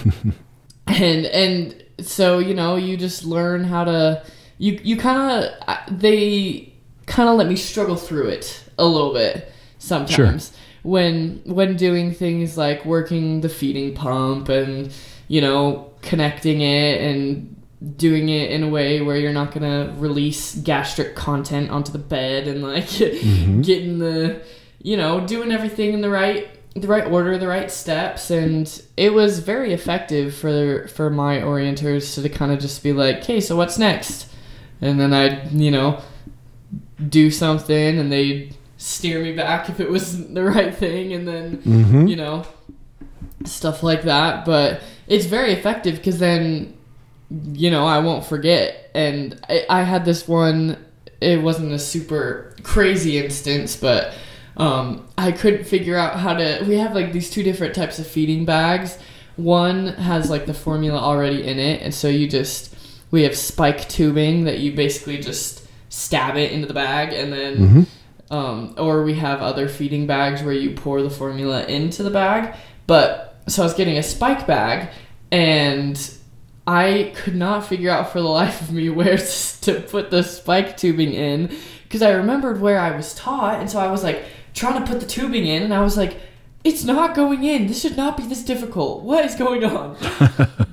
and 0.88 1.26
and 1.28 1.84
so 2.02 2.40
you 2.40 2.54
know 2.54 2.76
you 2.76 2.98
just 2.98 3.24
learn 3.24 3.64
how 3.64 3.86
to 3.86 4.22
you 4.58 4.78
you 4.84 4.98
kind 4.98 5.46
of 5.46 6.00
they 6.00 6.74
kind 7.06 7.30
of 7.30 7.38
let 7.38 7.48
me 7.48 7.56
struggle 7.56 7.96
through 7.96 8.28
it 8.28 8.62
a 8.78 8.86
little 8.86 9.14
bit 9.14 9.50
sometimes. 9.80 10.52
When 10.84 11.42
when 11.46 11.78
doing 11.78 12.14
things 12.14 12.58
like 12.58 12.84
working 12.84 13.40
the 13.40 13.48
feeding 13.48 13.94
pump 13.96 14.50
and 14.50 14.92
you 15.30 15.40
know 15.40 15.94
connecting 16.02 16.60
it 16.60 17.00
and 17.02 17.56
doing 17.96 18.28
it 18.28 18.52
in 18.52 18.64
a 18.64 18.70
way 18.70 19.02
where 19.02 19.16
you're 19.16 19.32
not 19.32 19.54
gonna 19.54 19.94
release 19.98 20.56
gastric 20.56 21.16
content 21.16 21.70
onto 21.70 21.94
the 21.94 22.00
bed 22.00 22.50
and 22.50 22.64
like 22.64 22.90
getting 22.98 24.00
the 24.00 24.42
you 24.82 24.96
know 24.98 25.26
doing 25.26 25.52
everything 25.52 25.94
in 25.94 26.02
the 26.02 26.10
right 26.10 26.50
the 26.76 26.88
right 26.88 27.08
order 27.08 27.38
the 27.40 27.48
right 27.48 27.72
steps. 27.72 28.30
And 28.30 28.82
it 28.96 29.12
was 29.14 29.40
very 29.40 29.74
effective 29.74 30.36
for 30.36 30.88
for 30.90 31.10
my 31.10 31.38
orienters 31.40 32.22
to 32.22 32.30
kind 32.30 32.52
of 32.52 32.60
just 32.60 32.84
be 32.84 32.94
like 32.94 33.18
okay 33.24 33.42
so 33.42 33.56
what's 33.56 33.78
next? 33.80 34.32
And 34.80 35.00
then 35.00 35.12
i'd 35.14 35.52
you 35.52 35.72
know 35.72 36.02
do 37.10 37.32
something 37.32 37.98
and 38.00 38.12
they'd 38.12 38.56
steer 38.78 39.24
me 39.24 39.32
back 39.34 39.70
if 39.70 39.80
it 39.80 39.90
was 39.90 40.28
the 40.34 40.44
right 40.44 40.76
thing 40.76 41.14
and 41.14 41.28
then 41.28 41.58
Mm-hmm. 41.58 42.08
you 42.08 42.16
know 42.16 42.46
stuff 43.46 43.82
like 43.84 44.04
that. 44.04 44.46
But 44.46 44.82
it's 45.08 45.26
very 45.26 45.54
effective 45.54 45.96
because 45.96 46.20
then 46.20 46.76
you 47.54 47.72
know 47.72 47.86
i 47.88 48.00
won't 48.00 48.24
forget. 48.26 48.92
And 48.94 49.40
I, 49.50 49.66
I 49.70 49.82
had 49.84 50.06
this 50.06 50.28
one 50.28 50.78
it 51.22 51.42
wasn't 51.42 51.72
a 51.72 51.80
super 51.80 52.56
crazy 52.62 53.18
instance 53.18 53.76
but 53.76 54.14
um, 54.58 55.08
i 55.18 55.32
couldn't 55.32 55.64
figure 55.64 55.96
out 55.96 56.20
how 56.20 56.34
to 56.34 56.64
we 56.68 56.78
have 56.78 56.94
like 56.94 57.12
these 57.14 57.30
two 57.30 57.44
different 57.44 57.74
types 57.76 58.00
of 58.00 58.08
feeding 58.08 58.44
bags 58.46 58.98
one 59.36 59.88
has 59.88 60.30
like 60.30 60.46
the 60.46 60.54
formula 60.54 61.00
already 61.00 61.46
in 61.48 61.60
it 61.60 61.82
and 61.82 61.94
so 61.94 62.08
you 62.08 62.28
just 62.28 62.76
we 63.12 63.24
have 63.24 63.36
spike 63.38 63.88
tubing 63.88 64.44
that 64.46 64.60
you 64.60 64.72
basically 64.74 65.18
just 65.18 65.68
stab 65.90 66.36
it 66.36 66.52
into 66.52 66.68
the 66.68 66.74
bag 66.74 67.14
and 67.14 67.32
then 67.32 67.58
Mm-hmm. 67.58 68.34
um, 68.36 68.76
or 68.78 69.04
we 69.04 69.14
have 69.16 69.42
other 69.42 69.70
feeding 69.70 70.06
bags 70.08 70.44
where 70.44 70.54
you 70.54 70.72
pour 70.72 71.02
the 71.02 71.10
formula 71.10 71.66
into 71.66 72.04
the 72.04 72.10
bag. 72.10 72.56
But 72.86 73.40
so 73.48 73.62
I 73.62 73.66
was 73.66 73.74
getting 73.74 73.98
a 73.98 74.04
spike 74.04 74.46
bag, 74.46 74.90
and 75.32 75.98
I 76.66 77.14
could 77.16 77.36
not 77.36 77.66
figure 77.66 77.90
out 77.90 78.12
for 78.12 78.20
the 78.22 78.28
life 78.42 78.62
of 78.62 78.72
me 78.74 78.90
where 78.90 79.18
to, 79.18 79.62
to 79.62 79.80
put 79.82 80.12
the 80.12 80.24
spike 80.24 80.76
tubing 80.78 81.14
in 81.14 81.56
because 81.84 82.02
I 82.02 82.12
remembered 82.12 82.60
where 82.60 82.80
I 82.80 82.96
was 82.96 83.14
taught, 83.16 83.60
and 83.62 83.70
so 83.70 83.80
I 83.80 83.90
was 83.90 84.04
like 84.04 84.24
trying 84.58 84.84
to 84.84 84.90
put 84.92 85.00
the 85.00 85.06
tubing 85.06 85.46
in, 85.46 85.62
and 85.64 85.74
I 85.74 85.82
was 85.82 85.96
like, 85.96 86.18
"It's 86.64 86.84
not 86.84 87.16
going 87.16 87.44
in. 87.44 87.68
This 87.68 87.82
should 87.82 87.96
not 87.96 88.18
be 88.18 88.24
this 88.24 88.44
difficult. 88.44 89.04
What 89.04 89.24
is 89.24 89.36
going 89.36 89.64
on?" 89.64 89.96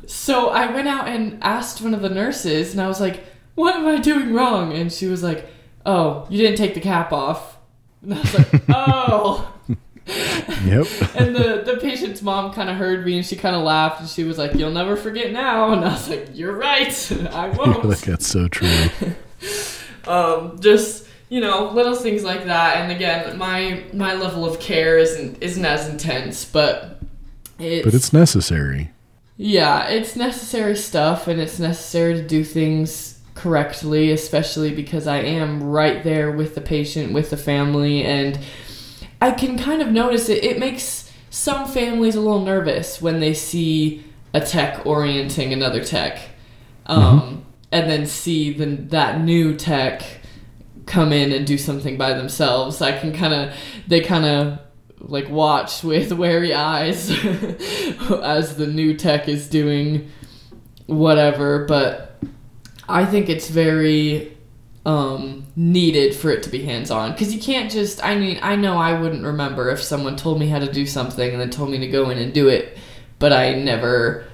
so 0.06 0.48
I 0.48 0.72
went 0.72 0.88
out 0.88 1.06
and 1.08 1.38
asked 1.42 1.82
one 1.82 1.94
of 1.94 2.02
the 2.02 2.08
nurses, 2.08 2.72
and 2.72 2.80
I 2.80 2.88
was 2.88 3.00
like, 3.00 3.24
"What 3.54 3.76
am 3.76 3.86
I 3.86 3.98
doing 3.98 4.32
wrong?" 4.32 4.72
And 4.72 4.92
she 4.92 5.06
was 5.06 5.22
like, 5.22 5.46
"Oh, 5.86 6.26
you 6.30 6.38
didn't 6.38 6.56
take 6.58 6.74
the 6.74 6.80
cap 6.80 7.12
off." 7.12 7.58
And 8.02 8.14
I 8.14 8.20
was 8.20 8.34
like, 8.38 8.62
"Oh." 8.70 9.50
Yep. 10.66 10.86
and 11.14 11.34
the 11.34 11.62
the 11.64 11.78
patient's 11.80 12.20
mom 12.20 12.52
kind 12.52 12.68
of 12.68 12.76
heard 12.76 13.06
me, 13.06 13.16
and 13.16 13.24
she 13.24 13.36
kind 13.36 13.56
of 13.56 13.62
laughed, 13.62 14.00
and 14.00 14.08
she 14.08 14.22
was 14.24 14.36
like, 14.36 14.54
"You'll 14.54 14.70
never 14.70 14.96
forget 14.96 15.32
now." 15.32 15.72
And 15.72 15.82
I 15.82 15.92
was 15.94 16.10
like, 16.10 16.28
"You're 16.34 16.54
right. 16.56 16.92
I 17.32 17.48
won't." 17.48 17.84
Like, 17.86 18.00
That's 18.00 18.26
so 18.26 18.46
true. 18.48 18.68
um, 20.06 20.58
just 20.60 21.06
you 21.34 21.40
know, 21.40 21.72
little 21.72 21.96
things 21.96 22.22
like 22.22 22.44
that. 22.44 22.76
And 22.76 22.92
again, 22.92 23.36
my 23.36 23.82
my 23.92 24.14
level 24.14 24.44
of 24.44 24.60
care 24.60 24.98
isn't 24.98 25.42
isn't 25.42 25.64
as 25.64 25.88
intense, 25.88 26.44
but 26.44 27.00
it's, 27.58 27.84
But 27.84 27.92
it's 27.92 28.12
necessary. 28.12 28.92
yeah, 29.36 29.88
it's 29.88 30.14
necessary 30.14 30.76
stuff, 30.76 31.26
and 31.26 31.40
it's 31.40 31.58
necessary 31.58 32.14
to 32.14 32.22
do 32.22 32.44
things 32.44 33.18
correctly, 33.34 34.12
especially 34.12 34.72
because 34.72 35.08
I 35.08 35.22
am 35.22 35.60
right 35.64 36.04
there 36.04 36.30
with 36.30 36.54
the 36.54 36.60
patient, 36.60 37.12
with 37.12 37.30
the 37.30 37.36
family, 37.36 38.04
and 38.04 38.38
I 39.20 39.32
can 39.32 39.58
kind 39.58 39.82
of 39.82 39.88
notice 39.90 40.28
it. 40.28 40.44
It 40.44 40.60
makes 40.60 41.10
some 41.30 41.66
families 41.66 42.14
a 42.14 42.20
little 42.20 42.44
nervous 42.44 43.02
when 43.02 43.18
they 43.18 43.34
see 43.34 44.04
a 44.32 44.40
tech 44.40 44.86
orienting 44.86 45.52
another 45.52 45.82
tech, 45.82 46.20
um, 46.86 47.44
and 47.72 47.90
then 47.90 48.06
see 48.06 48.52
the, 48.52 48.66
that 48.66 49.20
new 49.20 49.56
tech 49.56 50.20
come 50.86 51.12
in 51.12 51.32
and 51.32 51.46
do 51.46 51.58
something 51.58 51.96
by 51.96 52.14
themselves. 52.14 52.82
I 52.82 52.98
can 52.98 53.12
kind 53.12 53.34
of, 53.34 53.54
they 53.86 54.00
kind 54.00 54.24
of 54.24 54.58
like 54.98 55.28
watch 55.28 55.82
with 55.82 56.12
wary 56.18 56.54
eyes 56.54 57.10
as 58.22 58.56
the 58.56 58.66
new 58.66 58.96
tech 58.96 59.28
is 59.28 59.48
doing 59.48 60.10
whatever, 60.86 61.64
but 61.66 62.20
I 62.88 63.04
think 63.04 63.28
it's 63.28 63.48
very 63.48 64.36
um, 64.86 65.46
needed 65.56 66.14
for 66.14 66.30
it 66.30 66.42
to 66.42 66.50
be 66.50 66.62
hands 66.62 66.90
on 66.90 67.12
because 67.12 67.34
you 67.34 67.40
can't 67.40 67.70
just. 67.70 68.04
I 68.04 68.16
mean, 68.18 68.38
I 68.42 68.56
know 68.56 68.76
I 68.76 68.98
wouldn't 69.00 69.24
remember 69.24 69.70
if 69.70 69.82
someone 69.82 70.16
told 70.16 70.38
me 70.38 70.48
how 70.48 70.58
to 70.58 70.70
do 70.70 70.84
something 70.84 71.30
and 71.30 71.40
then 71.40 71.50
told 71.50 71.70
me 71.70 71.78
to 71.78 71.88
go 71.88 72.10
in 72.10 72.18
and 72.18 72.34
do 72.34 72.48
it, 72.48 72.76
but 73.18 73.32
I 73.32 73.54
never 73.54 74.26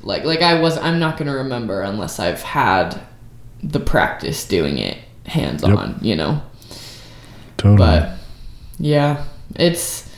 like 0.00 0.24
like 0.24 0.42
I 0.42 0.60
was. 0.60 0.78
I'm 0.78 1.00
not 1.00 1.16
gonna 1.16 1.34
remember 1.34 1.82
unless 1.82 2.20
I've 2.20 2.42
had 2.42 3.00
the 3.60 3.80
practice 3.80 4.46
doing 4.46 4.78
it 4.78 4.98
hands 5.28 5.62
on. 5.62 5.98
You 6.02 6.16
know, 6.16 6.42
Totally. 7.56 7.78
but 7.78 8.18
yeah, 8.78 9.24
it's 9.56 10.08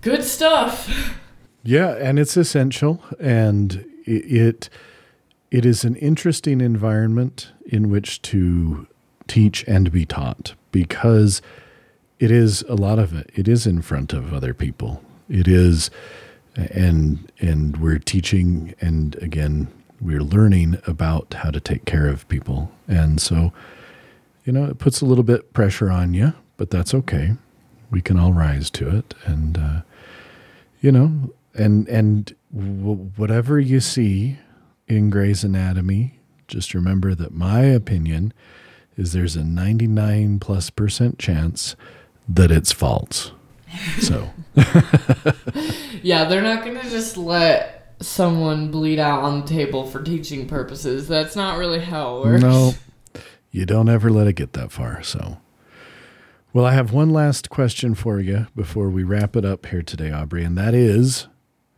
good 0.00 0.24
stuff. 0.24 1.18
Yeah, 1.62 1.96
and 1.96 2.18
it's 2.18 2.36
essential, 2.36 3.02
and 3.18 3.84
it 4.04 4.68
it 5.50 5.66
is 5.66 5.84
an 5.84 5.96
interesting 5.96 6.60
environment 6.60 7.52
in 7.66 7.90
which 7.90 8.22
to 8.22 8.86
teach 9.26 9.64
and 9.66 9.90
be 9.90 10.06
taught 10.06 10.54
because 10.70 11.42
it 12.18 12.30
is 12.30 12.62
a 12.68 12.74
lot 12.74 12.98
of 12.98 13.12
it. 13.14 13.30
It 13.34 13.48
is 13.48 13.66
in 13.66 13.82
front 13.82 14.12
of 14.12 14.32
other 14.32 14.54
people. 14.54 15.02
It 15.28 15.48
is, 15.48 15.90
and 16.54 17.30
and 17.40 17.76
we're 17.78 17.98
teaching, 17.98 18.74
and 18.80 19.16
again, 19.16 19.68
we're 20.00 20.22
learning 20.22 20.78
about 20.86 21.34
how 21.34 21.50
to 21.50 21.60
take 21.60 21.84
care 21.84 22.06
of 22.06 22.28
people, 22.28 22.70
and 22.86 23.20
so 23.20 23.52
you 24.46 24.52
know 24.52 24.64
it 24.64 24.78
puts 24.78 25.02
a 25.02 25.04
little 25.04 25.24
bit 25.24 25.52
pressure 25.52 25.90
on 25.90 26.14
you, 26.14 26.32
but 26.56 26.70
that's 26.70 26.94
okay. 26.94 27.34
We 27.90 28.00
can 28.00 28.18
all 28.18 28.32
rise 28.32 28.70
to 28.70 28.96
it, 28.96 29.12
and. 29.26 29.58
Uh, 29.58 29.80
you 30.80 30.92
know 30.92 31.30
and 31.54 31.88
and 31.88 32.34
w- 32.54 33.10
whatever 33.16 33.58
you 33.58 33.80
see 33.80 34.38
in 34.86 35.10
Grey's 35.10 35.42
Anatomy 35.42 36.20
just 36.46 36.74
remember 36.74 37.14
that 37.14 37.32
my 37.32 37.62
opinion 37.62 38.32
is 38.96 39.12
there's 39.12 39.36
a 39.36 39.42
99 39.44 40.38
plus 40.38 40.70
percent 40.70 41.18
chance 41.18 41.74
that 42.28 42.50
it's 42.50 42.72
false 42.72 43.32
so 44.00 44.30
Yeah, 46.02 46.24
they're 46.26 46.42
not 46.42 46.64
gonna 46.64 46.88
just 46.88 47.16
let 47.16 47.96
someone 48.00 48.70
bleed 48.70 48.98
out 48.98 49.22
on 49.22 49.40
the 49.40 49.46
table 49.46 49.86
for 49.86 50.02
teaching 50.02 50.46
purposes. 50.46 51.08
That's 51.08 51.34
not 51.34 51.58
really 51.58 51.80
how 51.80 52.18
it 52.18 52.26
works. 52.26 52.42
no 52.42 52.74
you 53.56 53.66
don't 53.66 53.88
ever 53.88 54.10
let 54.10 54.26
it 54.26 54.34
get 54.34 54.52
that 54.52 54.70
far 54.70 55.02
so 55.02 55.38
well 56.52 56.64
i 56.66 56.72
have 56.72 56.92
one 56.92 57.10
last 57.10 57.48
question 57.50 57.94
for 57.94 58.20
you 58.20 58.46
before 58.54 58.88
we 58.90 59.02
wrap 59.02 59.34
it 59.36 59.44
up 59.44 59.66
here 59.66 59.82
today 59.82 60.10
aubrey 60.12 60.44
and 60.44 60.56
that 60.58 60.74
is 60.74 61.26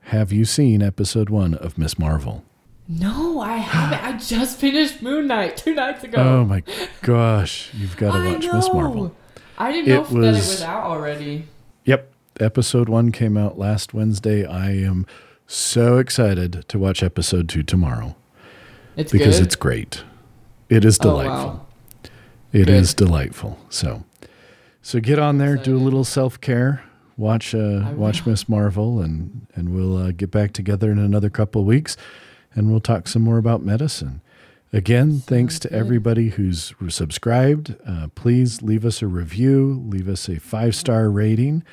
have 0.02 0.32
you 0.32 0.44
seen 0.44 0.82
episode 0.82 1.30
one 1.30 1.54
of 1.54 1.76
miss 1.78 1.98
marvel 1.98 2.44
No, 2.88 3.40
I 3.40 3.56
haven't. 3.58 4.02
I 4.02 4.18
just 4.18 4.58
finished 4.58 5.02
Moon 5.02 5.26
Knight 5.26 5.58
two 5.58 5.74
nights 5.74 6.02
ago. 6.04 6.16
oh 6.18 6.44
my 6.44 6.62
gosh 7.02 7.70
you've 7.74 7.96
got 7.98 8.12
to 8.16 8.32
watch 8.32 8.46
miss 8.52 8.72
marvel 8.72 9.14
I 9.58 9.72
didn't 9.72 9.88
know 9.88 9.96
It 9.96 10.02
if 10.04 10.08
that 10.10 10.16
it 10.16 10.20
was- 10.20 10.36
was 10.48 10.62
out 10.62 10.84
already. 10.84 11.46
Yep. 11.84 12.12
Episode 12.40 12.88
one 12.88 13.10
came 13.12 13.36
out 13.36 13.58
last 13.58 13.92
Wednesday. 13.92 14.44
I 14.46 14.70
am 14.70 15.04
so 15.48 15.98
excited 15.98 16.64
to 16.68 16.78
watch 16.78 17.02
episode 17.02 17.48
two 17.48 17.62
tomorrow 17.64 18.14
It's 18.96 19.10
because 19.12 19.38
good. 19.38 19.46
it's 19.46 19.56
great. 19.56 20.04
It 20.70 20.84
is 20.84 20.98
Oh, 21.00 21.02
delightful. 21.02 21.34
wow. 21.50 21.66
It 22.52 22.66
Good. 22.66 22.68
is 22.70 22.94
delightful. 22.94 23.58
So, 23.68 24.04
so 24.82 25.00
get 25.00 25.18
on 25.18 25.38
there, 25.38 25.56
do 25.56 25.76
a 25.76 25.78
little 25.78 26.04
self 26.04 26.40
care, 26.40 26.82
watch 27.16 27.54
uh, 27.54 27.92
watch. 27.94 28.24
Miss 28.24 28.48
Marvel, 28.48 29.00
and 29.00 29.46
and 29.54 29.74
we'll 29.74 29.96
uh, 29.96 30.12
get 30.12 30.30
back 30.30 30.52
together 30.52 30.90
in 30.90 30.98
another 30.98 31.28
couple 31.30 31.60
of 31.60 31.66
weeks, 31.66 31.96
and 32.54 32.70
we'll 32.70 32.80
talk 32.80 33.06
some 33.08 33.22
more 33.22 33.38
about 33.38 33.62
medicine. 33.62 34.22
Again, 34.72 35.20
thanks 35.20 35.58
to 35.60 35.68
good. 35.68 35.78
everybody 35.78 36.30
who's 36.30 36.74
subscribed. 36.88 37.76
Uh, 37.86 38.08
please 38.14 38.60
leave 38.62 38.84
us 38.84 39.00
a 39.02 39.06
review, 39.06 39.82
leave 39.86 40.08
us 40.08 40.28
a 40.28 40.38
five 40.38 40.74
star 40.74 41.10
rating. 41.10 41.64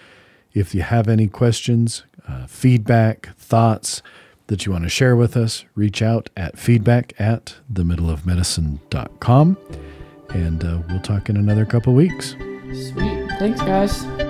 If 0.53 0.73
you 0.73 0.81
have 0.81 1.07
any 1.09 1.27
questions, 1.27 2.03
uh, 2.27 2.47
feedback, 2.47 3.35
thoughts 3.37 4.01
that 4.47 4.65
you 4.65 4.71
want 4.71 4.83
to 4.85 4.89
share 4.89 5.15
with 5.15 5.35
us, 5.35 5.65
reach 5.75 6.01
out 6.01 6.29
at 6.37 6.57
feedback 6.57 7.13
at 7.19 7.55
themiddleofmedicine.com. 7.71 9.57
And 10.35 10.63
uh, 10.65 10.79
we'll 10.89 10.99
talk 10.99 11.29
in 11.29 11.37
another 11.37 11.65
couple 11.65 11.93
weeks. 11.93 12.35
Sweet. 12.73 13.29
Thanks, 13.39 13.61
guys. 13.61 14.24